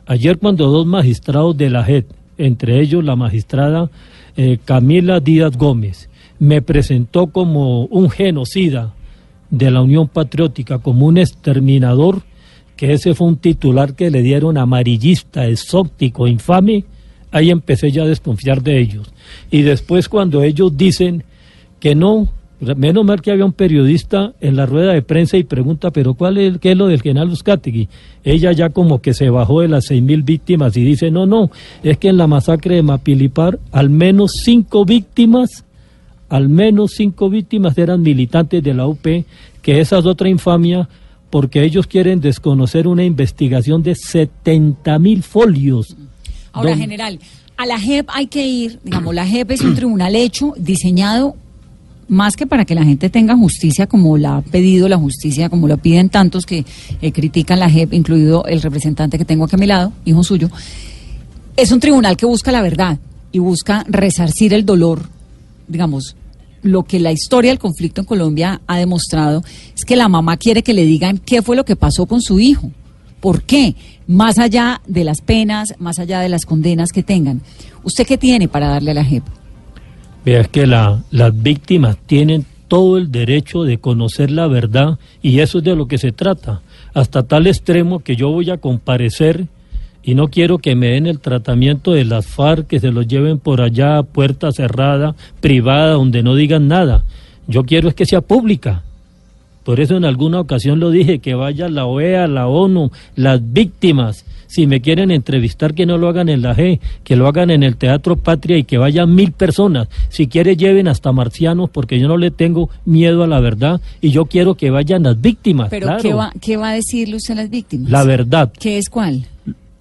Ayer 0.07 0.39
cuando 0.39 0.69
dos 0.69 0.87
magistrados 0.87 1.57
de 1.57 1.71
la 1.71 1.83
JET, 1.83 2.07
entre 2.37 2.81
ellos 2.81 3.03
la 3.03 3.17
magistrada 3.17 3.91
eh, 4.37 4.59
Camila 4.63 5.19
Díaz 5.21 5.57
Gómez, 5.57 6.11
me 6.39 6.61
presentó 6.61 7.29
como 7.29 7.87
un 7.87 8.11
genocida 8.11 8.93
de 9.49 9.71
la 9.71 9.81
Unión 9.81 10.09
Patriótica, 10.09 10.79
como 10.79 11.07
un 11.07 11.17
exterminador, 11.17 12.23
que 12.81 12.95
ese 12.95 13.15
fue 13.15 13.27
un 13.27 13.37
titular 13.37 13.95
que 13.95 14.11
le 14.11 14.23
dieron 14.23 14.57
amarillista, 14.57 15.47
exótico, 15.47 16.27
infame, 16.27 16.87
ahí 17.31 17.51
empecé 17.51 17.91
ya 17.91 18.05
a 18.05 18.07
desconfiar 18.07 18.63
de 18.63 18.81
ellos. 18.81 19.13
Y 19.51 19.61
después 19.61 20.09
cuando 20.09 20.43
ellos 20.43 20.75
dicen 20.75 21.23
que 21.79 21.95
no, 21.95 22.29
menos 22.77 23.05
mal 23.05 23.21
que 23.21 23.33
había 23.33 23.45
un 23.45 23.53
periodista 23.53 24.33
en 24.41 24.57
la 24.57 24.65
rueda 24.65 24.95
de 24.95 25.03
prensa 25.03 25.37
y 25.37 25.45
pregunta, 25.45 25.91
pero 25.91 26.15
¿cuál 26.15 26.39
es, 26.39 26.57
qué 26.57 26.71
es 26.71 26.79
lo 26.79 26.87
del 26.87 27.03
general 27.03 27.29
Uzcategui? 27.29 27.91
Ella 28.25 28.51
ya 28.53 28.71
como 28.71 29.03
que 29.03 29.13
se 29.13 29.29
bajó 29.29 29.61
de 29.61 29.69
las 29.69 29.85
seis 29.85 30.03
mil 30.03 30.23
víctimas 30.23 30.75
y 30.79 30.83
dice, 30.83 31.11
no, 31.11 31.27
no, 31.27 31.51
es 31.83 31.99
que 31.99 32.09
en 32.09 32.17
la 32.17 32.29
masacre 32.29 32.77
de 32.77 32.83
Mapilipar 32.83 33.59
al 33.73 33.91
menos 33.91 34.33
cinco 34.43 34.87
víctimas, 34.87 35.67
al 36.31 36.49
menos 36.49 36.93
cinco 36.93 37.29
víctimas 37.29 37.77
eran 37.77 38.01
militantes 38.01 38.63
de 38.63 38.73
la 38.73 38.87
UP, 38.87 39.07
que 39.61 39.81
esa 39.81 39.99
es 39.99 40.07
otra 40.07 40.31
infamia 40.31 40.89
porque 41.31 41.63
ellos 41.65 41.87
quieren 41.87 42.21
desconocer 42.21 42.87
una 42.89 43.05
investigación 43.05 43.83
de 43.83 43.95
70 43.95 44.99
mil 44.99 45.23
folios. 45.23 45.97
Ahora, 46.53 46.71
Don- 46.71 46.81
general, 46.81 47.19
a 47.57 47.67
la 47.67 47.79
JEP 47.79 48.09
hay 48.13 48.27
que 48.27 48.47
ir, 48.47 48.81
digamos, 48.85 49.15
la 49.15 49.27
JEP 49.27 49.53
es 49.53 49.61
un 49.63 49.75
tribunal 49.77 50.17
hecho, 50.17 50.55
diseñado 50.59 51.37
más 52.09 52.35
que 52.37 52.45
para 52.45 52.65
que 52.65 52.75
la 52.75 52.83
gente 52.85 53.09
tenga 53.09 53.37
justicia 53.37 53.87
como 53.87 54.19
la 54.19 54.39
ha 54.39 54.43
pedido 54.43 54.89
la 54.89 54.97
justicia, 54.97 55.49
como 55.49 55.69
lo 55.69 55.79
piden 55.79 56.09
tantos 56.09 56.45
que 56.45 56.65
eh, 57.01 57.13
critican 57.13 57.61
la 57.61 57.71
JEP, 57.71 57.93
incluido 57.95 58.45
el 58.47 58.61
representante 58.63 59.17
que 59.17 59.25
tengo 59.25 59.45
aquí 59.45 59.55
a 59.55 59.59
mi 59.59 59.67
lado, 59.67 59.93
hijo 60.05 60.25
suyo. 60.25 60.51
Es 61.57 61.71
un 61.71 61.79
tribunal 61.79 62.17
que 62.17 62.27
busca 62.27 62.51
la 62.51 62.63
verdad 62.63 62.99
y 63.31 63.39
busca 63.39 63.85
resarcir 63.87 64.53
el 64.55 64.67
dolor, 64.67 65.03
digamos, 65.69 66.17
lo 66.63 66.83
que 66.83 67.01
la 67.01 67.13
historia 67.13 67.51
del 67.51 67.59
conflicto 67.59 68.01
en 68.03 68.07
Colombia 68.07 68.61
ha 68.67 68.77
demostrado 68.79 69.43
es 69.75 69.85
que 69.85 69.97
la 69.97 70.09
mamá 70.09 70.37
quiere 70.37 70.63
que 70.63 70.75
le 70.75 70.85
digan 70.85 71.19
qué 71.19 71.43
fue 71.43 71.57
lo 71.57 71.65
que 71.65 71.77
pasó 71.77 72.07
con 72.07 72.21
su 72.21 72.41
hijo. 72.41 72.71
¿Por 73.21 73.43
qué? 73.43 73.75
Más 74.07 74.39
allá 74.39 74.81
de 74.87 75.05
las 75.05 75.21
penas, 75.21 75.75
más 75.79 75.99
allá 75.99 76.21
de 76.21 76.29
las 76.29 76.47
condenas 76.47 76.91
que 76.93 77.03
tengan. 77.03 77.43
¿Usted 77.85 78.07
qué 78.07 78.17
tiene 78.19 78.49
para 78.49 78.69
darle 78.69 78.91
a 78.93 78.95
la 78.95 79.05
JEP? 79.05 79.23
Vea, 80.25 80.41
es 80.41 80.49
que 80.49 80.67
la- 80.67 81.03
las 81.11 81.43
víctimas 81.43 81.97
tienen 82.07 82.45
todo 82.69 82.99
el 82.99 83.11
derecho 83.11 83.65
de 83.65 83.79
conocer 83.79 84.31
la 84.31 84.47
verdad 84.47 84.99
y 85.23 85.41
eso 85.41 85.59
es 85.59 85.65
de 85.65 85.75
lo 85.77 85.87
que 85.89 85.99
se 85.99 86.13
trata. 86.13 86.63
Hasta 86.95 87.23
tal 87.25 87.47
extremo 87.47 88.01
que 88.01 88.17
yo 88.17 88.31
voy 88.31 88.51
a 88.51 88.59
comparecer 88.59 89.47
y 90.03 90.15
no 90.15 90.29
quiero 90.29 90.59
que 90.59 90.75
me 90.75 90.89
den 90.89 91.07
el 91.07 91.21
tratamiento 91.21 91.93
de 91.93 92.05
las 92.05 92.27
FARC, 92.27 92.67
que 92.67 92.81
se 92.81 92.91
los 92.91 93.07
lleven 93.07 93.39
por 93.39 93.61
allá 93.61 93.99
a 93.99 94.03
puerta 94.03 94.51
cerrada, 94.53 95.15
privada, 95.41 95.93
donde 95.93 96.23
no 96.23 96.35
digan 96.35 96.69
nada. 96.69 97.05
Yo 97.47 97.65
quiero 97.65 97.89
es 97.89 97.95
que 97.95 98.07
sea 98.07 98.21
pública. 98.21 98.83
Por 99.65 99.79
eso 99.79 99.97
en 99.97 100.05
alguna 100.05 100.41
ocasión 100.41 100.81
lo 100.81 100.91
dije, 100.91 101.19
que 101.19 101.35
vaya 101.35 101.69
la 101.69 101.85
OEA, 101.85 102.27
la 102.27 102.49
ONU, 102.49 102.91
las 103.15 103.53
víctimas. 103.53 104.25
Si 104.47 104.67
me 104.67 104.81
quieren 104.81 105.13
entrevistar, 105.13 105.75
que 105.75 105.87
no 105.87 105.97
lo 105.97 106.09
hagan 106.09 106.29
en 106.29 106.43
la 106.43 106.57
G, 106.57 106.81
que 107.05 107.15
lo 107.15 107.29
hagan 107.29 107.51
en 107.51 107.63
el 107.63 107.77
Teatro 107.77 108.17
Patria 108.17 108.57
y 108.57 108.65
que 108.65 108.79
vayan 108.79 109.15
mil 109.15 109.31
personas. 109.31 109.87
Si 110.09 110.27
quiere, 110.27 110.57
lleven 110.57 110.89
hasta 110.89 111.13
marcianos, 111.13 111.71
porque 111.71 112.01
yo 112.01 112.09
no 112.09 112.17
le 112.17 112.33
tengo 112.33 112.69
miedo 112.85 113.23
a 113.23 113.29
la 113.29 113.39
verdad 113.39 113.81
y 114.01 114.11
yo 114.11 114.25
quiero 114.25 114.57
que 114.57 114.71
vayan 114.71 115.05
las 115.05 115.21
víctimas. 115.21 115.69
Pero 115.71 115.87
claro. 115.87 116.03
¿qué, 116.03 116.15
va, 116.15 116.33
¿qué 116.41 116.57
va 116.57 116.71
a 116.71 116.75
decirle 116.75 117.17
usted 117.17 117.35
a 117.35 117.43
las 117.43 117.51
víctimas? 117.51 117.91
La 117.91 118.03
verdad. 118.03 118.51
¿Qué 118.59 118.79
es 118.79 118.89
cuál? 118.89 119.27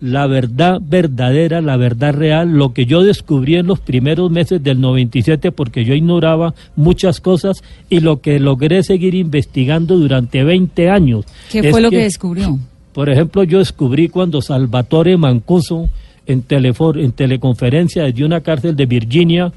La 0.02 0.28
verdad 0.28 0.80
verdadera, 0.82 1.62
la 1.62 1.78
verdad 1.78 2.14
real, 2.14 2.50
lo 2.50 2.74
que 2.74 2.86
yo 2.86 3.04
descubrí 3.04 3.56
en 3.56 3.68
los 3.68 3.80
primeros 3.80 4.32
meses 4.32 4.64
del 4.64 4.80
97 4.80 5.52
porque 5.52 5.84
yo 5.84 5.94
ignoraba 5.94 6.54
muchas 6.76 7.20
cosas 7.20 7.64
y 7.90 8.00
lo 8.00 8.22
que 8.22 8.40
logré 8.40 8.84
seguir 8.84 9.16
investigando 9.16 9.98
durante 9.98 10.44
20 10.44 10.90
años. 10.90 11.26
¿Qué 11.52 11.70
fue 11.70 11.82
lo 11.82 11.90
que 11.90 12.04
descubrió? 12.04 12.58
Por 12.94 13.10
ejemplo, 13.10 13.44
yo 13.44 13.60
descubrí 13.60 14.10
cuando 14.10 14.42
Salvatore 14.42 15.18
Mancuso 15.18 15.90
en, 16.26 16.44
telefor 16.44 16.98
en 17.00 17.12
teleconferencia 17.12 18.04
desde 18.04 18.24
una 18.24 18.42
cárcel 18.42 18.76
de 18.76 18.86
Virginia 18.86 19.52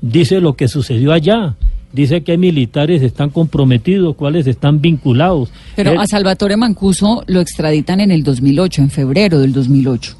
dice 0.00 0.40
lo 0.40 0.54
que 0.54 0.68
sucedió 0.68 1.12
allá. 1.12 1.54
Dice 1.92 2.22
que 2.22 2.38
militares 2.38 3.02
están 3.02 3.30
comprometidos, 3.30 4.14
cuáles 4.16 4.46
están 4.46 4.80
vinculados. 4.80 5.50
Pero 5.76 5.92
Él- 5.92 5.98
a 5.98 6.06
Salvatore 6.06 6.56
Mancuso 6.56 7.24
lo 7.26 7.40
extraditan 7.40 8.00
en 8.00 8.10
el 8.12 8.22
2008, 8.22 8.82
en 8.82 8.90
febrero 8.90 9.38
del 9.40 9.52
2008. 9.52 10.16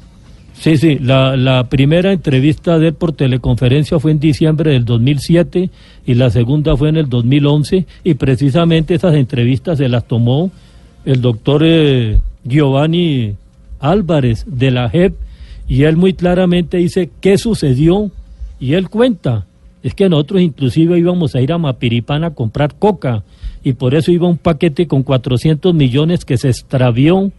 Sí, 0.59 0.77
sí, 0.77 0.99
la, 0.99 1.35
la 1.37 1.63
primera 1.69 2.11
entrevista 2.11 2.77
de 2.77 2.89
él 2.89 2.93
por 2.93 3.13
teleconferencia 3.13 3.99
fue 3.99 4.11
en 4.11 4.19
diciembre 4.19 4.73
del 4.73 4.85
2007 4.85 5.69
y 6.05 6.13
la 6.13 6.29
segunda 6.29 6.77
fue 6.77 6.89
en 6.89 6.97
el 6.97 7.09
2011 7.09 7.87
y 8.03 8.13
precisamente 8.13 8.93
esas 8.93 9.15
entrevistas 9.15 9.79
se 9.79 9.89
las 9.89 10.07
tomó 10.07 10.51
el 11.05 11.19
doctor 11.21 11.63
eh, 11.65 12.19
Giovanni 12.43 13.33
Álvarez 13.79 14.43
de 14.45 14.69
la 14.69 14.87
JEP 14.89 15.15
y 15.67 15.83
él 15.83 15.97
muy 15.97 16.13
claramente 16.13 16.77
dice 16.77 17.09
qué 17.21 17.39
sucedió 17.39 18.11
y 18.59 18.73
él 18.73 18.87
cuenta, 18.89 19.47
es 19.83 19.93
que 19.95 20.09
nosotros 20.09 20.41
inclusive 20.41 20.97
íbamos 20.99 21.35
a 21.35 21.41
ir 21.41 21.51
a 21.51 21.57
Mapiripán 21.57 22.23
a 22.23 22.31
comprar 22.33 22.75
coca 22.75 23.23
y 23.63 23.73
por 23.73 23.93
eso 23.95 24.11
iba 24.11 24.27
un 24.27 24.37
paquete 24.37 24.87
con 24.87 25.03
400 25.03 25.73
millones 25.73 26.25
que 26.25 26.37
se 26.37 26.49
extravió 26.49 27.31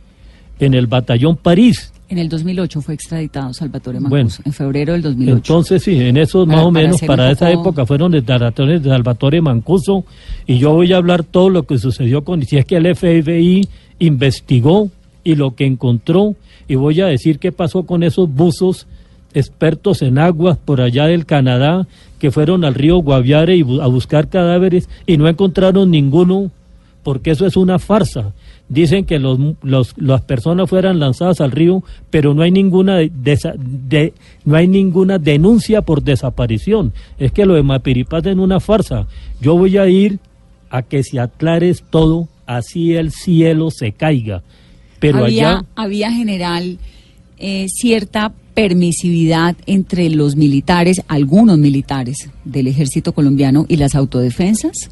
en 0.60 0.74
el 0.74 0.86
batallón 0.86 1.36
París. 1.36 1.92
En 2.08 2.18
el 2.18 2.28
2008 2.28 2.82
fue 2.82 2.94
extraditado 2.94 3.54
Salvatore 3.54 3.98
Mancuso, 3.98 4.10
Bueno. 4.10 4.30
en 4.44 4.52
febrero 4.52 4.92
del 4.92 5.02
2008. 5.02 5.36
Entonces, 5.36 5.82
sí, 5.82 5.92
en 5.98 6.14
Para- 6.14 6.20
más 6.20 6.34
o 6.34 6.44
para 6.46 6.70
menos, 6.70 6.96
hacer 6.96 7.06
para 7.06 7.24
un 7.24 7.30
esa 7.30 7.46
poco- 7.52 7.60
época 7.60 7.86
fueron 7.86 8.12
declaratorios 8.12 8.82
de 8.82 8.90
Salvatore 8.90 9.40
Mancuso 9.40 10.04
y 10.46 10.58
yo 10.58 10.72
voy 10.74 10.92
a 10.92 10.98
hablar 10.98 11.24
todo 11.24 11.48
lo 11.48 11.62
que 11.62 11.78
sucedió 11.78 12.22
con, 12.22 12.42
si 12.44 12.58
es 12.58 12.66
que 12.66 12.76
el 12.76 12.86
FBI 12.94 13.66
investigó 13.98 14.90
y 15.24 15.36
lo 15.36 15.54
que 15.54 15.64
encontró 15.64 16.34
y 16.68 16.74
voy 16.74 17.00
a 17.00 17.06
decir 17.06 17.38
qué 17.38 17.50
pasó 17.50 17.84
con 17.84 18.02
esos 18.02 18.28
buzos 18.32 18.86
expertos 19.34 20.02
en 20.02 20.18
aguas 20.18 20.58
por 20.58 20.80
allá 20.80 21.06
del 21.06 21.26
Canadá 21.26 21.86
que 22.18 22.30
fueron 22.30 22.64
al 22.64 22.74
río 22.74 22.98
Guaviare 22.98 23.56
y 23.56 23.62
bu- 23.62 23.82
a 23.82 23.86
buscar 23.86 24.28
cadáveres 24.28 24.88
y 25.06 25.16
no 25.16 25.28
encontraron 25.28 25.90
ninguno 25.90 26.50
porque 27.02 27.30
eso 27.32 27.46
es 27.46 27.56
una 27.56 27.78
farsa. 27.78 28.32
Dicen 28.68 29.04
que 29.04 29.18
los, 29.18 29.38
los- 29.62 29.94
las 29.98 30.22
personas 30.22 30.70
fueran 30.70 30.98
lanzadas 31.00 31.40
al 31.40 31.50
río, 31.50 31.82
pero 32.10 32.32
no 32.32 32.42
hay 32.42 32.50
ninguna 32.52 32.96
de- 32.98 34.12
no 34.44 34.56
hay 34.56 34.68
ninguna 34.68 35.18
denuncia 35.18 35.82
por 35.82 36.02
desaparición. 36.02 36.92
Es 37.18 37.32
que 37.32 37.44
lo 37.44 37.54
de 37.54 37.62
Mapiripaz 37.64 38.24
es 38.26 38.36
una 38.36 38.60
farsa. 38.60 39.06
Yo 39.40 39.56
voy 39.58 39.76
a 39.76 39.88
ir 39.88 40.18
a 40.70 40.82
que 40.82 41.02
se 41.02 41.18
aclare 41.20 41.74
todo, 41.90 42.28
así 42.46 42.94
el 42.94 43.10
cielo 43.10 43.70
se 43.70 43.92
caiga. 43.92 44.42
Pero 45.00 45.18
había, 45.24 45.50
allá 45.58 45.64
había 45.74 46.12
general 46.12 46.78
eh, 47.38 47.66
cierta 47.68 48.32
permisividad 48.54 49.56
entre 49.66 50.10
los 50.10 50.36
militares, 50.36 51.02
algunos 51.08 51.58
militares 51.58 52.30
del 52.44 52.66
ejército 52.66 53.12
colombiano 53.12 53.66
y 53.68 53.76
las 53.76 53.94
autodefensas. 53.94 54.90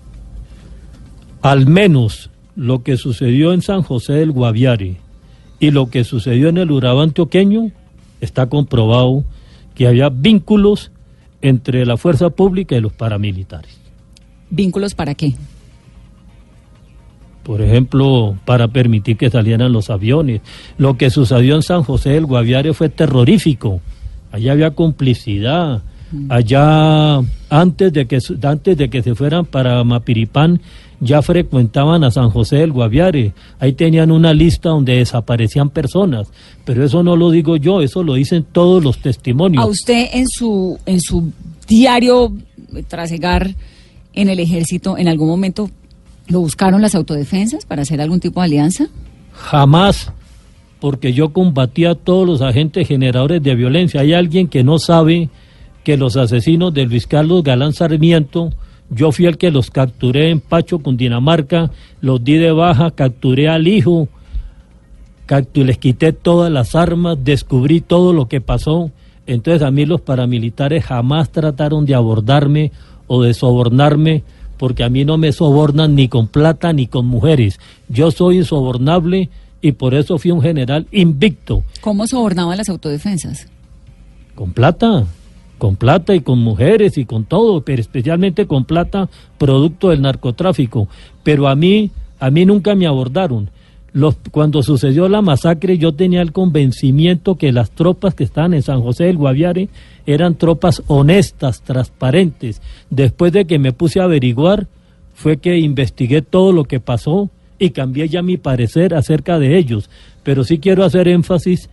al 1.43 1.67
menos 1.67 2.31
lo 2.55 2.83
que 2.83 2.99
sucedió 2.99 3.55
en 3.55 3.63
San 3.63 3.83
José 3.83 4.13
del 4.13 4.33
Guaviare 4.33 4.97
y 5.59 5.71
lo 5.71 5.89
que 5.89 6.05
sucedió 6.05 6.49
en 6.49 6.59
el 6.59 6.71
Urabá 6.71 7.03
antioqueño, 7.03 7.71
está 8.21 8.47
comprobado 8.47 9.25
que 9.75 9.87
había 9.87 10.09
vínculos 10.09 10.91
entre 11.43 11.87
la 11.87 11.97
fuerza 11.97 12.31
pública 12.31 12.77
y 12.77 12.81
los 12.81 12.93
paramilitares. 12.93 13.79
¿Vínculos 14.51 14.95
para 14.95 15.15
qué? 15.15 15.35
Por 17.43 17.63
ejemplo, 17.63 18.37
para 18.45 18.69
permitir 18.69 19.17
que 19.17 19.31
salieran 19.31 19.73
los 19.73 19.91
aviones. 19.91 20.41
Lo 20.79 20.97
que 20.97 21.11
sucedió 21.11 21.57
en 21.57 21.63
San 21.63 21.83
José 21.83 22.11
del 22.11 22.27
Guaviare 22.27 22.75
fue 22.75 22.89
terrorífico. 22.89 23.81
Allá 24.33 24.53
había 24.53 24.71
complicidad. 24.73 25.83
Allá, 26.29 27.21
antes 27.49 27.93
de 27.93 28.07
que, 28.07 28.19
antes 28.43 28.77
de 28.77 28.91
que 28.91 29.03
se 29.03 29.15
fueran 29.15 29.47
para 29.47 29.83
Mapiripán, 29.85 30.61
ya 31.01 31.23
frecuentaban 31.23 32.05
a 32.05 32.11
San 32.11 32.31
José 32.31 32.57
del 32.57 32.73
Guaviare. 32.73 33.33
Ahí 33.59 33.73
tenían 33.73 34.11
una 34.11 34.35
lista 34.35 34.69
donde 34.69 34.97
desaparecían 34.97 35.71
personas. 35.71 36.29
Pero 36.65 36.85
eso 36.85 37.03
no 37.03 37.17
lo 37.17 37.31
digo 37.31 37.57
yo, 37.57 37.81
eso 37.81 38.03
lo 38.03 38.15
dicen 38.15 38.45
todos 38.53 38.85
los 38.85 38.99
testimonios. 38.99 39.65
A 39.65 39.67
usted 39.67 40.09
en 40.13 40.29
su 40.29 40.79
en 40.85 41.01
su 41.01 41.33
diario 41.67 42.33
eh, 42.75 42.83
trasegar 42.87 43.55
en 44.13 44.29
el 44.29 44.41
ejército, 44.41 44.99
en 44.99 45.09
algún 45.09 45.29
momento 45.29 45.71
lo 46.31 46.41
buscaron 46.41 46.81
las 46.81 46.95
autodefensas 46.95 47.67
para 47.67 47.83
hacer 47.83 48.01
algún 48.01 48.21
tipo 48.21 48.41
de 48.41 48.47
alianza. 48.47 48.87
Jamás, 49.33 50.13
porque 50.81 51.13
yo 51.13 51.33
combatía 51.33 51.91
a 51.91 51.95
todos 51.95 52.27
los 52.27 52.41
agentes 52.41 52.89
generadores 52.89 53.43
de 53.43 53.55
violencia. 53.55 54.01
Hay 54.01 54.13
alguien 54.13 54.49
que 54.49 54.65
no 54.65 54.79
sabe 54.79 55.29
que 55.85 55.97
los 55.97 56.17
asesinos 56.17 56.73
de 56.73 56.87
Luis 56.87 57.07
Carlos 57.07 57.43
Galán 57.43 57.73
Sarmiento, 57.73 58.51
yo 58.91 59.13
fui 59.13 59.27
el 59.27 59.39
que 59.39 59.51
los 59.51 59.71
capturé 59.71 60.31
en 60.31 60.41
Pacho, 60.41 60.79
Cundinamarca, 60.79 61.71
los 62.01 62.23
di 62.23 62.35
de 62.35 62.53
baja, 62.53 62.91
capturé 62.91 63.49
al 63.49 63.67
hijo, 63.67 64.09
les 65.55 65.79
quité 65.79 66.13
todas 66.13 66.51
las 66.51 66.75
armas, 66.75 67.19
descubrí 67.23 67.81
todo 67.81 68.13
lo 68.13 68.29
que 68.29 68.41
pasó. 68.41 68.91
Entonces 69.27 69.63
a 69.63 69.71
mí 69.71 69.87
los 69.87 70.01
paramilitares 70.01 70.85
jamás 70.85 71.31
trataron 71.31 71.87
de 71.87 71.95
abordarme 71.95 72.73
o 73.07 73.23
de 73.23 73.33
sobornarme, 73.33 74.25
porque 74.61 74.85
a 74.85 74.91
mí 74.91 75.07
no 75.07 75.17
me 75.17 75.33
sobornan 75.33 75.95
ni 75.95 76.09
con 76.09 76.27
plata 76.27 76.75
ni 76.75 76.87
con 76.87 77.07
mujeres. 77.07 77.59
Yo 77.89 78.11
soy 78.11 78.37
insobornable 78.37 79.31
y 79.63 79.73
por 79.73 79.95
eso 79.95 80.19
fui 80.19 80.33
un 80.33 80.43
general 80.43 80.87
invicto. 80.93 81.65
¿Cómo 81.81 82.07
sobornaban 82.07 82.59
las 82.59 82.69
autodefensas? 82.69 83.47
Con 84.35 84.53
plata, 84.53 85.07
con 85.57 85.77
plata 85.77 86.15
y 86.15 86.21
con 86.21 86.41
mujeres 86.41 86.99
y 86.99 87.07
con 87.07 87.25
todo, 87.25 87.63
pero 87.63 87.81
especialmente 87.81 88.47
con 88.47 88.67
plata 88.67 89.09
producto 89.39 89.89
del 89.89 90.03
narcotráfico. 90.03 90.89
Pero 91.23 91.49
a 91.49 91.55
mí, 91.55 91.91
a 92.19 92.31
mí 92.31 92.45
nunca 92.45 92.75
me 92.75 92.87
abordaron. 92.87 93.49
Los, 93.93 94.17
cuando 94.31 94.63
sucedió 94.63 95.09
la 95.09 95.21
masacre 95.21 95.77
yo 95.79 95.93
tenía 95.93 96.23
el 96.23 96.33
convencimiento 96.33 97.35
que 97.35 97.53
las 97.53 97.71
tropas 97.71 98.15
que 98.15 98.25
estaban 98.25 98.55
en 98.55 98.63
San 98.63 98.83
José 98.83 99.05
del 99.05 99.17
Guaviare 99.17 99.69
eran 100.07 100.37
tropas 100.37 100.83
honestas, 100.87 101.63
transparentes. 101.63 102.63
Después 102.89 103.33
de 103.33 103.47
que 103.47 103.59
me 103.59 103.73
puse 103.73 104.01
a 104.01 104.05
averiguar, 104.05 104.69
fue 105.15 105.37
que 105.37 105.59
investigué 105.59 106.23
todo 106.23 106.53
lo 106.53 106.65
que 106.65 106.81
pasó 106.81 107.31
y 107.59 107.71
cambié 107.71 108.09
ya 108.09 108.23
mi 108.23 108.37
parecer 108.37 108.95
acerca 108.95 109.39
de 109.39 109.59
ellos. 109.59 109.91
Pero 110.23 110.45
sí 110.45 110.59
quiero 110.59 110.85
hacer 110.85 111.09
énfasis 111.09 111.69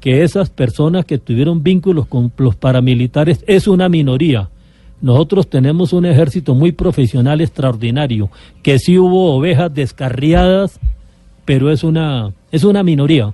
que 0.00 0.22
esas 0.22 0.50
personas 0.50 1.04
que 1.04 1.18
tuvieron 1.18 1.62
vínculos 1.62 2.06
con 2.06 2.32
los 2.38 2.56
paramilitares 2.56 3.44
es 3.46 3.68
una 3.68 3.88
minoría. 3.88 4.48
Nosotros 5.00 5.48
tenemos 5.48 5.92
un 5.92 6.06
ejército 6.06 6.54
muy 6.54 6.72
profesional, 6.72 7.40
extraordinario, 7.40 8.30
que 8.62 8.78
sí 8.78 8.98
hubo 8.98 9.34
ovejas 9.34 9.72
descarriadas, 9.74 10.80
pero 11.44 11.70
es 11.70 11.84
una, 11.84 12.32
es 12.50 12.64
una 12.64 12.82
minoría. 12.82 13.32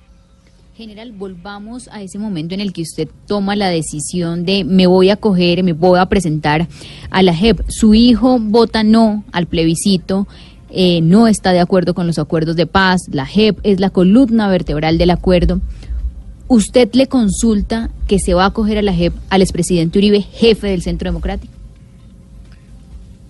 General, 0.76 1.10
volvamos 1.10 1.88
a 1.88 2.02
ese 2.02 2.20
momento 2.20 2.54
en 2.54 2.60
el 2.60 2.72
que 2.72 2.82
usted 2.82 3.08
toma 3.26 3.56
la 3.56 3.68
decisión 3.68 4.44
de 4.44 4.62
me 4.62 4.86
voy 4.86 5.10
a 5.10 5.16
coger, 5.16 5.64
me 5.64 5.72
voy 5.72 5.98
a 5.98 6.06
presentar 6.06 6.68
a 7.10 7.22
la 7.22 7.34
JEP. 7.34 7.62
Su 7.68 7.94
hijo 7.94 8.38
vota 8.40 8.84
no 8.84 9.24
al 9.32 9.46
plebiscito, 9.46 10.28
eh, 10.70 11.00
no 11.00 11.26
está 11.26 11.52
de 11.52 11.60
acuerdo 11.60 11.94
con 11.94 12.06
los 12.06 12.18
acuerdos 12.18 12.54
de 12.54 12.66
paz, 12.66 13.00
la 13.10 13.26
JEP 13.26 13.58
es 13.64 13.80
la 13.80 13.90
columna 13.90 14.48
vertebral 14.48 14.98
del 14.98 15.10
acuerdo. 15.10 15.60
¿Usted 16.46 16.88
le 16.94 17.08
consulta 17.08 17.90
que 18.06 18.18
se 18.20 18.34
va 18.34 18.44
a 18.44 18.48
acoger 18.48 18.78
a 18.78 18.82
la 18.82 18.94
JEP 18.94 19.12
al 19.30 19.42
expresidente 19.42 19.98
Uribe, 19.98 20.22
jefe 20.22 20.68
del 20.68 20.82
Centro 20.82 21.08
Democrático? 21.08 21.52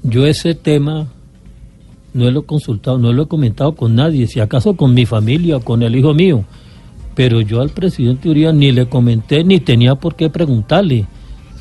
Yo 0.02 0.26
ese 0.26 0.54
tema 0.54 1.08
no 2.14 2.30
lo 2.30 2.40
he 2.40 2.44
consultado, 2.44 2.98
no 2.98 3.12
lo 3.12 3.24
he 3.24 3.28
comentado 3.28 3.74
con 3.74 3.94
nadie, 3.94 4.26
si 4.26 4.40
acaso 4.40 4.76
con 4.76 4.94
mi 4.94 5.06
familia 5.06 5.58
o 5.58 5.60
con 5.60 5.82
el 5.82 5.94
hijo 5.96 6.14
mío. 6.14 6.44
Pero 7.14 7.40
yo 7.40 7.60
al 7.60 7.70
presidente 7.70 8.28
Uribe 8.28 8.52
ni 8.52 8.72
le 8.72 8.88
comenté 8.88 9.44
ni 9.44 9.60
tenía 9.60 9.96
por 9.96 10.14
qué 10.14 10.30
preguntarle. 10.30 11.06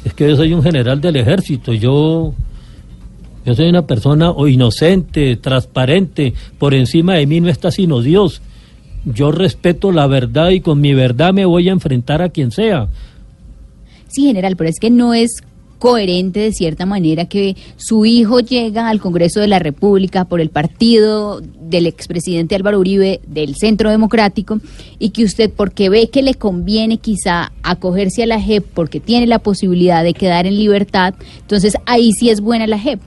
Es 0.06 0.14
que 0.14 0.30
yo 0.30 0.36
soy 0.36 0.54
un 0.54 0.64
general 0.64 1.02
del 1.02 1.16
ejército, 1.18 1.74
yo, 1.74 2.34
yo 3.46 3.56
soy 3.56 3.68
una 3.68 3.86
persona 3.86 4.34
inocente, 4.48 5.36
transparente, 5.38 6.34
por 6.58 6.74
encima 6.74 7.16
de 7.16 7.26
mí 7.26 7.42
no 7.42 7.50
está 7.50 7.72
sino 7.72 8.02
Dios. 8.02 8.42
Yo 9.06 9.32
respeto 9.32 9.92
la 9.92 10.08
verdad 10.08 10.50
y 10.50 10.62
con 10.62 10.80
mi 10.82 10.94
verdad 10.94 11.34
me 11.34 11.46
voy 11.46 11.70
a 11.70 11.72
enfrentar 11.72 12.22
a 12.22 12.30
quien 12.30 12.52
sea. 12.52 12.88
Sí, 14.08 14.28
general, 14.28 14.56
pero 14.56 14.70
es 14.70 14.80
que 14.80 14.90
no 14.90 15.14
es 15.14 15.42
coherente 15.80 16.40
de 16.40 16.52
cierta 16.52 16.86
manera 16.86 17.26
que 17.26 17.56
su 17.76 18.06
hijo 18.06 18.40
llega 18.40 18.90
al 18.90 19.00
Congreso 19.00 19.40
de 19.40 19.48
la 19.48 19.60
República 19.60 20.26
por 20.26 20.42
el 20.42 20.50
partido 20.50 21.42
del 21.42 21.86
expresidente 21.86 22.56
Álvaro 22.56 22.80
Uribe 22.80 23.20
del 23.28 23.56
Centro 23.56 23.90
Democrático 23.90 24.60
y 25.00 25.10
que 25.10 25.24
usted 25.24 25.52
porque 25.56 25.90
ve 25.90 26.10
que 26.10 26.22
le 26.22 26.36
conviene 26.36 26.98
quizá 26.98 27.52
acogerse 27.64 28.24
a 28.24 28.28
la 28.28 28.42
JEP 28.42 28.66
porque 28.74 29.00
tiene 29.00 29.28
la 29.28 29.40
posibilidad 29.40 30.04
de 30.04 30.14
quedar 30.14 30.48
en 30.48 30.58
libertad, 30.58 31.14
entonces 31.40 31.76
ahí 31.86 32.12
sí 32.14 32.30
es 32.30 32.42
buena 32.42 32.68
la 32.68 32.80
JEP. 32.80 33.00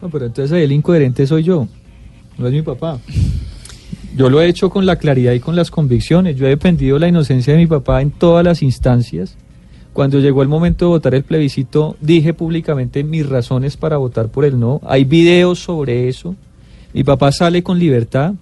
No, 0.00 0.10
pero 0.10 0.26
entonces 0.26 0.62
el 0.62 0.72
incoherente 0.72 1.26
soy 1.26 1.42
yo, 1.42 1.66
no 2.38 2.46
es 2.46 2.52
mi 2.52 2.62
papá. 2.62 2.98
Yo 4.16 4.30
lo 4.30 4.40
he 4.40 4.46
hecho 4.46 4.70
con 4.70 4.86
la 4.86 4.96
claridad 4.96 5.32
y 5.32 5.40
con 5.40 5.56
las 5.56 5.72
convicciones. 5.72 6.36
Yo 6.36 6.46
he 6.46 6.50
defendido 6.50 7.00
la 7.00 7.08
inocencia 7.08 7.52
de 7.52 7.58
mi 7.58 7.66
papá 7.66 8.00
en 8.00 8.12
todas 8.12 8.44
las 8.44 8.62
instancias. 8.62 9.36
Cuando 9.94 10.18
llegó 10.18 10.42
el 10.42 10.48
momento 10.48 10.86
de 10.86 10.88
votar 10.88 11.14
el 11.14 11.22
plebiscito, 11.22 11.96
dije 12.00 12.34
públicamente 12.34 13.04
mis 13.04 13.26
razones 13.28 13.76
para 13.76 13.96
votar 13.96 14.28
por 14.28 14.44
el 14.44 14.58
no. 14.58 14.80
Hay 14.84 15.04
videos 15.04 15.60
sobre 15.60 16.08
eso. 16.08 16.34
Mi 16.92 17.04
papá 17.04 17.30
sale 17.30 17.62
con 17.62 17.78
libertad. 17.78 18.34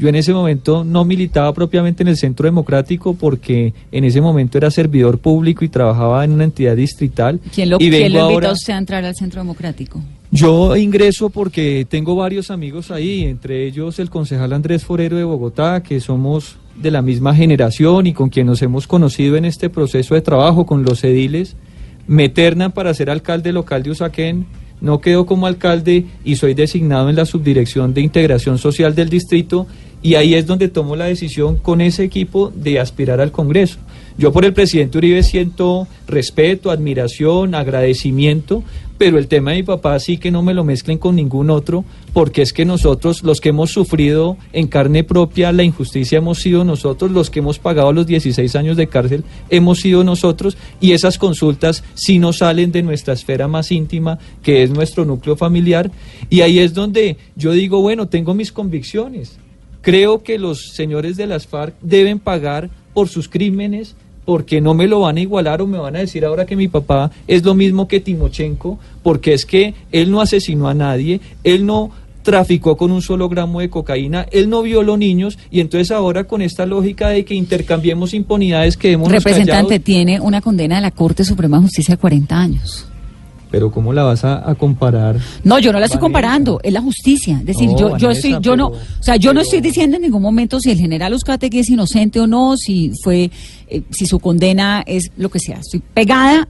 Yo 0.00 0.08
en 0.08 0.16
ese 0.16 0.34
momento 0.34 0.82
no 0.82 1.04
militaba 1.04 1.54
propiamente 1.54 2.02
en 2.02 2.08
el 2.08 2.16
Centro 2.16 2.46
Democrático 2.46 3.14
porque 3.14 3.72
en 3.92 4.02
ese 4.04 4.20
momento 4.20 4.58
era 4.58 4.68
servidor 4.68 5.18
público 5.18 5.64
y 5.64 5.68
trabajaba 5.68 6.24
en 6.24 6.32
una 6.32 6.42
entidad 6.42 6.74
distrital. 6.74 7.38
¿Quién 7.54 7.70
lo, 7.70 7.76
y 7.78 7.88
quién 7.88 8.12
lo 8.12 8.22
a 8.22 8.52
usted 8.52 8.72
a 8.72 8.78
entrar 8.78 9.04
al 9.04 9.14
Centro 9.14 9.40
Democrático? 9.40 10.02
yo 10.32 10.76
ingreso 10.76 11.30
porque 11.30 11.86
tengo 11.88 12.16
varios 12.16 12.50
amigos 12.50 12.90
ahí, 12.90 13.22
entre 13.22 13.64
ellos 13.64 14.00
el 14.00 14.10
concejal 14.10 14.52
Andrés 14.52 14.84
Forero 14.84 15.16
de 15.16 15.22
Bogotá, 15.22 15.84
que 15.84 16.00
somos 16.00 16.56
de 16.80 16.90
la 16.90 17.02
misma 17.02 17.34
generación 17.34 18.06
y 18.06 18.12
con 18.12 18.28
quien 18.28 18.46
nos 18.46 18.62
hemos 18.62 18.86
conocido 18.86 19.36
en 19.36 19.44
este 19.44 19.70
proceso 19.70 20.14
de 20.14 20.20
trabajo 20.20 20.66
con 20.66 20.84
los 20.84 21.02
ediles. 21.04 21.56
Me 22.06 22.28
ternan 22.28 22.72
para 22.72 22.94
ser 22.94 23.10
alcalde 23.10 23.52
local 23.52 23.82
de 23.82 23.90
Usaquén, 23.90 24.46
no 24.80 25.00
quedo 25.00 25.26
como 25.26 25.46
alcalde 25.46 26.04
y 26.24 26.36
soy 26.36 26.54
designado 26.54 27.08
en 27.08 27.16
la 27.16 27.24
subdirección 27.24 27.94
de 27.94 28.02
integración 28.02 28.58
social 28.58 28.94
del 28.94 29.08
distrito 29.08 29.66
y 30.02 30.14
ahí 30.14 30.34
es 30.34 30.46
donde 30.46 30.68
tomo 30.68 30.94
la 30.94 31.06
decisión 31.06 31.56
con 31.56 31.80
ese 31.80 32.04
equipo 32.04 32.52
de 32.54 32.78
aspirar 32.78 33.20
al 33.20 33.32
Congreso. 33.32 33.78
Yo 34.18 34.32
por 34.32 34.44
el 34.44 34.52
presidente 34.52 34.98
Uribe 34.98 35.22
siento 35.22 35.88
respeto, 36.06 36.70
admiración, 36.70 37.54
agradecimiento, 37.54 38.62
pero 38.98 39.18
el 39.18 39.28
tema 39.28 39.50
de 39.50 39.58
mi 39.58 39.62
papá 39.62 39.98
sí 39.98 40.18
que 40.18 40.30
no 40.30 40.42
me 40.42 40.54
lo 40.54 40.64
mezclen 40.64 40.98
con 40.98 41.16
ningún 41.16 41.50
otro, 41.50 41.84
porque 42.12 42.42
es 42.42 42.52
que 42.52 42.64
nosotros, 42.64 43.22
los 43.22 43.40
que 43.40 43.50
hemos 43.50 43.70
sufrido 43.70 44.36
en 44.52 44.68
carne 44.68 45.04
propia 45.04 45.52
la 45.52 45.62
injusticia, 45.62 46.18
hemos 46.18 46.38
sido 46.38 46.64
nosotros, 46.64 47.10
los 47.10 47.30
que 47.30 47.40
hemos 47.40 47.58
pagado 47.58 47.92
los 47.92 48.06
16 48.06 48.56
años 48.56 48.76
de 48.76 48.86
cárcel, 48.86 49.24
hemos 49.50 49.80
sido 49.80 50.04
nosotros, 50.04 50.56
y 50.80 50.92
esas 50.92 51.18
consultas 51.18 51.84
sí 51.94 52.18
no 52.18 52.32
salen 52.32 52.72
de 52.72 52.82
nuestra 52.82 53.14
esfera 53.14 53.48
más 53.48 53.70
íntima, 53.72 54.18
que 54.42 54.62
es 54.62 54.70
nuestro 54.70 55.04
núcleo 55.04 55.36
familiar, 55.36 55.90
y 56.30 56.40
ahí 56.40 56.58
es 56.58 56.74
donde 56.74 57.16
yo 57.34 57.52
digo, 57.52 57.80
bueno, 57.80 58.08
tengo 58.08 58.34
mis 58.34 58.52
convicciones. 58.52 59.38
Creo 59.82 60.22
que 60.24 60.38
los 60.38 60.72
señores 60.74 61.16
de 61.16 61.28
las 61.28 61.46
FARC 61.46 61.74
deben 61.80 62.18
pagar 62.18 62.70
por 62.92 63.08
sus 63.08 63.28
crímenes, 63.28 63.94
porque 64.26 64.60
no 64.60 64.74
me 64.74 64.86
lo 64.86 65.00
van 65.00 65.16
a 65.16 65.20
igualar 65.20 65.62
o 65.62 65.66
me 65.66 65.78
van 65.78 65.96
a 65.96 66.00
decir 66.00 66.26
ahora 66.26 66.44
que 66.44 66.56
mi 66.56 66.68
papá 66.68 67.10
es 67.26 67.42
lo 67.44 67.54
mismo 67.54 67.88
que 67.88 68.00
Timochenko, 68.00 68.78
porque 69.02 69.32
es 69.32 69.46
que 69.46 69.72
él 69.92 70.10
no 70.10 70.20
asesinó 70.20 70.68
a 70.68 70.74
nadie, 70.74 71.20
él 71.44 71.64
no 71.64 71.90
traficó 72.22 72.76
con 72.76 72.90
un 72.90 73.02
solo 73.02 73.28
gramo 73.28 73.60
de 73.60 73.70
cocaína, 73.70 74.26
él 74.32 74.50
no 74.50 74.62
violó 74.62 74.96
niños 74.96 75.38
y 75.48 75.60
entonces 75.60 75.92
ahora 75.92 76.24
con 76.24 76.42
esta 76.42 76.66
lógica 76.66 77.08
de 77.08 77.24
que 77.24 77.34
intercambiemos 77.34 78.12
impunidades 78.14 78.76
que 78.76 78.90
hemos 78.90 79.10
Representante 79.10 79.78
tiene 79.78 80.20
una 80.20 80.40
condena 80.40 80.74
de 80.74 80.82
la 80.82 80.90
Corte 80.90 81.24
Suprema 81.24 81.58
de 81.58 81.62
Justicia 81.62 81.94
de 81.94 82.00
40 82.00 82.36
años. 82.36 82.88
Pero 83.56 83.70
¿cómo 83.70 83.94
la 83.94 84.02
vas 84.02 84.22
a, 84.22 84.54
comparar? 84.56 85.16
No, 85.42 85.58
yo 85.58 85.72
no 85.72 85.78
la 85.78 85.86
estoy 85.86 85.98
comparando, 85.98 86.60
es 86.62 86.74
la 86.74 86.82
justicia. 86.82 87.38
Es 87.38 87.46
decir, 87.46 87.70
yo, 87.74 87.96
yo 87.96 88.10
estoy, 88.10 88.36
yo 88.42 88.54
no, 88.54 88.66
o 88.66 89.02
sea, 89.02 89.16
yo 89.16 89.32
no 89.32 89.40
estoy 89.40 89.62
diciendo 89.62 89.96
en 89.96 90.02
ningún 90.02 90.20
momento 90.20 90.60
si 90.60 90.72
el 90.72 90.76
general 90.76 91.14
Uzcategui 91.14 91.60
es 91.60 91.70
inocente 91.70 92.20
o 92.20 92.26
no, 92.26 92.58
si 92.58 92.92
fue, 93.02 93.30
eh, 93.68 93.82
si 93.88 94.04
su 94.04 94.18
condena 94.18 94.84
es 94.86 95.10
lo 95.16 95.30
que 95.30 95.38
sea. 95.38 95.60
Estoy 95.60 95.80
pegada 95.80 96.46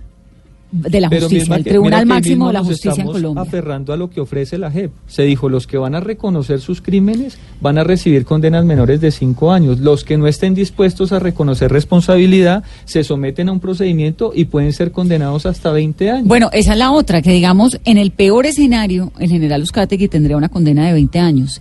de 0.76 1.00
la 1.00 1.08
justicia, 1.08 1.56
el 1.56 1.64
Tribunal 1.64 2.06
Máximo 2.06 2.48
de 2.48 2.52
la 2.52 2.64
Justicia 2.64 3.02
en 3.02 3.10
Colombia. 3.10 3.42
aferrando 3.42 3.92
a 3.92 3.96
lo 3.96 4.10
que 4.10 4.20
ofrece 4.20 4.58
la 4.58 4.70
JEP. 4.70 4.90
Se 5.06 5.22
dijo, 5.22 5.48
los 5.48 5.66
que 5.66 5.78
van 5.78 5.94
a 5.94 6.00
reconocer 6.00 6.60
sus 6.60 6.80
crímenes 6.80 7.38
van 7.60 7.78
a 7.78 7.84
recibir 7.84 8.24
condenas 8.24 8.64
menores 8.64 9.00
de 9.00 9.10
cinco 9.10 9.52
años. 9.52 9.80
Los 9.80 10.04
que 10.04 10.16
no 10.16 10.26
estén 10.26 10.54
dispuestos 10.54 11.12
a 11.12 11.18
reconocer 11.18 11.70
responsabilidad 11.70 12.64
se 12.84 13.04
someten 13.04 13.48
a 13.48 13.52
un 13.52 13.60
procedimiento 13.60 14.32
y 14.34 14.46
pueden 14.46 14.72
ser 14.72 14.92
condenados 14.92 15.46
hasta 15.46 15.72
20 15.72 16.10
años. 16.10 16.28
Bueno, 16.28 16.50
esa 16.52 16.72
es 16.72 16.78
la 16.78 16.92
otra, 16.92 17.22
que 17.22 17.32
digamos, 17.32 17.80
en 17.84 17.98
el 17.98 18.10
peor 18.10 18.46
escenario, 18.46 19.12
el 19.18 19.30
general 19.30 19.62
Uzcategui 19.62 20.08
tendría 20.08 20.36
una 20.36 20.48
condena 20.48 20.86
de 20.86 20.92
20 20.92 21.18
años, 21.18 21.60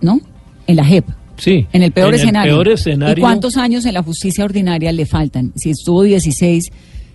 ¿no? 0.00 0.20
En 0.66 0.76
la 0.76 0.84
JEP. 0.84 1.04
Sí. 1.36 1.66
En 1.72 1.82
el 1.82 1.92
peor, 1.92 2.14
escenario. 2.14 2.62
¿Y 2.62 3.20
cuántos 3.20 3.56
años 3.56 3.84
en 3.84 3.94
la 3.94 4.02
justicia 4.02 4.44
ordinaria 4.44 4.92
le 4.92 5.06
faltan? 5.06 5.52
Si 5.56 5.70
estuvo 5.70 6.02
16, 6.02 6.70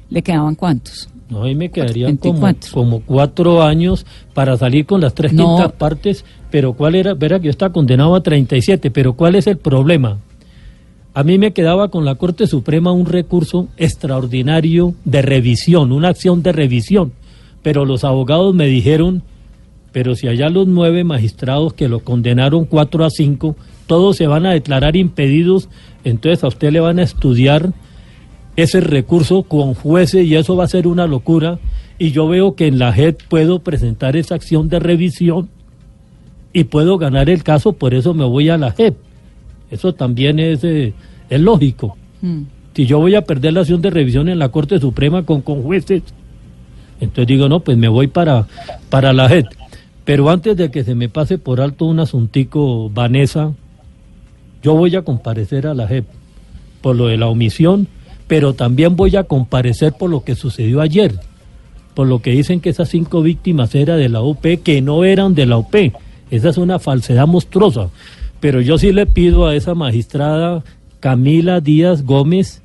¿le 0.09 0.21
quedaban 0.21 0.55
cuántos? 0.55 1.09
No, 1.29 1.43
ahí 1.43 1.55
me 1.55 1.69
quedarían 1.69 2.15
como, 2.17 2.47
como, 2.71 3.01
cuatro 3.01 3.61
años 3.61 4.05
para 4.33 4.55
salir 4.55 4.85
con 4.85 5.01
las 5.01 5.13
tres 5.13 5.31
quintas 5.31 5.73
partes, 5.73 6.23
pero 6.49 6.73
¿cuál 6.73 6.95
era? 6.95 7.13
Verá 7.15 7.39
que 7.39 7.45
yo 7.45 7.51
estaba 7.51 7.73
condenado 7.73 8.15
a 8.15 8.23
37, 8.23 8.91
pero 8.91 9.13
¿cuál 9.13 9.35
es 9.35 9.45
el 9.47 9.57
problema? 9.57 10.19
A 11.13 11.23
mí 11.23 11.37
me 11.37 11.51
quedaba 11.51 11.89
con 11.89 12.05
la 12.05 12.15
Corte 12.15 12.47
Suprema 12.47 12.91
un 12.91 13.07
recurso 13.07 13.67
extraordinario 13.75 14.93
de 15.03 15.21
revisión, 15.21 15.91
una 15.91 16.09
acción 16.09 16.43
de 16.43 16.53
revisión, 16.53 17.11
pero 17.61 17.83
los 17.83 18.05
abogados 18.05 18.53
me 18.55 18.67
dijeron, 18.67 19.23
pero 19.91 20.15
si 20.15 20.27
allá 20.27 20.49
los 20.49 20.67
nueve 20.67 21.03
magistrados 21.03 21.73
que 21.73 21.89
lo 21.89 22.01
condenaron 22.01 22.65
cuatro 22.65 23.03
a 23.03 23.09
cinco, 23.09 23.55
todos 23.87 24.15
se 24.15 24.27
van 24.27 24.45
a 24.45 24.51
declarar 24.51 24.95
impedidos, 24.95 25.69
entonces 26.03 26.43
a 26.43 26.47
usted 26.47 26.71
le 26.71 26.79
van 26.79 26.99
a 26.99 27.03
estudiar 27.03 27.73
ese 28.57 28.81
recurso 28.81 29.43
con 29.43 29.75
jueces 29.75 30.25
y 30.25 30.35
eso 30.35 30.57
va 30.57 30.65
a 30.65 30.67
ser 30.67 30.87
una 30.87 31.07
locura. 31.07 31.59
Y 31.99 32.11
yo 32.11 32.27
veo 32.27 32.55
que 32.55 32.67
en 32.67 32.79
la 32.79 32.91
JEP 32.91 33.21
puedo 33.29 33.59
presentar 33.59 34.17
esa 34.17 34.35
acción 34.35 34.67
de 34.67 34.79
revisión 34.79 35.49
y 36.51 36.65
puedo 36.65 36.97
ganar 36.97 37.29
el 37.29 37.43
caso, 37.43 37.73
por 37.73 37.93
eso 37.93 38.13
me 38.13 38.25
voy 38.25 38.49
a 38.49 38.57
la 38.57 38.71
JEP. 38.71 38.97
Eso 39.69 39.93
también 39.93 40.39
es, 40.39 40.63
eh, 40.63 40.93
es 41.29 41.39
lógico. 41.39 41.97
Hmm. 42.21 42.43
Si 42.73 42.85
yo 42.85 42.99
voy 42.99 43.15
a 43.15 43.23
perder 43.23 43.53
la 43.53 43.61
acción 43.61 43.81
de 43.81 43.91
revisión 43.91 44.27
en 44.27 44.39
la 44.39 44.49
Corte 44.49 44.79
Suprema 44.79 45.23
con, 45.23 45.41
con 45.41 45.61
jueces, 45.61 46.03
entonces 46.99 47.27
digo, 47.27 47.47
no, 47.47 47.59
pues 47.59 47.77
me 47.77 47.87
voy 47.87 48.07
para, 48.07 48.47
para 48.89 49.13
la 49.13 49.29
JEP. 49.29 49.45
Pero 50.03 50.29
antes 50.29 50.57
de 50.57 50.71
que 50.71 50.83
se 50.83 50.95
me 50.95 51.09
pase 51.09 51.37
por 51.37 51.61
alto 51.61 51.85
un 51.85 51.99
asuntico, 51.99 52.89
Vanessa, 52.89 53.53
yo 54.63 54.73
voy 54.73 54.95
a 54.95 55.03
comparecer 55.03 55.67
a 55.67 55.75
la 55.75 55.87
JEP 55.87 56.05
por 56.81 56.95
lo 56.95 57.07
de 57.07 57.17
la 57.17 57.27
omisión 57.27 57.87
pero 58.27 58.53
también 58.53 58.95
voy 58.95 59.15
a 59.15 59.23
comparecer 59.23 59.93
por 59.93 60.09
lo 60.09 60.23
que 60.23 60.35
sucedió 60.35 60.81
ayer, 60.81 61.19
por 61.93 62.07
lo 62.07 62.21
que 62.21 62.31
dicen 62.31 62.59
que 62.59 62.69
esas 62.69 62.89
cinco 62.89 63.21
víctimas 63.21 63.73
eran 63.75 63.97
de 63.97 64.09
la 64.09 64.21
UP, 64.21 64.45
que 64.63 64.81
no 64.81 65.03
eran 65.03 65.33
de 65.33 65.45
la 65.45 65.57
UP. 65.57 65.75
Esa 66.29 66.49
es 66.49 66.57
una 66.57 66.79
falsedad 66.79 67.27
monstruosa. 67.27 67.89
Pero 68.39 68.61
yo 68.61 68.77
sí 68.77 68.91
le 68.91 69.05
pido 69.05 69.47
a 69.47 69.55
esa 69.55 69.73
magistrada 69.73 70.63
Camila 70.99 71.59
Díaz 71.61 72.03
Gómez 72.03 72.61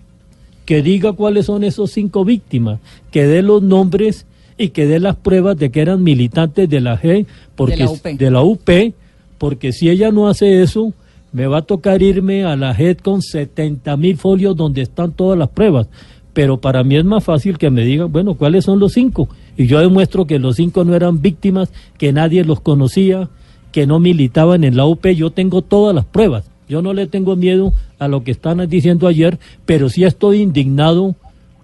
que 0.67 0.83
diga 0.83 1.13
cuáles 1.13 1.47
son 1.47 1.65
esos 1.65 1.91
cinco 1.91 2.25
víctimas, 2.25 2.79
que 3.11 3.27
dé 3.27 3.43
los 3.43 3.63
nombres 3.63 4.27
y 4.59 4.69
que 4.69 4.87
dé 4.87 5.01
las 5.01 5.17
pruebas 5.17 5.57
de 5.57 5.71
que 5.71 5.81
eran 5.81 6.03
militantes 6.03 6.69
de 6.69 6.81
la 6.81 7.01
G, 7.01 7.27
porque 7.57 7.87
de 8.17 8.31
la 8.31 8.43
UP 8.43 8.71
porque 9.43 9.73
si 9.73 9.91
ella 9.91 10.13
no 10.13 10.29
hace 10.29 10.63
eso, 10.63 10.93
me 11.33 11.47
va 11.47 11.59
a 11.59 11.63
tocar 11.63 12.03
irme 12.03 12.45
a 12.45 12.57
la 12.57 12.75
JED 12.75 12.99
con 12.99 13.23
70 13.23 13.97
mil 13.97 14.17
folios 14.17 14.57
donde 14.57 14.83
están 14.83 15.13
todas 15.13 15.39
las 15.39 15.49
pruebas. 15.49 15.89
Pero 16.33 16.61
para 16.61 16.83
mí 16.83 16.97
es 16.97 17.05
más 17.05 17.25
fácil 17.25 17.59
que 17.59 17.71
me 17.71 17.85
digan, 17.85 18.11
bueno, 18.11 18.35
¿cuáles 18.35 18.65
son 18.65 18.79
los 18.79 18.93
cinco? 18.93 19.29
Y 19.57 19.67
yo 19.67 19.81
demuestro 19.81 20.27
que 20.27 20.39
los 20.39 20.57
cinco 20.57 20.85
no 20.85 20.95
eran 20.95 21.21
víctimas, 21.21 21.73
que 21.99 22.13
nadie 22.13 22.45
los 22.45 22.61
conocía, 22.61 23.29
que 23.71 23.87
no 23.87 23.99
militaban 23.99 24.65
en 24.65 24.77
la 24.77 24.87
UP. 24.87 25.07
Yo 25.09 25.31
tengo 25.31 25.63
todas 25.63 25.95
las 25.95 26.05
pruebas. 26.05 26.51
Yo 26.69 26.81
no 26.81 26.95
le 26.95 27.07
tengo 27.07 27.37
miedo 27.37 27.75
a 27.99 28.09
lo 28.09 28.25
que 28.25 28.31
están 28.31 28.67
diciendo 28.69 29.09
ayer, 29.09 29.39
pero 29.67 29.89
sí 29.89 30.05
estoy 30.05 30.41
indignado 30.41 31.15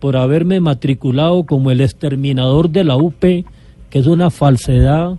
por 0.01 0.17
haberme 0.17 0.61
matriculado 0.61 1.45
como 1.45 1.71
el 1.71 1.81
exterminador 1.81 2.71
de 2.71 2.85
la 2.85 2.97
UP, 2.97 3.21
que 3.21 3.45
es 3.99 4.07
una 4.07 4.31
falsedad 4.31 5.17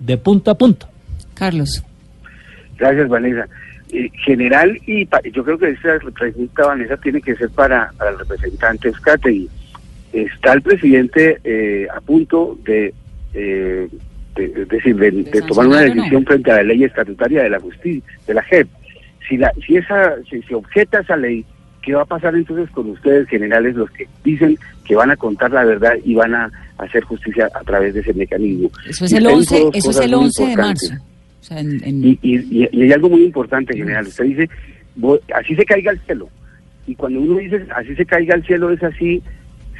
de 0.00 0.16
punta 0.16 0.52
a 0.52 0.54
punta. 0.54 0.88
Carlos. 1.34 1.82
Gracias, 2.78 3.08
Vanessa. 3.08 3.46
Eh, 3.98 4.10
general 4.26 4.78
y 4.86 5.08
yo 5.32 5.42
creo 5.42 5.56
que 5.56 5.70
esta 5.70 5.98
pregunta 6.14 6.66
Vanessa 6.66 6.98
tiene 6.98 7.22
que 7.22 7.34
ser 7.34 7.48
para, 7.48 7.90
el 8.06 8.18
representante. 8.18 8.92
Está 10.12 10.52
el 10.52 10.60
presidente 10.60 11.40
eh, 11.42 11.86
a 11.94 12.02
punto 12.02 12.58
de, 12.62 12.92
eh, 13.32 13.88
decir, 14.34 14.96
de, 14.96 15.42
tomar 15.48 15.68
una 15.68 15.80
decisión 15.80 16.26
frente 16.26 16.50
a 16.50 16.56
la 16.56 16.64
ley 16.64 16.84
estatutaria 16.84 17.44
de 17.44 17.48
la 17.48 17.58
justicia, 17.58 18.02
de 18.26 18.34
la 18.34 18.42
JEP. 18.42 18.68
Si 19.26 19.38
la, 19.38 19.50
si 19.66 19.78
esa, 19.78 20.16
si 20.28 20.42
se 20.42 20.54
objeta 20.54 21.00
esa 21.00 21.16
ley, 21.16 21.46
¿qué 21.80 21.94
va 21.94 22.02
a 22.02 22.06
pasar 22.06 22.34
entonces 22.34 22.68
con 22.72 22.90
ustedes, 22.90 23.26
generales, 23.30 23.76
los 23.76 23.90
que 23.92 24.06
dicen 24.22 24.58
que 24.84 24.94
van 24.94 25.10
a 25.10 25.16
contar 25.16 25.52
la 25.52 25.64
verdad 25.64 25.94
y 26.04 26.14
van 26.14 26.34
a 26.34 26.50
hacer 26.76 27.02
justicia 27.04 27.48
a 27.54 27.64
través 27.64 27.94
de 27.94 28.00
ese 28.00 28.12
mecanismo? 28.12 28.70
Eso 28.86 29.06
es 29.06 29.12
el 29.14 29.26
11, 29.26 29.70
eso 29.72 29.90
es 29.90 30.00
el 30.00 30.12
11 30.12 30.46
de 30.48 30.56
marzo. 30.58 30.94
Y, 31.50 32.68
hay 32.72 32.92
algo 32.92 33.08
muy 33.08 33.24
importante, 33.24 33.76
general. 33.76 34.06
Usted 34.06 34.24
dice, 34.24 34.50
así 35.34 35.54
se 35.54 35.64
caiga 35.64 35.92
el 35.92 36.00
cielo. 36.00 36.28
Y 36.86 36.94
cuando 36.94 37.20
uno 37.20 37.38
dice, 37.38 37.66
así 37.74 37.94
se 37.94 38.06
caiga 38.06 38.34
el 38.34 38.44
cielo, 38.44 38.70
es 38.70 38.82
así, 38.82 39.22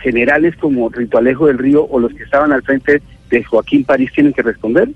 generales 0.03 0.55
como 0.57 0.89
Rito 0.89 1.19
Alejo 1.19 1.47
del 1.47 1.59
Río 1.59 1.85
o 1.85 1.99
los 1.99 2.13
que 2.13 2.25
estaban 2.25 2.53
al 2.53 2.63
frente 2.63 3.01
de 3.31 3.45
Joaquín 3.45 3.85
París 3.85 4.11
tienen 4.15 4.33
que 4.33 4.43
responder. 4.43 4.91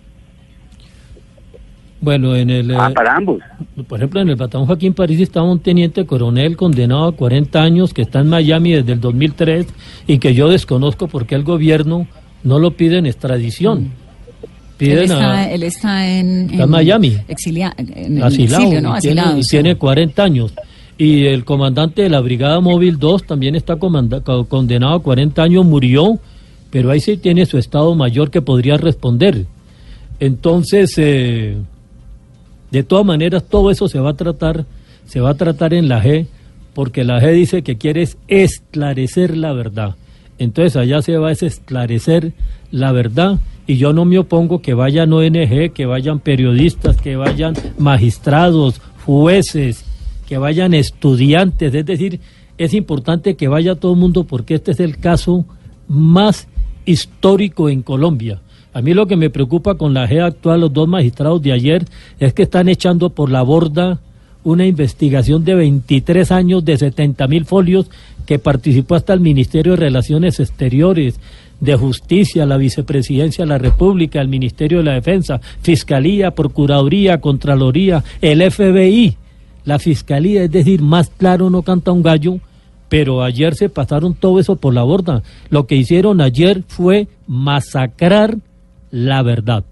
Bueno, 2.01 2.35
en 2.35 2.49
el... 2.49 2.75
Ah, 2.75 2.91
para 2.95 3.15
ambos. 3.15 3.43
Por 3.87 3.99
ejemplo, 3.99 4.21
en 4.21 4.31
el 4.31 4.37
batallón 4.37 4.67
Joaquín 4.67 4.95
París 4.95 5.21
estaba 5.21 5.51
un 5.51 5.61
teniente 5.61 6.07
coronel 6.07 6.57
condenado 6.57 7.09
a 7.09 7.17
40 7.17 7.63
años 7.63 7.93
que 7.93 8.03
está 8.03 8.21
en 8.21 8.29
Miami 8.29 8.73
desde 8.73 8.93
el 8.93 9.01
2003 9.01 9.67
y 10.07 10.19
que 10.19 10.35
yo 10.35 10.49
desconozco 10.49 11.09
porque 11.09 11.35
el 11.35 11.45
gobierno 11.45 12.07
no 12.43 12.59
lo 12.59 12.71
pide 12.71 12.99
en 12.99 13.07
extradición. 13.07 13.83
Mm 13.83 14.10
él, 14.81 15.63
está, 15.63 16.09
en, 16.09 16.51
Miami. 16.69 17.19
Exilia, 17.29 17.75
en, 17.77 18.23
Asilado, 18.23 19.39
y, 19.39 19.43
tiene, 19.43 19.77
40 19.77 20.23
años. 20.23 20.53
Y 20.97 21.27
el 21.27 21.45
comandante 21.45 22.03
de 22.03 22.11
la 22.11 22.21
Brigada 22.21 22.61
Móvil 22.61 22.99
2 22.99 23.25
también 23.25 23.55
está 23.55 23.77
condenado 23.77 24.95
a 24.95 25.03
40 25.03 25.43
años, 25.43 25.65
murió, 25.65 26.19
pero 26.71 26.91
ahí 26.91 27.01
sí 27.01 27.17
tiene 27.17 27.47
su 27.47 27.59
estado 27.59 27.95
mayor 27.95 28.31
que 28.31 28.43
podría 28.43 28.77
responder. 28.77 29.47
Entonces, 30.19 30.93
eh, 30.99 31.57
de 32.71 32.83
todas 32.83 33.05
maneras, 33.05 33.45
todo 33.49 33.71
eso 33.71 33.89
se 33.89 33.99
va 33.99 34.11
a 34.11 34.15
tratar, 34.15 34.67
se 35.07 35.21
va 35.21 35.31
a 35.31 35.35
tratar 35.35 35.75
en 35.75 35.89
la 35.89 36.03
G, 36.03 36.27
porque 36.75 37.05
la 37.05 37.21
G 37.21 37.33
dice 37.33 37.63
que 37.63 37.77
quiere 37.77 38.07
esclarecer 38.29 39.37
la 39.37 39.53
verdad. 39.53 39.97
Entonces 40.39 40.77
allá 40.77 41.03
se 41.03 41.19
va 41.19 41.29
a 41.29 41.33
esclarecer 41.33 42.33
la 42.71 42.93
verdad 42.93 43.39
Y 43.71 43.77
yo 43.77 43.93
no 43.93 44.05
me 44.05 44.19
opongo 44.19 44.61
que 44.61 44.75
vayan 44.75 45.13
ONG, 45.13 45.71
que 45.73 45.87
vayan 45.87 46.19
periodistas, 46.19 46.97
que 46.97 47.15
vayan 47.15 47.55
magistrados, 47.79 48.81
jueces, 49.07 49.85
que 50.27 50.39
vayan 50.39 50.75
estudiantes. 50.75 51.73
Es 51.73 51.87
decir, 51.87 52.19
es 52.59 52.75
importante 52.75 53.37
que 53.37 53.47
vaya 53.47 53.77
todo 53.77 53.93
el 53.93 54.01
mundo 54.01 54.25
porque 54.25 54.57
este 54.57 54.73
es 54.73 54.81
el 54.81 54.99
caso 54.99 55.45
más 55.87 56.49
histórico 56.85 57.69
en 57.69 57.83
Colombia. 57.83 58.41
A 58.73 58.83
mí 58.83 58.93
lo 58.93 59.07
que 59.07 59.15
me 59.15 59.31
preocupa 59.31 59.77
con 59.77 59.95
la 59.95 60.09
G 60.09 60.21
actual, 60.21 60.63
los 60.63 60.73
dos 60.73 60.89
magistrados 60.89 61.41
de 61.41 61.53
ayer, 61.53 61.85
es 62.19 62.35
que 62.35 62.43
están 62.43 62.69
echando 62.69 63.11
por 63.11 63.31
la 63.31 63.43
borda 63.43 64.01
una 64.43 64.67
investigación 64.67 65.45
de 65.45 65.55
23 65.55 66.33
años 66.33 66.65
de 66.65 66.77
70 66.77 67.29
mil 67.29 67.45
folios 67.45 67.89
que 68.27 68.41
participó 68.41 68.97
hasta 68.97 69.13
el 69.13 69.21
Ministerio 69.21 69.73
de 69.73 69.77
Relaciones 69.77 70.41
Exteriores, 70.41 71.21
de 71.61 71.77
Justicia, 71.77 72.47
la 72.47 72.57
Vicepresidencia 72.57 73.45
de 73.45 73.49
la 73.49 73.59
República, 73.59 74.21
el 74.21 74.29
Ministerio 74.29 74.79
de 74.79 74.85
la 74.85 74.95
Defensa, 74.95 75.41
Fiscalía, 75.63 76.33
Procuraduría, 76.33 77.21
Contraloría, 77.21 78.03
el 78.21 78.51
FBI, 78.51 79.17
la 79.65 79.79
Fiscalía, 79.79 80.45
es 80.45 80.51
decir, 80.51 80.83
más 80.83 81.11
claro 81.11 81.51
no 81.51 81.63
canta 81.63 81.93
un 81.93 82.03
gallo, 82.03 82.39
pero 82.89 83.23
ayer 83.23 83.55
se 83.55 83.69
pasaron 83.69 84.15
todo 84.15 84.41
eso 84.41 84.57
por 84.57 84.75
la 84.75 84.83
borda. 84.83 85.23
Lo 85.49 85.67
que 85.67 85.77
hicieron 85.77 86.21
ayer 86.21 86.65
fue 86.67 87.07
masacrar 87.27 88.37
la 88.91 89.23
verdad. 89.23 89.65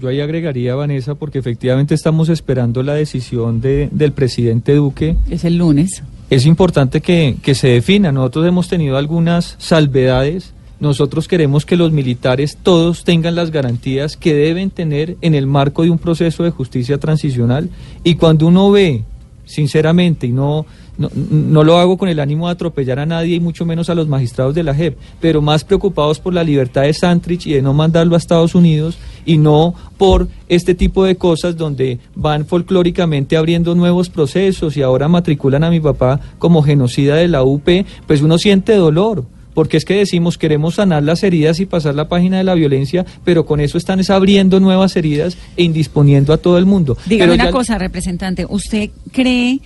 Yo 0.00 0.08
ahí 0.08 0.20
agregaría, 0.20 0.74
Vanessa, 0.74 1.16
porque 1.16 1.38
efectivamente 1.38 1.94
estamos 1.94 2.28
esperando 2.28 2.82
la 2.82 2.94
decisión 2.94 3.60
de, 3.60 3.88
del 3.90 4.12
presidente 4.12 4.74
Duque. 4.74 5.16
Es 5.28 5.44
el 5.44 5.58
lunes. 5.58 6.02
Es 6.28 6.44
importante 6.46 7.00
que, 7.00 7.36
que 7.42 7.54
se 7.54 7.68
defina. 7.68 8.10
Nosotros 8.12 8.46
hemos 8.46 8.68
tenido 8.68 8.96
algunas 8.96 9.54
salvedades. 9.58 10.52
Nosotros 10.80 11.28
queremos 11.28 11.64
que 11.64 11.76
los 11.76 11.92
militares 11.92 12.58
todos 12.62 13.04
tengan 13.04 13.34
las 13.34 13.50
garantías 13.50 14.16
que 14.16 14.34
deben 14.34 14.70
tener 14.70 15.16
en 15.20 15.34
el 15.34 15.46
marco 15.46 15.82
de 15.84 15.90
un 15.90 15.98
proceso 15.98 16.42
de 16.42 16.50
justicia 16.50 16.98
transicional. 16.98 17.70
Y 18.04 18.16
cuando 18.16 18.46
uno 18.46 18.70
ve, 18.70 19.04
sinceramente, 19.44 20.26
y 20.26 20.32
no 20.32 20.66
no, 20.98 21.10
no, 21.14 21.64
lo 21.64 21.78
hago 21.78 21.98
con 21.98 22.08
el 22.08 22.20
ánimo 22.20 22.46
de 22.46 22.52
atropellar 22.52 22.98
a 22.98 23.06
nadie 23.06 23.36
y 23.36 23.40
mucho 23.40 23.64
menos 23.64 23.90
a 23.90 23.94
los 23.94 24.08
magistrados 24.08 24.54
de 24.54 24.62
la 24.62 24.74
JEP, 24.74 24.96
pero 25.20 25.42
más 25.42 25.64
preocupados 25.64 26.18
por 26.18 26.32
la 26.34 26.44
libertad 26.44 26.82
de 26.82 26.92
Santrich 26.92 27.46
y 27.46 27.52
de 27.52 27.62
no 27.62 27.74
mandarlo 27.74 28.14
a 28.14 28.18
Estados 28.18 28.54
Unidos 28.54 28.98
y 29.24 29.38
no 29.38 29.74
por 29.98 30.28
este 30.48 30.74
tipo 30.74 31.04
de 31.04 31.16
cosas 31.16 31.56
donde 31.56 31.98
van 32.14 32.46
folclóricamente 32.46 33.36
abriendo 33.36 33.74
nuevos 33.74 34.08
procesos 34.08 34.76
y 34.76 34.82
ahora 34.82 35.08
matriculan 35.08 35.64
a 35.64 35.70
mi 35.70 35.80
papá 35.80 36.20
como 36.38 36.62
genocida 36.62 37.16
de 37.16 37.28
la 37.28 37.42
UP, 37.42 37.68
pues 38.06 38.22
uno 38.22 38.38
siente 38.38 38.74
dolor 38.74 39.24
porque 39.56 39.78
es 39.78 39.86
que 39.86 39.94
decimos 39.94 40.36
queremos 40.36 40.74
sanar 40.74 41.02
las 41.02 41.22
heridas 41.22 41.60
y 41.60 41.66
pasar 41.66 41.94
la 41.94 42.08
página 42.08 42.36
de 42.36 42.44
la 42.44 42.52
violencia, 42.52 43.06
pero 43.24 43.46
con 43.46 43.58
eso 43.58 43.78
están 43.78 44.02
abriendo 44.10 44.60
nuevas 44.60 44.94
heridas 44.96 45.38
e 45.56 45.62
indisponiendo 45.62 46.34
a 46.34 46.36
todo 46.36 46.58
el 46.58 46.66
mundo. 46.66 46.98
Dígame 47.06 47.32
una 47.32 47.50
cosa, 47.50 47.78
representante, 47.78 48.44
¿usted 48.46 48.90
cree 49.12 49.60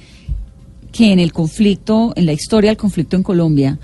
que 0.93 1.13
en 1.13 1.19
el 1.19 1.33
conflicto, 1.33 2.13
en 2.17 2.27
la 2.27 2.33
historia 2.33 2.71
del 2.71 2.77
conflicto 2.77 3.17
en 3.17 3.23
Colombia, 3.23 3.79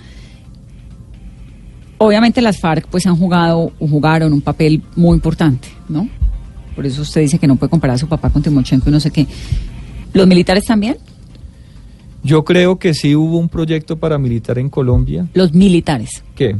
obviamente 1.98 2.42
las 2.42 2.58
FARC 2.58 2.88
pues 2.88 3.06
han 3.06 3.16
jugado 3.16 3.72
o 3.78 3.88
jugaron 3.88 4.32
un 4.32 4.40
papel 4.40 4.82
muy 4.94 5.14
importante, 5.14 5.68
¿no? 5.88 6.08
Por 6.74 6.84
eso 6.84 7.02
usted 7.02 7.22
dice 7.22 7.38
que 7.38 7.46
no 7.46 7.56
puede 7.56 7.70
comparar 7.70 7.94
a 7.94 7.98
su 7.98 8.08
papá 8.08 8.30
con 8.30 8.42
Timochenko 8.42 8.90
y 8.90 8.92
no 8.92 9.00
sé 9.00 9.10
qué. 9.10 9.26
¿Los 10.12 10.26
militares 10.26 10.64
también? 10.64 10.96
Yo 12.22 12.44
creo 12.44 12.78
que 12.78 12.92
sí 12.92 13.14
hubo 13.14 13.38
un 13.38 13.48
proyecto 13.48 13.96
paramilitar 13.98 14.58
en 14.58 14.68
Colombia. 14.68 15.26
Los 15.32 15.54
militares. 15.54 16.22
¿Qué? 16.34 16.56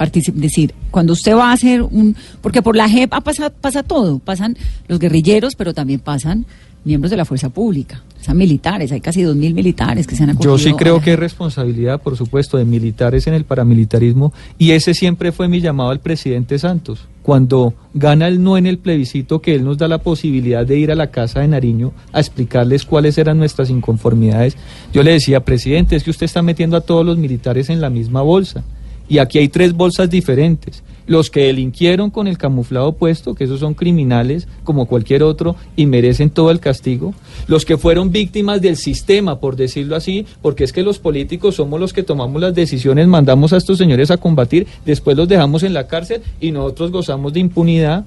Es 0.00 0.34
decir, 0.34 0.74
cuando 0.90 1.12
usted 1.12 1.36
va 1.36 1.50
a 1.50 1.52
hacer 1.52 1.82
un... 1.82 2.16
Porque 2.40 2.62
por 2.62 2.76
la 2.76 2.88
JEP 2.88 3.10
pasa, 3.22 3.50
pasa 3.50 3.82
todo. 3.82 4.18
Pasan 4.18 4.56
los 4.88 4.98
guerrilleros, 4.98 5.54
pero 5.54 5.74
también 5.74 6.00
pasan 6.00 6.46
miembros 6.84 7.10
de 7.10 7.16
la 7.16 7.24
fuerza 7.24 7.48
pública, 7.50 8.02
son 8.20 8.36
militares, 8.36 8.92
hay 8.92 9.00
casi 9.00 9.22
dos 9.22 9.34
mil 9.34 9.52
militares 9.52 10.06
que 10.06 10.14
se 10.14 10.22
han 10.22 10.30
acogido. 10.30 10.56
Yo 10.56 10.62
sí 10.62 10.72
creo 10.74 11.00
que 11.00 11.14
es 11.14 11.18
responsabilidad, 11.18 12.00
por 12.00 12.16
supuesto, 12.16 12.56
de 12.56 12.64
militares 12.64 13.26
en 13.26 13.34
el 13.34 13.44
paramilitarismo 13.44 14.32
y 14.58 14.70
ese 14.72 14.94
siempre 14.94 15.32
fue 15.32 15.48
mi 15.48 15.60
llamado 15.60 15.90
al 15.90 16.00
presidente 16.00 16.58
Santos. 16.58 17.08
Cuando 17.22 17.74
gana 17.94 18.28
el 18.28 18.42
no 18.42 18.56
en 18.56 18.66
el 18.66 18.78
plebiscito, 18.78 19.40
que 19.40 19.54
él 19.54 19.64
nos 19.64 19.78
da 19.78 19.88
la 19.88 19.98
posibilidad 19.98 20.66
de 20.66 20.78
ir 20.78 20.90
a 20.90 20.96
la 20.96 21.10
casa 21.10 21.40
de 21.40 21.48
Nariño 21.48 21.92
a 22.12 22.20
explicarles 22.20 22.84
cuáles 22.84 23.18
eran 23.18 23.38
nuestras 23.38 23.70
inconformidades, 23.70 24.56
yo 24.92 25.02
le 25.02 25.12
decía, 25.12 25.44
presidente, 25.44 25.96
es 25.96 26.04
que 26.04 26.10
usted 26.10 26.26
está 26.26 26.42
metiendo 26.42 26.76
a 26.76 26.80
todos 26.80 27.04
los 27.06 27.18
militares 27.18 27.70
en 27.70 27.80
la 27.80 27.90
misma 27.90 28.22
bolsa. 28.22 28.64
Y 29.12 29.18
aquí 29.18 29.36
hay 29.36 29.48
tres 29.48 29.74
bolsas 29.74 30.08
diferentes. 30.08 30.82
Los 31.06 31.28
que 31.28 31.42
delinquieron 31.42 32.08
con 32.08 32.26
el 32.28 32.38
camuflado 32.38 32.92
puesto, 32.92 33.34
que 33.34 33.44
esos 33.44 33.60
son 33.60 33.74
criminales 33.74 34.48
como 34.64 34.86
cualquier 34.86 35.22
otro 35.22 35.54
y 35.76 35.84
merecen 35.84 36.30
todo 36.30 36.50
el 36.50 36.60
castigo, 36.60 37.12
los 37.46 37.66
que 37.66 37.76
fueron 37.76 38.10
víctimas 38.10 38.62
del 38.62 38.78
sistema, 38.78 39.38
por 39.38 39.54
decirlo 39.54 39.96
así, 39.96 40.24
porque 40.40 40.64
es 40.64 40.72
que 40.72 40.82
los 40.82 40.98
políticos 40.98 41.56
somos 41.56 41.78
los 41.78 41.92
que 41.92 42.02
tomamos 42.02 42.40
las 42.40 42.54
decisiones, 42.54 43.06
mandamos 43.06 43.52
a 43.52 43.58
estos 43.58 43.76
señores 43.76 44.10
a 44.10 44.16
combatir, 44.16 44.66
después 44.86 45.14
los 45.14 45.28
dejamos 45.28 45.62
en 45.62 45.74
la 45.74 45.88
cárcel 45.88 46.22
y 46.40 46.50
nosotros 46.50 46.90
gozamos 46.90 47.34
de 47.34 47.40
impunidad 47.40 48.06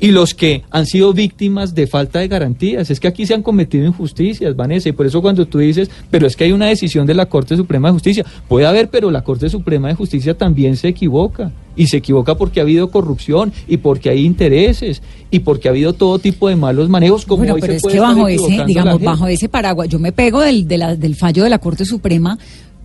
y 0.00 0.08
los 0.12 0.34
que 0.34 0.62
han 0.70 0.86
sido 0.86 1.12
víctimas 1.12 1.74
de 1.74 1.86
falta 1.86 2.20
de 2.20 2.28
garantías. 2.28 2.90
Es 2.90 3.00
que 3.00 3.08
aquí 3.08 3.26
se 3.26 3.34
han 3.34 3.42
cometido 3.42 3.86
injusticias, 3.86 4.54
Vanessa, 4.54 4.88
y 4.88 4.92
por 4.92 5.06
eso 5.06 5.20
cuando 5.20 5.46
tú 5.46 5.58
dices, 5.58 5.90
pero 6.10 6.26
es 6.26 6.36
que 6.36 6.44
hay 6.44 6.52
una 6.52 6.66
decisión 6.66 7.06
de 7.06 7.14
la 7.14 7.26
Corte 7.26 7.56
Suprema 7.56 7.88
de 7.88 7.94
Justicia, 7.94 8.24
puede 8.46 8.66
haber, 8.66 8.88
pero 8.88 9.10
la 9.10 9.22
Corte 9.22 9.48
Suprema 9.48 9.88
de 9.88 9.94
Justicia 9.94 10.34
también 10.34 10.76
se 10.76 10.88
equivoca. 10.88 11.52
Y 11.76 11.86
se 11.86 11.98
equivoca 11.98 12.34
porque 12.34 12.58
ha 12.58 12.64
habido 12.64 12.90
corrupción 12.90 13.52
y 13.68 13.76
porque 13.76 14.10
hay 14.10 14.26
intereses 14.26 15.00
y 15.30 15.38
porque 15.40 15.68
ha 15.68 15.70
habido 15.70 15.92
todo 15.92 16.18
tipo 16.18 16.48
de 16.48 16.56
malos 16.56 16.88
manejos. 16.88 17.24
Como 17.24 17.44
bueno, 17.44 17.54
pero 17.60 17.72
es 17.74 17.84
que 17.84 18.00
bajo 18.00 18.26
ese, 18.26 18.64
digamos, 18.66 19.00
bajo 19.00 19.28
ese 19.28 19.48
paraguas, 19.48 19.88
yo 19.88 20.00
me 20.00 20.10
pego 20.10 20.40
del, 20.40 20.66
del 20.66 21.14
fallo 21.14 21.44
de 21.44 21.50
la 21.50 21.58
Corte 21.60 21.84
Suprema 21.84 22.36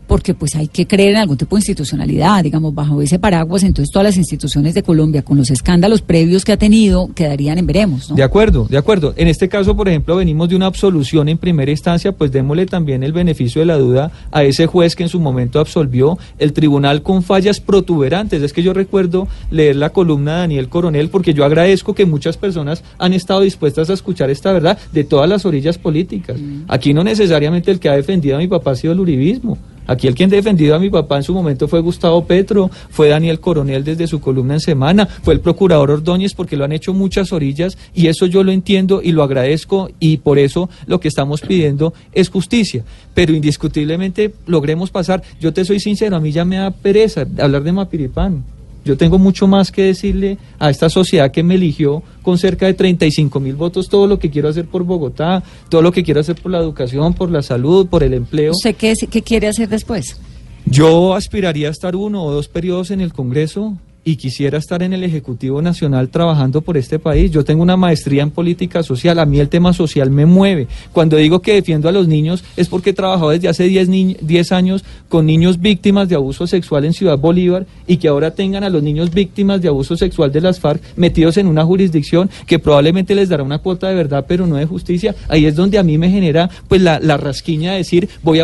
porque 0.07 0.33
pues 0.33 0.55
hay 0.55 0.67
que 0.67 0.85
creer 0.85 1.11
en 1.11 1.17
algún 1.17 1.37
tipo 1.37 1.55
de 1.55 1.61
institucionalidad, 1.61 2.43
digamos, 2.43 2.73
bajo 2.73 3.01
ese 3.01 3.19
paraguas, 3.19 3.63
entonces 3.63 3.91
todas 3.91 4.05
las 4.05 4.17
instituciones 4.17 4.73
de 4.73 4.83
Colombia, 4.83 5.21
con 5.21 5.37
los 5.37 5.49
escándalos 5.49 6.01
previos 6.01 6.43
que 6.45 6.51
ha 6.51 6.57
tenido, 6.57 7.09
quedarían 7.13 7.57
en 7.57 7.67
veremos, 7.67 8.09
¿no? 8.09 8.15
De 8.15 8.23
acuerdo, 8.23 8.65
de 8.69 8.77
acuerdo. 8.77 9.13
En 9.17 9.27
este 9.27 9.49
caso, 9.49 9.75
por 9.75 9.87
ejemplo, 9.87 10.15
venimos 10.15 10.49
de 10.49 10.55
una 10.55 10.65
absolución 10.65 11.29
en 11.29 11.37
primera 11.37 11.71
instancia, 11.71 12.11
pues 12.11 12.31
démosle 12.31 12.65
también 12.65 13.03
el 13.03 13.13
beneficio 13.13 13.61
de 13.61 13.65
la 13.65 13.77
duda 13.77 14.11
a 14.31 14.43
ese 14.43 14.67
juez 14.67 14.95
que 14.95 15.03
en 15.03 15.09
su 15.09 15.19
momento 15.19 15.59
absolvió 15.59 16.17
el 16.37 16.53
tribunal 16.53 17.01
con 17.01 17.23
fallas 17.23 17.59
protuberantes. 17.59 18.41
Es 18.41 18.53
que 18.53 18.63
yo 18.63 18.73
recuerdo 18.73 19.27
leer 19.51 19.75
la 19.75 19.91
columna 19.91 20.33
de 20.35 20.39
Daniel 20.39 20.69
Coronel, 20.69 21.09
porque 21.09 21.33
yo 21.33 21.45
agradezco 21.45 21.93
que 21.93 22.05
muchas 22.05 22.37
personas 22.37 22.83
han 22.97 23.13
estado 23.13 23.41
dispuestas 23.41 23.89
a 23.89 23.93
escuchar 23.93 24.29
esta 24.29 24.51
verdad 24.51 24.77
de 24.91 25.03
todas 25.03 25.29
las 25.29 25.45
orillas 25.45 25.77
políticas. 25.77 26.39
Mm. 26.39 26.63
Aquí 26.67 26.93
no 26.93 27.03
necesariamente 27.03 27.71
el 27.71 27.79
que 27.79 27.89
ha 27.89 27.95
defendido 27.95 28.35
a 28.35 28.39
mi 28.39 28.47
papá 28.47 28.71
ha 28.71 28.75
sido 28.75 28.93
el 28.93 28.99
uribismo. 28.99 29.57
Aquí 29.87 30.07
el 30.07 30.15
quien 30.15 30.29
defendido 30.29 30.75
a 30.75 30.79
mi 30.79 30.89
papá 30.89 31.17
en 31.17 31.23
su 31.23 31.33
momento 31.33 31.67
fue 31.67 31.81
Gustavo 31.81 32.25
Petro, 32.25 32.69
fue 32.89 33.09
Daniel 33.09 33.39
Coronel 33.39 33.83
desde 33.83 34.07
su 34.07 34.21
columna 34.21 34.55
en 34.55 34.59
semana, 34.59 35.05
fue 35.05 35.33
el 35.33 35.39
procurador 35.39 35.91
Ordóñez 35.91 36.33
porque 36.33 36.55
lo 36.55 36.65
han 36.65 36.71
hecho 36.71 36.93
muchas 36.93 37.33
orillas 37.33 37.77
y 37.93 38.07
eso 38.07 38.25
yo 38.25 38.43
lo 38.43 38.51
entiendo 38.51 39.01
y 39.01 39.11
lo 39.11 39.23
agradezco 39.23 39.89
y 39.99 40.17
por 40.17 40.39
eso 40.39 40.69
lo 40.85 40.99
que 40.99 41.07
estamos 41.07 41.41
pidiendo 41.41 41.93
es 42.13 42.29
justicia. 42.29 42.83
Pero 43.13 43.33
indiscutiblemente 43.33 44.33
logremos 44.47 44.89
pasar. 44.89 45.23
Yo 45.39 45.53
te 45.53 45.65
soy 45.65 45.79
sincero, 45.79 46.15
a 46.15 46.19
mí 46.19 46.31
ya 46.31 46.45
me 46.45 46.57
da 46.57 46.71
pereza 46.71 47.25
hablar 47.37 47.63
de 47.63 47.71
Mapiripán. 47.71 48.43
Yo 48.85 48.97
tengo 48.97 49.17
mucho 49.17 49.47
más 49.47 49.71
que 49.71 49.83
decirle 49.83 50.37
a 50.59 50.69
esta 50.69 50.89
sociedad 50.89 51.31
que 51.31 51.43
me 51.43 51.55
eligió 51.55 52.03
con 52.21 52.37
cerca 52.37 52.65
de 52.65 52.73
35 52.73 53.39
mil 53.39 53.55
votos 53.55 53.87
todo 53.87 54.07
lo 54.07 54.19
que 54.19 54.29
quiero 54.29 54.49
hacer 54.49 54.65
por 54.65 54.83
Bogotá, 54.83 55.43
todo 55.69 55.81
lo 55.81 55.91
que 55.91 56.03
quiero 56.03 56.19
hacer 56.19 56.35
por 56.35 56.51
la 56.51 56.59
educación, 56.59 57.13
por 57.13 57.31
la 57.31 57.41
salud, 57.41 57.87
por 57.87 58.03
el 58.03 58.13
empleo. 58.13 58.51
¿Usted 58.51 58.75
qué, 58.75 58.93
qué 59.09 59.21
quiere 59.21 59.47
hacer 59.47 59.69
después? 59.69 60.19
Yo 60.65 61.13
aspiraría 61.13 61.67
a 61.67 61.71
estar 61.71 61.95
uno 61.95 62.23
o 62.23 62.31
dos 62.31 62.47
periodos 62.47 62.91
en 62.91 63.01
el 63.01 63.13
Congreso 63.13 63.77
y 64.05 64.17
quisiera 64.17 64.57
estar 64.57 64.83
en 64.83 64.93
el 64.93 65.03
Ejecutivo 65.03 65.61
Nacional 65.61 66.09
trabajando 66.09 66.61
por 66.61 66.77
este 66.77 66.99
país. 66.99 67.31
Yo 67.31 67.45
tengo 67.45 67.63
una 67.63 67.77
maestría 67.77 68.23
en 68.23 68.31
política 68.31 68.83
social, 68.83 69.19
a 69.19 69.25
mí 69.25 69.39
el 69.39 69.49
tema 69.49 69.73
social 69.73 70.09
me 70.09 70.25
mueve. 70.25 70.67
Cuando 70.91 71.17
digo 71.17 71.41
que 71.41 71.53
defiendo 71.53 71.87
a 71.87 71.91
los 71.91 72.07
niños 72.07 72.43
es 72.57 72.67
porque 72.67 72.89
he 72.89 72.93
trabajado 72.93 73.29
desde 73.29 73.47
hace 73.47 73.63
10, 73.65 74.51
años 74.51 74.83
con 75.07 75.25
niños 75.25 75.61
víctimas 75.61 76.09
de 76.09 76.15
abuso 76.15 76.47
sexual 76.47 76.85
en 76.85 76.93
Ciudad 76.93 77.17
Bolívar 77.17 77.65
y 77.87 77.97
que 77.97 78.09
ahora 78.09 78.31
tengan 78.31 78.63
a 78.63 78.69
los 78.69 78.83
niños 78.83 79.13
víctimas 79.13 79.61
de 79.61 79.69
abuso 79.69 79.95
sexual 79.95 80.31
de 80.31 80.41
las 80.41 80.59
FARC 80.59 80.81
metidos 80.97 81.37
en 81.37 81.47
una 81.47 81.63
jurisdicción 81.63 82.29
que 82.45 82.59
probablemente 82.59 83.15
les 83.15 83.29
dará 83.29 83.43
una 83.43 83.59
cuota 83.59 83.87
de 83.87 83.95
verdad 83.95 84.25
pero 84.27 84.45
no 84.47 84.57
de 84.57 84.65
justicia. 84.65 85.15
Ahí 85.29 85.45
es 85.45 85.55
donde 85.55 85.77
a 85.77 85.83
mí 85.83 85.97
me 85.97 86.09
genera 86.09 86.49
pues 86.67 86.81
la, 86.81 86.99
la 86.99 87.17
rasquiña 87.17 87.71
de 87.71 87.77
decir 87.77 88.09
voy 88.21 88.39
a, 88.41 88.43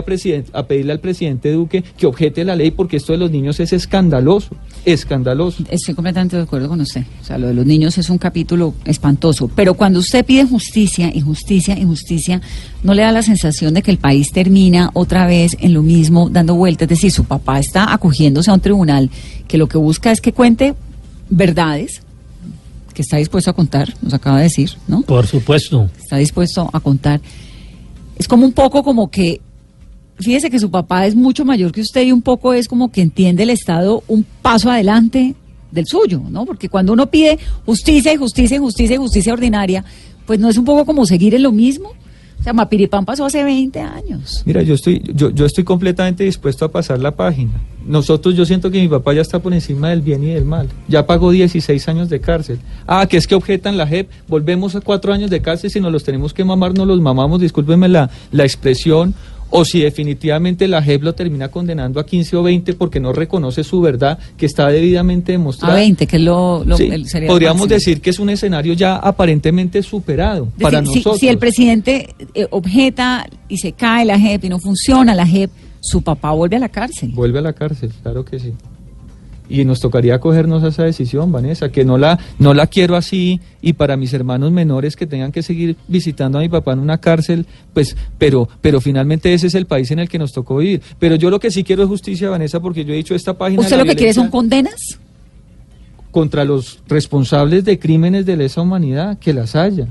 a 0.53 0.63
pedirle 0.67 0.91
al 0.91 0.99
presidente 0.99 1.51
Duque 1.51 1.83
que 1.97 2.07
objete 2.07 2.45
la 2.45 2.55
ley 2.55 2.71
porque 2.71 2.97
esto 2.97 3.11
de 3.11 3.19
los 3.19 3.31
niños 3.31 3.59
es 3.59 3.73
escandaloso, 3.73 4.55
escandaloso. 4.85 5.48
Estoy 5.69 5.95
completamente 5.95 6.35
de 6.35 6.43
acuerdo 6.43 6.69
con 6.69 6.81
usted. 6.81 7.03
O 7.21 7.23
sea, 7.23 7.37
lo 7.37 7.47
de 7.47 7.53
los 7.53 7.65
niños 7.65 7.97
es 7.97 8.09
un 8.09 8.17
capítulo 8.17 8.73
espantoso. 8.85 9.49
Pero 9.55 9.73
cuando 9.73 9.99
usted 9.99 10.25
pide 10.25 10.45
justicia, 10.45 11.11
injusticia, 11.13 11.77
injusticia, 11.77 12.41
¿no 12.83 12.93
le 12.93 13.03
da 13.03 13.11
la 13.11 13.23
sensación 13.23 13.73
de 13.73 13.81
que 13.81 13.91
el 13.91 13.97
país 13.97 14.31
termina 14.31 14.91
otra 14.93 15.25
vez 15.27 15.57
en 15.59 15.73
lo 15.73 15.81
mismo, 15.81 16.29
dando 16.29 16.55
vueltas? 16.55 16.85
Es 16.85 16.89
decir, 16.89 17.11
su 17.11 17.25
papá 17.25 17.59
está 17.59 17.93
acogiéndose 17.93 18.51
a 18.51 18.53
un 18.53 18.61
tribunal 18.61 19.09
que 19.47 19.57
lo 19.57 19.67
que 19.67 19.77
busca 19.77 20.11
es 20.11 20.21
que 20.21 20.33
cuente 20.33 20.75
verdades 21.29 22.01
que 22.93 23.03
está 23.03 23.15
dispuesto 23.15 23.49
a 23.49 23.53
contar, 23.53 23.93
nos 24.01 24.13
acaba 24.13 24.37
de 24.37 24.43
decir, 24.43 24.71
¿no? 24.87 25.03
Por 25.03 25.25
supuesto. 25.25 25.89
Está 25.97 26.17
dispuesto 26.17 26.69
a 26.73 26.79
contar. 26.81 27.21
Es 28.17 28.27
como 28.27 28.45
un 28.45 28.51
poco 28.51 28.83
como 28.83 29.09
que, 29.09 29.39
fíjese 30.19 30.49
que 30.49 30.59
su 30.59 30.69
papá 30.69 31.05
es 31.05 31.15
mucho 31.15 31.45
mayor 31.45 31.71
que 31.71 31.81
usted 31.81 32.03
y 32.03 32.11
un 32.11 32.21
poco 32.21 32.53
es 32.53 32.67
como 32.67 32.91
que 32.91 33.01
entiende 33.01 33.43
el 33.43 33.49
Estado 33.49 34.03
un 34.07 34.25
paso 34.41 34.69
adelante 34.69 35.35
del 35.71 35.85
suyo, 35.87 36.21
¿no? 36.29 36.45
Porque 36.45 36.69
cuando 36.69 36.93
uno 36.93 37.07
pide 37.07 37.39
justicia 37.65 38.13
y 38.13 38.17
justicia 38.17 38.55
y 38.57 38.59
justicia 38.59 38.95
y 38.95 38.97
justicia 38.97 39.33
ordinaria, 39.33 39.83
pues 40.25 40.39
no 40.39 40.49
es 40.49 40.57
un 40.57 40.65
poco 40.65 40.85
como 40.85 41.05
seguir 41.05 41.35
en 41.35 41.43
lo 41.43 41.51
mismo. 41.51 41.93
O 42.39 42.43
sea, 42.43 42.53
Mapiripán 42.53 43.03
pasó 43.03 43.25
hace 43.25 43.43
20 43.43 43.79
años. 43.81 44.43
Mira, 44.45 44.61
yo 44.61 44.73
estoy, 44.73 45.01
yo, 45.13 45.29
yo 45.29 45.45
estoy 45.45 45.65
completamente 45.65 46.23
dispuesto 46.23 46.63
a 46.63 46.71
pasar 46.71 46.99
la 46.99 47.11
página. 47.11 47.51
Nosotros, 47.85 48.33
yo 48.35 48.45
siento 48.45 48.71
que 48.71 48.79
mi 48.79 48.87
papá 48.87 49.13
ya 49.13 49.21
está 49.21 49.39
por 49.39 49.53
encima 49.53 49.89
del 49.89 50.01
bien 50.01 50.23
y 50.23 50.27
del 50.27 50.45
mal. 50.45 50.69
Ya 50.87 51.05
pagó 51.05 51.31
16 51.31 51.89
años 51.89 52.07
de 52.07 52.21
cárcel. 52.21 52.59
Ah, 52.87 53.07
que 53.07 53.17
es 53.17 53.27
que 53.27 53.35
objetan 53.35 53.75
la 53.75 53.87
JEP. 53.87 54.09
Volvemos 54.29 54.75
a 54.75 54.81
cuatro 54.81 55.11
años 55.11 55.29
de 55.29 55.41
cárcel. 55.41 55.69
Si 55.69 55.81
nos 55.81 55.91
los 55.91 56.05
tenemos 56.05 56.33
que 56.33 56.45
mamar, 56.45 56.73
nos 56.73 56.87
los 56.87 57.01
mamamos. 57.01 57.41
Discúlpenme 57.41 57.89
la, 57.89 58.09
la 58.31 58.43
expresión. 58.43 59.15
O 59.51 59.65
si 59.65 59.81
definitivamente 59.81 60.67
la 60.67 60.81
JEP 60.81 61.03
lo 61.03 61.15
termina 61.15 61.49
condenando 61.49 61.99
a 61.99 62.05
15 62.05 62.37
o 62.37 62.43
20 62.43 62.73
porque 62.73 62.99
no 62.99 63.13
reconoce 63.13 63.63
su 63.63 63.81
verdad, 63.81 64.19
que 64.37 64.45
está 64.45 64.67
debidamente 64.67 65.31
demostrada. 65.31 65.73
A 65.73 65.77
20, 65.77 66.07
que 66.07 66.15
es 66.17 66.21
lo, 66.21 66.63
lo 66.63 66.77
Sí, 66.77 67.05
sería 67.05 67.27
podríamos 67.27 67.67
decir 67.67 68.01
que 68.01 68.11
es 68.11 68.19
un 68.19 68.29
escenario 68.29 68.73
ya 68.73 68.95
aparentemente 68.97 69.81
superado 69.83 70.47
para 70.59 70.79
si- 70.79 70.85
nosotros. 70.85 71.19
Si, 71.19 71.27
el 71.27 71.37
presidente 71.37 72.15
eh, 72.33 72.47
objeta 72.51 73.27
y 73.47 73.57
se 73.57 73.71
cae 73.71 74.05
la 74.05 74.19
JEP 74.19 74.45
y 74.45 74.49
no 74.49 74.59
funciona 74.59 75.15
la 75.15 75.25
JEP, 75.25 75.49
su 75.79 76.01
papá 76.01 76.31
vuelve 76.31 76.57
a 76.57 76.59
la 76.59 76.69
cárcel. 76.69 77.11
Vuelve 77.13 77.39
a 77.39 77.41
la 77.41 77.53
cárcel, 77.53 77.91
claro 78.03 78.23
que 78.25 78.39
sí. 78.39 78.53
Y 79.49 79.65
nos 79.65 79.79
tocaría 79.79 80.15
acogernos 80.15 80.63
a 80.63 80.67
esa 80.67 80.83
decisión, 80.83 81.31
Vanessa, 81.31 81.69
que 81.69 81.83
no 81.83 81.97
la, 81.97 82.19
no 82.37 82.53
la 82.53 82.67
quiero 82.67 82.95
así 82.95 83.41
y 83.61 83.73
para 83.73 83.97
mis 83.97 84.13
hermanos 84.13 84.51
menores 84.51 84.95
que 84.95 85.07
tengan 85.07 85.31
que 85.31 85.41
seguir 85.41 85.75
visitando 85.87 86.37
a 86.37 86.41
mi 86.41 86.49
papá 86.49 86.73
en 86.73 86.79
una 86.79 86.99
cárcel, 86.99 87.47
pues, 87.73 87.97
pero, 88.17 88.47
pero 88.61 88.79
finalmente 88.79 89.33
ese 89.33 89.47
es 89.47 89.55
el 89.55 89.65
país 89.65 89.89
en 89.91 89.99
el 89.99 90.07
que 90.07 90.19
nos 90.19 90.31
tocó 90.31 90.57
vivir. 90.57 90.81
Pero 90.99 91.15
yo 91.15 91.29
lo 91.29 91.39
que 91.39 91.49
sí 91.49 91.63
quiero 91.63 91.83
es 91.83 91.89
justicia, 91.89 92.29
Vanessa, 92.29 92.59
porque 92.59 92.85
yo 92.85 92.93
he 92.93 92.97
dicho 92.97 93.15
esta 93.15 93.37
página. 93.37 93.61
¿Usted 93.61 93.77
lo 93.77 93.85
que 93.85 93.95
quiere 93.95 94.13
son 94.13 94.29
condenas? 94.29 94.99
contra 96.11 96.43
los 96.43 96.79
responsables 96.87 97.65
de 97.65 97.79
crímenes 97.79 98.25
de 98.25 98.37
lesa 98.37 98.61
humanidad, 98.61 99.19
que 99.19 99.33
las 99.33 99.55
haya, 99.55 99.87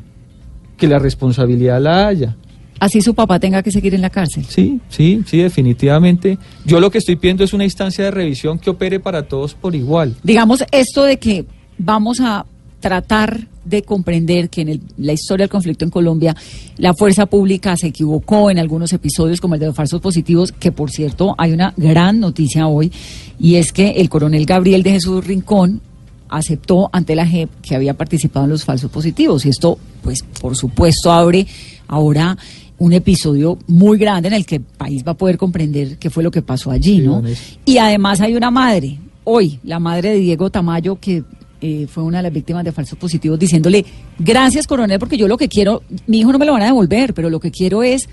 que 0.76 0.88
la 0.88 0.98
responsabilidad 0.98 1.80
la 1.80 2.08
haya. 2.08 2.36
Así 2.80 3.00
su 3.00 3.14
papá 3.14 3.38
tenga 3.40 3.62
que 3.62 3.70
seguir 3.72 3.94
en 3.94 4.00
la 4.02 4.10
cárcel. 4.10 4.44
Sí, 4.48 4.80
sí, 4.88 5.22
sí, 5.26 5.38
definitivamente. 5.38 6.38
Yo 6.64 6.80
lo 6.80 6.90
que 6.90 6.98
estoy 6.98 7.16
pidiendo 7.16 7.44
es 7.44 7.52
una 7.52 7.64
instancia 7.64 8.04
de 8.04 8.10
revisión 8.10 8.58
que 8.58 8.70
opere 8.70 9.00
para 9.00 9.22
todos 9.26 9.54
por 9.54 9.74
igual. 9.74 10.14
Digamos 10.22 10.62
esto 10.70 11.04
de 11.04 11.18
que 11.18 11.44
vamos 11.78 12.20
a 12.20 12.46
tratar 12.80 13.48
de 13.64 13.82
comprender 13.82 14.48
que 14.48 14.60
en 14.62 14.68
el- 14.68 14.80
la 14.96 15.12
historia 15.12 15.42
del 15.44 15.50
conflicto 15.50 15.84
en 15.84 15.90
Colombia 15.90 16.34
la 16.78 16.94
fuerza 16.94 17.26
pública 17.26 17.76
se 17.76 17.88
equivocó 17.88 18.50
en 18.50 18.58
algunos 18.58 18.92
episodios 18.92 19.40
como 19.40 19.54
el 19.54 19.60
de 19.60 19.66
los 19.66 19.74
falsos 19.74 20.00
positivos, 20.00 20.52
que 20.52 20.70
por 20.72 20.90
cierto 20.90 21.34
hay 21.38 21.52
una 21.52 21.74
gran 21.76 22.20
noticia 22.20 22.68
hoy 22.68 22.92
y 23.40 23.56
es 23.56 23.72
que 23.72 23.90
el 23.90 24.08
coronel 24.08 24.46
Gabriel 24.46 24.82
de 24.84 24.92
Jesús 24.92 25.26
Rincón 25.26 25.80
aceptó 26.28 26.88
ante 26.92 27.14
la 27.16 27.26
JEP 27.26 27.50
que 27.62 27.74
había 27.74 27.94
participado 27.94 28.44
en 28.44 28.52
los 28.52 28.64
falsos 28.64 28.90
positivos 28.90 29.44
y 29.44 29.48
esto 29.48 29.78
pues 30.02 30.22
por 30.40 30.56
supuesto 30.56 31.10
abre 31.12 31.46
ahora 31.88 32.36
un 32.78 32.92
episodio 32.92 33.58
muy 33.66 33.98
grande 33.98 34.28
en 34.28 34.34
el 34.34 34.46
que 34.46 34.56
el 34.56 34.62
país 34.62 35.04
va 35.06 35.12
a 35.12 35.16
poder 35.16 35.36
comprender 35.36 35.98
qué 35.98 36.10
fue 36.10 36.22
lo 36.22 36.30
que 36.30 36.42
pasó 36.42 36.70
allí, 36.70 37.00
¿no? 37.00 37.22
Y 37.64 37.78
además 37.78 38.20
hay 38.20 38.34
una 38.34 38.50
madre, 38.50 38.98
hoy, 39.24 39.58
la 39.64 39.78
madre 39.78 40.10
de 40.10 40.18
Diego 40.18 40.50
Tamayo, 40.50 40.96
que 41.00 41.24
eh, 41.60 41.86
fue 41.88 42.04
una 42.04 42.18
de 42.18 42.22
las 42.24 42.32
víctimas 42.32 42.64
de 42.64 42.72
falsos 42.72 42.98
positivos, 42.98 43.38
diciéndole, 43.38 43.84
gracias 44.18 44.66
coronel, 44.66 44.98
porque 44.98 45.16
yo 45.16 45.26
lo 45.26 45.36
que 45.36 45.48
quiero, 45.48 45.82
mi 46.06 46.20
hijo 46.20 46.32
no 46.32 46.38
me 46.38 46.46
lo 46.46 46.52
van 46.52 46.62
a 46.62 46.66
devolver, 46.66 47.14
pero 47.14 47.30
lo 47.30 47.40
que 47.40 47.50
quiero 47.50 47.82
es 47.82 48.08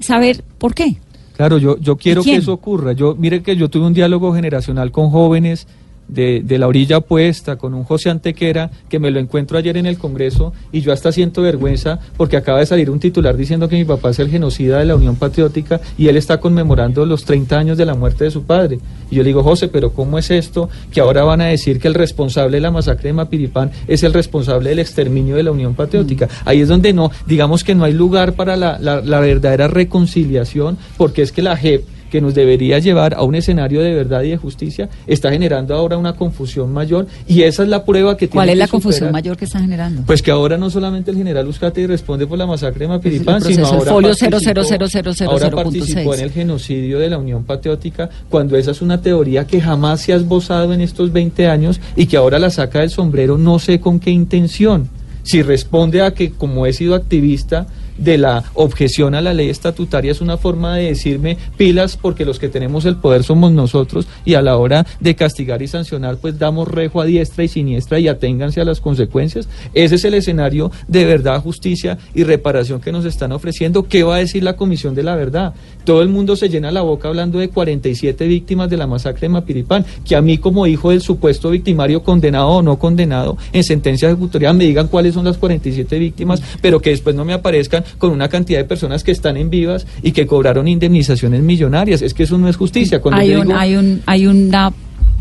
saber 0.00 0.42
por 0.58 0.74
qué. 0.74 0.96
Claro, 1.36 1.58
yo, 1.58 1.78
yo 1.78 1.96
quiero 1.96 2.22
que 2.22 2.36
eso 2.36 2.52
ocurra. 2.52 2.92
Yo, 2.92 3.14
mire 3.16 3.42
que 3.42 3.56
yo 3.56 3.70
tuve 3.70 3.86
un 3.86 3.94
diálogo 3.94 4.34
generacional 4.34 4.90
con 4.90 5.10
jóvenes 5.10 5.66
de, 6.12 6.42
de 6.44 6.58
la 6.58 6.68
orilla 6.68 6.98
opuesta, 6.98 7.56
con 7.56 7.74
un 7.74 7.84
José 7.84 8.10
Antequera, 8.10 8.70
que 8.88 8.98
me 8.98 9.10
lo 9.10 9.18
encuentro 9.20 9.58
ayer 9.58 9.76
en 9.76 9.86
el 9.86 9.98
Congreso 9.98 10.52
y 10.72 10.80
yo 10.80 10.92
hasta 10.92 11.12
siento 11.12 11.42
vergüenza 11.42 11.98
porque 12.16 12.36
acaba 12.36 12.58
de 12.60 12.66
salir 12.66 12.90
un 12.90 13.00
titular 13.00 13.36
diciendo 13.36 13.68
que 13.68 13.76
mi 13.76 13.84
papá 13.84 14.10
es 14.10 14.18
el 14.18 14.28
genocida 14.28 14.78
de 14.78 14.84
la 14.86 14.96
Unión 14.96 15.16
Patriótica 15.16 15.80
y 15.98 16.08
él 16.08 16.16
está 16.16 16.38
conmemorando 16.40 17.04
los 17.06 17.24
30 17.24 17.58
años 17.58 17.78
de 17.78 17.86
la 17.86 17.94
muerte 17.94 18.24
de 18.24 18.30
su 18.30 18.42
padre. 18.44 18.78
Y 19.10 19.16
yo 19.16 19.22
le 19.22 19.28
digo, 19.28 19.42
José, 19.42 19.68
pero 19.68 19.92
¿cómo 19.92 20.18
es 20.18 20.30
esto 20.30 20.68
que 20.92 21.00
ahora 21.00 21.24
van 21.24 21.40
a 21.40 21.46
decir 21.46 21.78
que 21.80 21.88
el 21.88 21.94
responsable 21.94 22.56
de 22.58 22.60
la 22.62 22.70
masacre 22.70 23.08
de 23.08 23.12
Mapiripán 23.14 23.70
es 23.88 24.02
el 24.02 24.12
responsable 24.12 24.70
del 24.70 24.78
exterminio 24.78 25.36
de 25.36 25.42
la 25.42 25.50
Unión 25.52 25.74
Patriótica? 25.74 26.28
Ahí 26.44 26.60
es 26.60 26.68
donde 26.68 26.92
no, 26.92 27.10
digamos 27.26 27.64
que 27.64 27.74
no 27.74 27.84
hay 27.84 27.92
lugar 27.92 28.34
para 28.34 28.56
la, 28.56 28.78
la- 28.78 29.00
la 29.00 29.20
verdadera 29.20 29.68
reconciliación, 29.68 30.78
porque 30.96 31.22
es 31.22 31.32
que 31.32 31.42
la 31.42 31.56
JEP 31.56 31.84
que 32.12 32.20
nos 32.20 32.34
debería 32.34 32.78
llevar 32.78 33.14
a 33.14 33.22
un 33.22 33.34
escenario 33.34 33.80
de 33.80 33.94
verdad 33.94 34.20
y 34.22 34.28
de 34.28 34.36
justicia, 34.36 34.90
está 35.06 35.30
generando 35.32 35.74
ahora 35.74 35.96
una 35.96 36.12
confusión 36.12 36.70
mayor 36.70 37.06
y 37.26 37.40
esa 37.42 37.62
es 37.62 37.70
la 37.70 37.86
prueba 37.86 38.18
que 38.18 38.28
¿Cuál 38.28 38.48
tiene 38.48 38.52
es 38.52 38.56
que 38.58 38.66
la 38.66 38.70
confusión 38.70 38.94
superar. 39.08 39.12
mayor 39.14 39.36
que 39.38 39.46
está 39.46 39.60
generando? 39.60 40.02
Pues 40.06 40.20
que 40.20 40.30
ahora 40.30 40.58
no 40.58 40.68
solamente 40.68 41.10
el 41.10 41.16
general 41.16 41.48
Uzcategui 41.48 41.86
responde 41.86 42.26
por 42.26 42.36
la 42.36 42.44
masacre 42.44 42.80
de 42.80 42.88
Mapiripán, 42.88 43.36
El 43.36 43.40
proceso, 43.40 43.54
sino 43.64 43.68
el 43.68 43.74
ahora 43.78 43.92
folio 43.92 44.10
participó- 44.10 45.26
ahora 45.30 45.50
00000.6. 45.50 45.54
participó 45.54 46.14
en 46.14 46.20
el 46.20 46.30
genocidio 46.32 46.98
de 46.98 47.08
la 47.08 47.16
Unión 47.16 47.44
Patriótica, 47.44 48.10
cuando 48.28 48.58
esa 48.58 48.72
es 48.72 48.82
una 48.82 49.00
teoría 49.00 49.46
que 49.46 49.58
jamás 49.62 50.02
se 50.02 50.12
ha 50.12 50.16
esbozado 50.16 50.74
en 50.74 50.82
estos 50.82 51.12
20 51.12 51.46
años 51.48 51.80
y 51.96 52.04
que 52.04 52.18
ahora 52.18 52.38
la 52.38 52.50
saca 52.50 52.80
del 52.80 52.90
sombrero 52.90 53.38
no 53.38 53.58
sé 53.58 53.80
con 53.80 53.98
qué 53.98 54.10
intención. 54.10 54.90
Si 55.22 55.40
responde 55.40 56.02
a 56.02 56.12
que 56.12 56.32
como 56.32 56.66
he 56.66 56.72
sido 56.74 56.94
activista 56.94 57.66
de 57.96 58.18
la 58.18 58.44
objeción 58.54 59.14
a 59.14 59.20
la 59.20 59.34
ley 59.34 59.48
estatutaria 59.48 60.12
es 60.12 60.20
una 60.20 60.36
forma 60.36 60.76
de 60.76 60.84
decirme 60.84 61.36
pilas 61.56 61.96
porque 61.96 62.24
los 62.24 62.38
que 62.38 62.48
tenemos 62.48 62.84
el 62.84 62.96
poder 62.96 63.22
somos 63.22 63.52
nosotros 63.52 64.06
y 64.24 64.34
a 64.34 64.42
la 64.42 64.56
hora 64.56 64.86
de 65.00 65.14
castigar 65.14 65.62
y 65.62 65.68
sancionar 65.68 66.16
pues 66.16 66.38
damos 66.38 66.68
rejo 66.68 67.00
a 67.00 67.04
diestra 67.04 67.44
y 67.44 67.48
siniestra 67.48 67.98
y 67.98 68.08
aténganse 68.08 68.60
a 68.60 68.64
las 68.64 68.80
consecuencias. 68.80 69.48
Ese 69.74 69.96
es 69.96 70.04
el 70.04 70.14
escenario 70.14 70.70
de 70.88 71.04
verdad, 71.04 71.40
justicia 71.40 71.98
y 72.14 72.24
reparación 72.24 72.80
que 72.80 72.92
nos 72.92 73.04
están 73.04 73.32
ofreciendo. 73.32 73.84
¿Qué 73.84 74.02
va 74.02 74.16
a 74.16 74.18
decir 74.18 74.42
la 74.42 74.56
Comisión 74.56 74.94
de 74.94 75.02
la 75.02 75.16
Verdad? 75.16 75.54
Todo 75.84 76.02
el 76.02 76.08
mundo 76.08 76.36
se 76.36 76.48
llena 76.48 76.70
la 76.70 76.82
boca 76.82 77.08
hablando 77.08 77.38
de 77.38 77.48
47 77.48 78.26
víctimas 78.26 78.70
de 78.70 78.76
la 78.76 78.86
masacre 78.86 79.22
de 79.22 79.30
Mapiripán, 79.30 79.84
que 80.04 80.14
a 80.14 80.22
mí 80.22 80.38
como 80.38 80.66
hijo 80.66 80.90
del 80.90 81.02
supuesto 81.02 81.50
victimario 81.50 82.02
condenado 82.02 82.48
o 82.48 82.62
no 82.62 82.78
condenado 82.78 83.36
en 83.52 83.64
sentencia 83.64 84.08
ejecutoria 84.08 84.52
me 84.52 84.64
digan 84.64 84.88
cuáles 84.88 85.14
son 85.14 85.24
las 85.24 85.38
47 85.38 85.98
víctimas, 85.98 86.42
pero 86.60 86.80
que 86.80 86.90
después 86.90 87.16
no 87.16 87.24
me 87.24 87.32
aparezcan 87.32 87.81
con 87.98 88.10
una 88.12 88.28
cantidad 88.28 88.58
de 88.58 88.64
personas 88.64 89.04
que 89.04 89.12
están 89.12 89.36
en 89.36 89.50
vivas 89.50 89.86
y 90.02 90.12
que 90.12 90.26
cobraron 90.26 90.68
indemnizaciones 90.68 91.42
millonarias. 91.42 92.02
Es 92.02 92.14
que 92.14 92.22
eso 92.24 92.38
no 92.38 92.48
es 92.48 92.56
justicia. 92.56 93.00
Cuando 93.00 93.20
Hay, 93.20 93.34
un, 93.34 93.46
digo- 93.48 93.58
hay, 93.58 93.76
un, 93.76 94.02
hay 94.06 94.26
una 94.26 94.72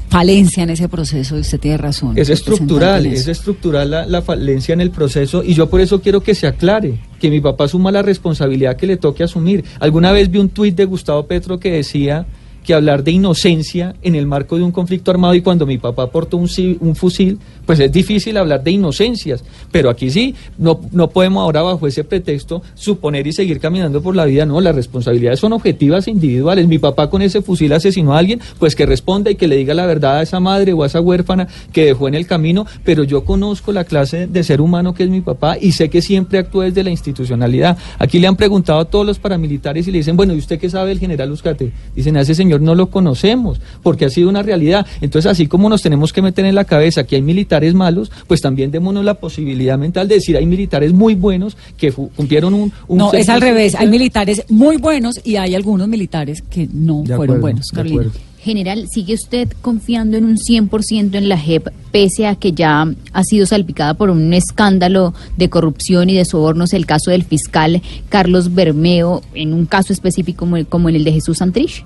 falencia 0.10 0.64
en 0.64 0.70
ese 0.72 0.90
proceso 0.90 1.38
y 1.38 1.42
usted 1.42 1.60
tiene 1.60 1.78
razón. 1.78 2.18
Es 2.18 2.30
estructural, 2.30 3.06
es 3.06 3.28
estructural 3.30 3.90
la, 3.90 4.06
la 4.06 4.22
falencia 4.22 4.74
en 4.74 4.82
el 4.82 4.92
proceso 4.92 5.42
y 5.42 5.54
yo 5.54 5.70
por 5.70 5.80
eso 5.80 6.02
quiero 6.02 6.22
que 6.22 6.36
se 6.36 6.48
aclare, 6.48 7.00
que 7.20 7.30
mi 7.30 7.40
papá 7.40 7.64
asuma 7.64 7.92
la 7.94 8.02
responsabilidad 8.02 8.76
que 8.76 8.88
le 8.88 8.98
toque 8.98 9.24
asumir. 9.24 9.64
Alguna 9.80 10.12
vez 10.12 10.30
vi 10.30 10.40
un 10.40 10.50
tuit 10.50 10.76
de 10.76 10.84
Gustavo 10.84 11.26
Petro 11.28 11.60
que 11.60 11.72
decía 11.72 12.26
que 12.64 12.74
hablar 12.74 13.04
de 13.04 13.12
inocencia 13.12 13.96
en 14.02 14.16
el 14.16 14.28
marco 14.28 14.58
de 14.58 14.64
un 14.64 14.72
conflicto 14.72 15.12
armado 15.12 15.34
y 15.34 15.42
cuando 15.42 15.66
mi 15.66 15.78
papá 15.78 16.08
portó 16.08 16.38
un, 16.38 16.48
fusil, 16.96 17.40
pues 17.66 17.80
es 17.80 17.92
difícil 17.92 18.38
hablar 18.38 18.64
de 18.64 18.72
inocencias. 18.72 19.44
Pero 19.72 19.90
aquí 19.90 20.10
sí, 20.10 20.36
no, 20.58 20.82
no 20.92 21.10
podemos 21.10 21.44
ahora 21.44 21.62
bajo 21.62 21.88
ese 21.88 22.04
pretexto 22.04 22.62
suponer 22.76 23.26
y 23.28 23.34
seguir 23.34 23.60
caminando 23.60 24.02
por 24.02 24.16
la 24.16 24.26
vida. 24.26 24.46
No, 24.46 24.62
las 24.62 24.76
responsabilidades 24.76 25.40
son 25.40 25.54
objetivas 25.54 26.08
e 26.08 26.12
individuales. 26.12 26.68
Mi 26.68 26.80
papá 26.80 27.10
con 27.10 27.22
ese 27.22 27.42
fusil 27.42 27.74
asesinó 27.74 28.14
a 28.14 28.20
alguien, 28.20 28.42
pues 28.60 28.76
que 28.76 28.86
responda 28.86 29.32
y 29.32 29.36
que 29.36 29.48
le 29.48 29.58
diga 29.58 29.74
la 29.74 29.86
verdad 29.86 30.18
a 30.18 30.22
esa 30.22 30.40
madre 30.40 30.74
o 30.74 30.84
a 30.84 30.88
esa 30.88 31.02
huérfana 31.02 31.48
que 31.72 31.86
dejó 31.86 32.08
en 32.08 32.16
el 32.16 32.28
camino. 32.28 32.66
Pero 32.84 33.04
yo 33.04 33.24
conozco 33.24 33.72
la 33.72 33.86
clase 33.86 34.28
de 34.28 34.44
ser 34.44 34.62
humano 34.62 34.94
que 34.94 35.04
es 35.04 35.10
mi 35.10 35.22
papá 35.22 35.58
y 35.60 35.72
sé 35.72 35.90
que 35.90 36.02
siempre 36.02 36.40
actúa 36.40 36.66
desde 36.66 36.84
la 36.84 36.90
institucionalidad. 36.90 37.78
Aquí 37.98 38.20
le 38.20 38.28
han 38.28 38.36
preguntado 38.36 38.80
a 38.80 38.86
todos 38.86 39.06
los 39.06 39.20
paramilitares 39.20 39.88
y 39.88 39.92
le 39.92 40.00
dicen, 40.00 40.16
bueno, 40.16 40.34
¿y 40.34 40.38
usted 40.38 40.60
qué 40.60 40.70
sabe 40.70 40.90
del 40.90 41.00
general 41.00 41.32
Uzcate? 41.32 41.72
Dicen, 41.96 42.18
a 42.18 42.22
ese 42.22 42.36
señor 42.36 42.51
no 42.60 42.76
lo 42.76 42.90
conocemos, 42.90 43.60
porque 43.84 44.06
ha 44.06 44.10
sido 44.10 44.30
una 44.30 44.44
realidad. 44.44 44.86
Entonces, 45.02 45.32
así 45.32 45.48
como 45.48 45.70
nos 45.70 45.82
tenemos 45.82 46.12
que 46.14 46.22
meter 46.22 46.46
en 46.46 46.56
la 46.56 46.66
cabeza 46.66 47.06
que 47.06 47.16
hay 47.16 47.22
militares 47.22 47.74
malos, 47.74 48.12
pues 48.28 48.42
también 48.42 48.72
démonos 48.72 49.06
la 49.06 49.16
posibilidad 49.16 49.78
mental 49.78 50.08
de 50.08 50.16
decir, 50.16 50.38
hay 50.38 50.46
militares 50.46 50.94
muy 50.94 51.16
buenos 51.16 51.58
que 51.78 51.92
cumplieron 51.92 52.54
un... 52.54 52.74
un 52.88 52.98
No, 52.98 53.14
es 53.14 53.30
al 53.30 53.42
revés. 53.42 53.76
Hay 53.76 53.86
social". 53.86 53.90
militares 53.90 54.44
muy 54.50 54.78
buenos 54.78 55.20
y 55.24 55.36
hay 55.36 55.56
algunos 55.56 55.88
militares 55.88 56.42
que 56.42 56.68
no 56.72 57.02
De 57.02 57.16
fueron 57.16 57.38
acuerdo, 57.38 57.42
buenos, 57.42 57.68
Carolina. 57.72 58.12
General, 58.44 58.88
¿sigue 58.90 59.14
usted 59.14 59.50
confiando 59.62 60.18
en 60.18 60.26
un 60.26 60.38
100% 60.38 61.14
en 61.14 61.30
la 61.30 61.38
JEP, 61.38 61.68
pese 61.92 62.26
a 62.26 62.34
que 62.34 62.54
ya 62.54 62.92
ha 63.14 63.24
sido 63.24 63.46
salpicada 63.46 63.94
por 63.94 64.10
un 64.10 64.34
escándalo 64.34 65.14
de 65.38 65.50
corrupción 65.52 66.10
y 66.10 66.16
de 66.16 66.26
sobornos, 66.26 66.74
el 66.74 66.88
caso 66.88 67.12
del 67.12 67.24
fiscal 67.24 67.84
Carlos 68.10 68.56
Bermeo, 68.56 69.22
en 69.36 69.54
un 69.54 69.68
caso 69.68 69.94
específico 69.94 70.40
como, 70.40 70.66
como 70.66 70.90
en 70.90 70.96
el 70.96 71.04
de 71.04 71.12
Jesús 71.12 71.38
Santrich? 71.38 71.86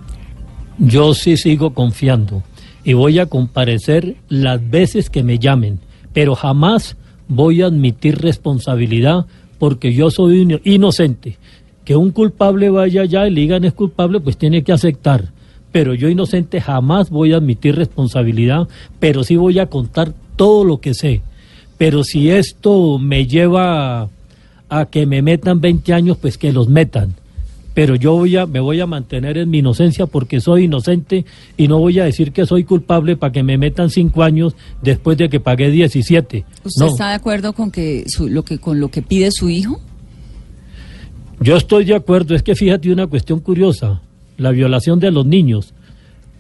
Yo 0.80 1.14
sí 1.14 1.38
sigo 1.38 1.74
confiando. 1.74 2.44
y 2.88 2.94
voy 2.94 3.18
a 3.18 3.26
comparecer 3.26 4.16
las 4.30 4.70
veces 4.70 5.10
que 5.10 5.24
me 5.24 5.40
llamen, 5.40 5.80
pero 6.14 6.36
jamás 6.36 6.96
voy 7.28 7.64
a 7.64 7.66
admitir 7.66 8.20
responsabilidad 8.20 9.26
porque 9.58 9.92
yo 9.92 10.12
soy 10.12 10.42
ino- 10.42 10.60
inocente. 10.64 11.38
Que 11.84 11.96
un 11.96 12.12
culpable 12.12 12.70
vaya 12.70 13.02
allá 13.02 13.28
y 13.28 13.32
le 13.32 13.42
digan 13.42 13.64
es 13.66 13.74
culpable, 13.74 14.20
pues 14.20 14.38
tiene 14.38 14.64
que 14.64 14.72
aceptar. 14.72 15.32
Pero 15.72 15.96
yo 15.96 16.10
inocente 16.10 16.62
jamás 16.62 17.10
voy 17.10 17.34
a 17.34 17.38
admitir 17.38 17.76
responsabilidad, 17.76 18.68
pero 19.00 19.24
sí 19.24 19.36
voy 19.36 19.58
a 19.58 19.66
contar 19.66 20.14
todo 20.36 20.64
lo 20.64 20.80
que 20.80 20.94
sé. 20.94 21.22
Pero 21.80 22.04
si 22.04 22.30
esto 22.30 23.00
me 23.00 23.26
lleva 23.26 24.10
a 24.70 24.86
que 24.86 25.08
me 25.08 25.24
metan 25.24 25.60
20 25.60 25.92
años, 25.92 26.18
pues 26.18 26.38
que 26.38 26.54
los 26.54 26.70
metan. 26.70 27.16
Pero 27.76 27.96
yo 27.96 28.14
voy 28.14 28.36
a, 28.38 28.48
me 28.48 28.60
voy 28.60 28.80
a 28.80 28.88
mantener 28.88 29.38
en 29.38 29.50
mi 29.52 29.60
inocencia 29.60 30.08
porque 30.08 30.40
soy 30.42 30.64
inocente 30.64 31.26
y 31.58 31.68
no 31.68 31.78
voy 31.78 32.00
a 32.00 32.06
decir 32.06 32.32
que 32.32 32.46
soy 32.48 32.64
culpable 32.64 33.18
para 33.18 33.32
que 33.34 33.44
me 33.44 33.58
metan 33.60 33.90
5 33.92 34.24
años 34.24 34.56
después 34.82 35.18
de 35.18 35.30
que 35.30 35.40
pagué 35.40 35.70
17. 35.70 36.46
¿Usted 36.64 36.82
No. 36.86 36.88
está 36.92 37.10
de 37.10 37.16
acuerdo 37.16 37.54
con 37.54 37.70
que 37.70 38.06
su- 38.08 38.30
lo 38.30 38.44
que 38.44 38.58
con 38.58 38.80
lo 38.80 38.90
que 38.90 39.04
pide 39.04 39.30
su 39.30 39.50
hijo? 39.52 39.80
Yo 41.40 41.58
estoy 41.58 41.86
de 41.86 41.96
acuerdo, 41.96 42.34
es 42.34 42.44
que 42.44 42.56
fíjate 42.56 42.92
una 42.92 43.08
cuestión 43.08 43.40
curiosa, 43.42 44.02
la 44.38 44.52
violación 44.52 45.00
de 45.00 45.12
los 45.12 45.26
niños. 45.26 45.74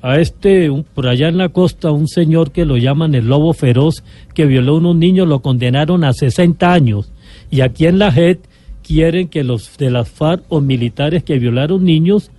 A 0.01 0.19
este, 0.19 0.69
un- 0.69 0.83
por 0.83 1.07
allá 1.07 1.27
en 1.27 1.37
la 1.37 1.49
costa, 1.49 1.91
un 1.91 2.07
señor 2.07 2.51
que 2.51 2.63
lo 2.65 2.77
llaman 2.77 3.13
el 3.15 3.27
lobo 3.27 3.53
feroz, 3.53 4.03
que 4.33 4.45
violó 4.45 4.75
a 4.75 4.77
unos 4.77 4.95
niños, 4.95 5.27
lo 5.27 5.41
condenaron 5.41 6.03
a 6.03 6.13
60 6.13 6.71
años. 6.71 7.11
Y 7.51 7.61
aquí 7.61 7.87
en 7.87 7.99
la 7.99 8.11
JED 8.11 8.37
quieren 8.85 9.27
que 9.27 9.43
los 9.43 9.77
de 9.77 9.89
las 9.89 10.09
FARC 10.09 10.43
o 10.49 10.61
militares 10.61 11.23
que 11.23 11.39
violaron 11.39 11.83
niños 11.83 12.31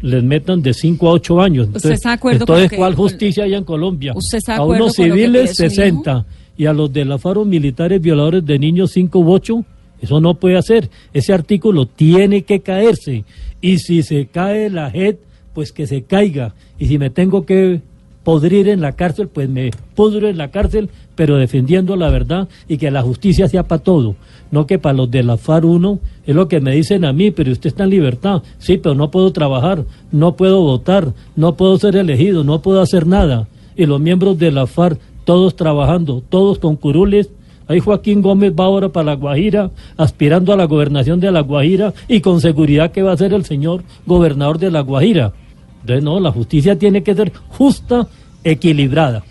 les 0.00 0.22
metan 0.22 0.62
de 0.62 0.74
5 0.74 1.08
a 1.08 1.12
8 1.12 1.40
años. 1.40 1.68
¿Usted 1.74 1.92
está 1.92 2.10
de 2.10 2.14
acuerdo 2.16 2.40
entonces 2.40 2.70
que- 2.70 2.76
¿cuál 2.76 2.94
justicia 2.94 3.44
hay 3.44 3.54
en 3.54 3.64
Colombia? 3.64 4.12
¿Usted 4.14 4.38
a 4.48 4.62
unos 4.64 4.92
civiles 4.94 5.42
pide 5.42 5.54
su 5.54 5.64
hijo? 5.64 5.70
60 5.74 6.26
y 6.56 6.66
a 6.66 6.72
los 6.72 6.92
de 6.92 7.04
la 7.04 7.18
FARC 7.18 7.38
o 7.38 7.44
militares 7.44 8.00
violadores 8.00 8.44
de 8.44 8.58
niños 8.58 8.92
5 8.92 9.18
u 9.18 9.30
8, 9.32 9.64
eso 10.00 10.20
no 10.20 10.34
puede 10.34 10.56
hacer. 10.56 10.88
Ese 11.12 11.32
artículo 11.32 11.86
tiene 11.86 12.42
que 12.42 12.60
caerse. 12.60 13.24
Y 13.60 13.78
si 13.78 14.02
se 14.04 14.26
cae 14.26 14.70
la 14.70 14.90
JED, 14.90 15.16
pues 15.52 15.72
que 15.72 15.86
se 15.88 16.02
caiga. 16.02 16.54
Y 16.78 16.86
si 16.86 16.98
me 16.98 17.10
tengo 17.10 17.44
que 17.44 17.80
podrir 18.22 18.68
en 18.68 18.80
la 18.80 18.92
cárcel, 18.92 19.26
pues 19.28 19.48
me 19.48 19.70
pudro 19.96 20.28
en 20.28 20.36
la 20.38 20.50
cárcel, 20.52 20.90
pero 21.16 21.36
defendiendo 21.38 21.96
la 21.96 22.10
verdad 22.10 22.46
y 22.68 22.76
que 22.76 22.90
la 22.92 23.02
justicia 23.02 23.48
sea 23.48 23.64
para 23.64 23.82
todo. 23.82 24.14
No 24.50 24.66
que 24.66 24.78
para 24.78 24.96
los 24.96 25.10
de 25.10 25.22
la 25.22 25.36
FARC 25.36 25.64
uno, 25.64 26.00
es 26.26 26.34
lo 26.34 26.48
que 26.48 26.60
me 26.60 26.74
dicen 26.74 27.04
a 27.04 27.12
mí, 27.12 27.30
pero 27.30 27.52
usted 27.52 27.68
está 27.68 27.84
en 27.84 27.90
libertad. 27.90 28.42
Sí, 28.58 28.78
pero 28.78 28.94
no 28.94 29.10
puedo 29.10 29.32
trabajar, 29.32 29.84
no 30.10 30.36
puedo 30.36 30.60
votar, 30.62 31.12
no 31.36 31.56
puedo 31.56 31.78
ser 31.78 31.96
elegido, 31.96 32.44
no 32.44 32.62
puedo 32.62 32.80
hacer 32.80 33.06
nada. 33.06 33.48
Y 33.76 33.86
los 33.86 34.00
miembros 34.00 34.38
de 34.38 34.50
la 34.50 34.66
FARC, 34.66 34.98
todos 35.24 35.56
trabajando, 35.56 36.22
todos 36.28 36.58
con 36.58 36.76
curules. 36.76 37.30
Ahí 37.66 37.80
Joaquín 37.80 38.22
Gómez 38.22 38.54
va 38.58 38.64
ahora 38.64 38.88
para 38.88 39.06
La 39.06 39.16
Guajira, 39.16 39.70
aspirando 39.98 40.54
a 40.54 40.56
la 40.56 40.64
gobernación 40.64 41.20
de 41.20 41.30
La 41.30 41.40
Guajira 41.40 41.92
y 42.08 42.20
con 42.20 42.40
seguridad 42.40 42.92
que 42.92 43.02
va 43.02 43.12
a 43.12 43.16
ser 43.16 43.34
el 43.34 43.44
señor 43.44 43.82
gobernador 44.06 44.58
de 44.58 44.70
La 44.70 44.80
Guajira. 44.80 45.34
Entonces, 45.82 46.02
no, 46.02 46.18
la 46.18 46.32
justicia 46.32 46.78
tiene 46.78 47.02
que 47.02 47.14
ser 47.14 47.32
justa, 47.48 48.08
equilibrada. 48.42 49.22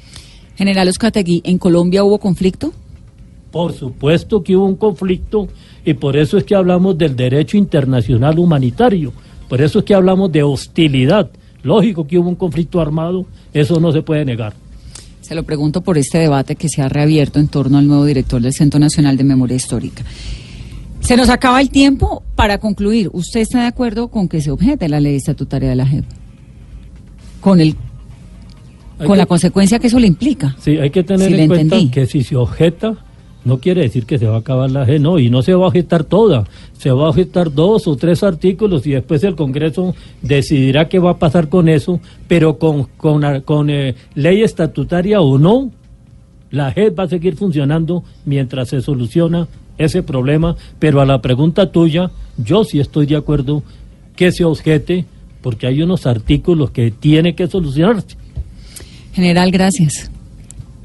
General 0.55 0.87
Oscategui, 0.87 1.41
¿en 1.45 1.57
Colombia 1.57 2.03
hubo 2.03 2.19
conflicto? 2.19 2.73
Por 3.51 3.73
supuesto 3.73 4.43
que 4.43 4.55
hubo 4.55 4.65
un 4.65 4.75
conflicto 4.75 5.47
y 5.85 5.93
por 5.93 6.17
eso 6.17 6.37
es 6.37 6.43
que 6.43 6.55
hablamos 6.55 6.97
del 6.97 7.15
derecho 7.15 7.57
internacional 7.57 8.37
humanitario, 8.39 9.13
por 9.47 9.61
eso 9.61 9.79
es 9.79 9.85
que 9.85 9.93
hablamos 9.93 10.31
de 10.31 10.43
hostilidad. 10.43 11.29
Lógico 11.63 12.05
que 12.05 12.17
hubo 12.19 12.29
un 12.29 12.35
conflicto 12.35 12.79
armado, 12.81 13.25
eso 13.53 13.79
no 13.79 13.91
se 13.91 14.01
puede 14.01 14.25
negar. 14.25 14.53
Se 15.21 15.35
lo 15.35 15.43
pregunto 15.43 15.81
por 15.81 15.97
este 15.97 16.19
debate 16.19 16.55
que 16.55 16.69
se 16.69 16.81
ha 16.81 16.87
reabierto 16.89 17.39
en 17.39 17.47
torno 17.47 17.77
al 17.77 17.87
nuevo 17.87 18.05
director 18.05 18.41
del 18.41 18.53
Centro 18.53 18.79
Nacional 18.79 19.17
de 19.17 19.23
Memoria 19.25 19.55
Histórica. 19.57 20.03
Se 21.01 21.15
nos 21.17 21.29
acaba 21.29 21.61
el 21.61 21.69
tiempo 21.69 22.23
para 22.35 22.57
concluir. 22.59 23.09
¿Usted 23.13 23.41
está 23.41 23.61
de 23.61 23.67
acuerdo 23.67 24.07
con 24.09 24.27
que 24.27 24.41
se 24.41 24.51
objete 24.51 24.87
la 24.89 24.99
ley 24.99 25.15
estatutaria 25.15 25.69
de 25.69 25.75
la 25.75 25.85
JEP? 25.85 26.05
Con 27.41 27.59
el 27.61 27.75
Hay 28.99 29.05
con 29.07 29.15
que- 29.15 29.17
la 29.17 29.25
consecuencia 29.25 29.79
que 29.79 29.87
eso 29.87 29.99
le 29.99 30.07
implica. 30.07 30.55
Sí, 30.59 30.77
hay 30.77 30.89
que 30.89 31.03
tener 31.03 31.31
en 31.33 31.47
cuenta 31.47 31.75
entendí. 31.75 31.91
que 31.91 32.05
si 32.07 32.23
se 32.23 32.35
objeta, 32.35 32.95
no 33.47 33.59
quiere 33.59 33.81
decir 33.81 34.05
que 34.05 34.19
se 34.19 34.27
va 34.27 34.35
a 34.35 34.39
acabar 34.39 34.69
la 34.69 34.85
G, 34.85 34.99
no, 34.99 35.19
y 35.19 35.29
no 35.29 35.41
se 35.41 35.53
va 35.53 35.63
a 35.63 35.67
objetar 35.69 36.03
toda, 36.03 36.43
se 36.77 36.91
va 36.91 37.05
a 37.05 37.09
objetar 37.09 37.51
dos 37.51 37.87
o 37.87 37.95
tres 37.95 38.21
artículos 38.21 38.85
y 38.85 38.91
después 38.91 39.23
el 39.23 39.35
Congreso 39.35 39.95
decidirá 40.21 40.89
qué 40.89 40.99
va 40.99 41.11
a 41.11 41.17
pasar 41.17 41.47
con 41.47 41.69
eso, 41.69 42.01
pero 42.27 42.59
con, 42.59 42.83
con, 42.97 43.41
con, 43.41 43.69
eh, 43.69 43.95
ley 44.15 44.43
estatutaria 44.43 45.21
o 45.21 45.37
no, 45.39 45.71
la 46.51 46.73
JEP 46.73 46.99
va 46.99 47.05
a 47.05 47.07
seguir 47.07 47.37
funcionando 47.37 48.03
mientras 48.25 48.67
se 48.67 48.81
soluciona 48.81 49.47
ese 49.77 50.03
problema, 50.03 50.57
pero 50.77 50.99
a 50.99 51.05
la 51.05 51.21
pregunta 51.21 51.71
tuya, 51.71 52.11
yo 52.37 52.65
sí 52.65 52.81
estoy 52.81 53.05
de 53.05 53.15
acuerdo 53.15 53.63
que 54.17 54.33
se 54.33 54.43
objete, 54.43 55.05
porque 55.41 55.67
hay 55.67 55.81
unos 55.81 56.05
artículos 56.05 56.71
que 56.71 56.91
tiene 56.91 57.33
que 57.33 57.47
solucionarse. 57.47 58.17
General, 59.13 59.49
gracias. 59.51 60.11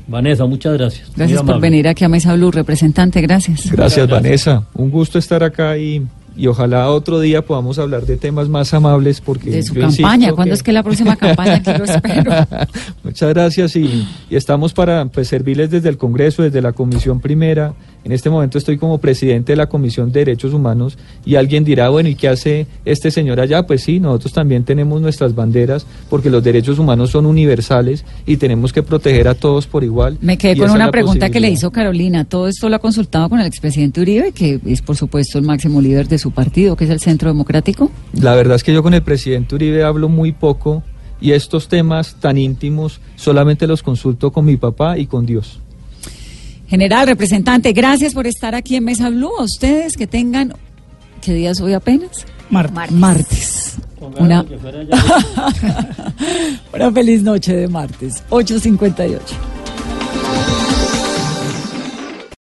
Vanessa, 0.06 0.46
muchas 0.46 0.74
gracias. 0.74 1.10
Gracias 1.16 1.42
por 1.42 1.60
venir 1.60 1.88
aquí 1.88 2.04
a 2.04 2.08
Mesa 2.08 2.34
Blue, 2.34 2.50
representante, 2.50 3.20
gracias. 3.20 3.70
Gracias, 3.70 4.08
Vanessa. 4.08 4.64
Un 4.74 4.90
gusto 4.90 5.18
estar 5.18 5.42
acá 5.42 5.78
y, 5.78 6.06
y 6.36 6.46
ojalá 6.46 6.88
otro 6.90 7.20
día 7.20 7.42
podamos 7.42 7.78
hablar 7.78 8.04
de 8.06 8.16
temas 8.16 8.48
más 8.48 8.74
amables 8.74 9.20
porque 9.20 9.50
De 9.50 9.62
su 9.62 9.74
campaña, 9.74 10.32
¿cuándo 10.32 10.54
es 10.54 10.62
que 10.62 10.72
la 10.72 10.82
próxima 10.82 11.16
campaña? 11.16 11.54
Aquí 11.56 11.70
lo 11.76 11.84
espero. 11.84 12.32
Muchas 13.04 13.28
gracias 13.28 13.76
y, 13.76 14.06
y 14.28 14.36
estamos 14.36 14.72
para 14.72 15.06
pues, 15.06 15.28
servirles 15.28 15.70
desde 15.70 15.88
el 15.88 15.96
Congreso, 15.96 16.42
desde 16.42 16.60
la 16.60 16.72
Comisión 16.72 17.20
Primera. 17.20 17.74
En 18.04 18.12
este 18.12 18.30
momento 18.30 18.58
estoy 18.58 18.78
como 18.78 18.98
presidente 18.98 19.52
de 19.52 19.56
la 19.56 19.68
Comisión 19.68 20.10
de 20.10 20.20
Derechos 20.20 20.52
Humanos 20.52 20.98
y 21.24 21.36
alguien 21.36 21.64
dirá, 21.64 21.88
bueno, 21.88 22.08
¿y 22.08 22.16
qué 22.16 22.28
hace 22.28 22.66
este 22.84 23.10
señor 23.10 23.40
allá? 23.40 23.64
Pues 23.66 23.82
sí, 23.82 24.00
nosotros 24.00 24.32
también 24.32 24.64
tenemos 24.64 25.00
nuestras 25.00 25.34
banderas 25.34 25.86
porque 26.10 26.28
los 26.28 26.42
derechos 26.42 26.78
humanos 26.78 27.10
son 27.10 27.26
universales 27.26 28.04
y 28.26 28.38
tenemos 28.38 28.72
que 28.72 28.82
proteger 28.82 29.28
a 29.28 29.34
todos 29.34 29.66
por 29.66 29.84
igual. 29.84 30.18
Me 30.20 30.36
quedé 30.36 30.56
con 30.56 30.70
una 30.70 30.90
pregunta 30.90 31.30
que 31.30 31.40
le 31.40 31.50
hizo 31.50 31.70
Carolina. 31.70 32.24
Todo 32.24 32.48
esto 32.48 32.68
lo 32.68 32.76
ha 32.76 32.80
consultado 32.80 33.28
con 33.28 33.40
el 33.40 33.46
expresidente 33.46 34.00
Uribe, 34.00 34.32
que 34.32 34.60
es 34.66 34.82
por 34.82 34.96
supuesto 34.96 35.38
el 35.38 35.44
máximo 35.44 35.80
líder 35.80 36.08
de 36.08 36.18
su 36.18 36.32
partido, 36.32 36.76
que 36.76 36.84
es 36.84 36.90
el 36.90 37.00
Centro 37.00 37.28
Democrático. 37.28 37.90
La 38.20 38.34
verdad 38.34 38.56
es 38.56 38.64
que 38.64 38.72
yo 38.72 38.82
con 38.82 38.94
el 38.94 39.02
presidente 39.02 39.54
Uribe 39.54 39.84
hablo 39.84 40.08
muy 40.08 40.32
poco 40.32 40.82
y 41.20 41.32
estos 41.32 41.68
temas 41.68 42.16
tan 42.16 42.36
íntimos 42.36 43.00
solamente 43.14 43.68
los 43.68 43.82
consulto 43.82 44.32
con 44.32 44.44
mi 44.44 44.56
papá 44.56 44.98
y 44.98 45.06
con 45.06 45.24
Dios. 45.24 45.61
General, 46.72 47.06
representante, 47.06 47.74
gracias 47.74 48.14
por 48.14 48.26
estar 48.26 48.54
aquí 48.54 48.76
en 48.76 48.84
Mesa 48.84 49.10
Blue. 49.10 49.36
A 49.38 49.42
ustedes 49.42 49.94
que 49.94 50.06
tengan, 50.06 50.54
¿qué 51.20 51.34
días 51.34 51.60
hoy 51.60 51.74
apenas? 51.74 52.24
Martes. 52.48 52.90
Martes. 52.92 53.74
Con 54.00 54.14
Una, 54.18 54.42
ganas 54.42 54.48
de 54.48 54.54
que 54.54 54.58
fuera 54.58 54.82
ya. 54.82 56.56
una 56.72 56.90
feliz 56.92 57.22
noche 57.22 57.54
de 57.54 57.68
martes, 57.68 58.24
8.58. 58.30 59.20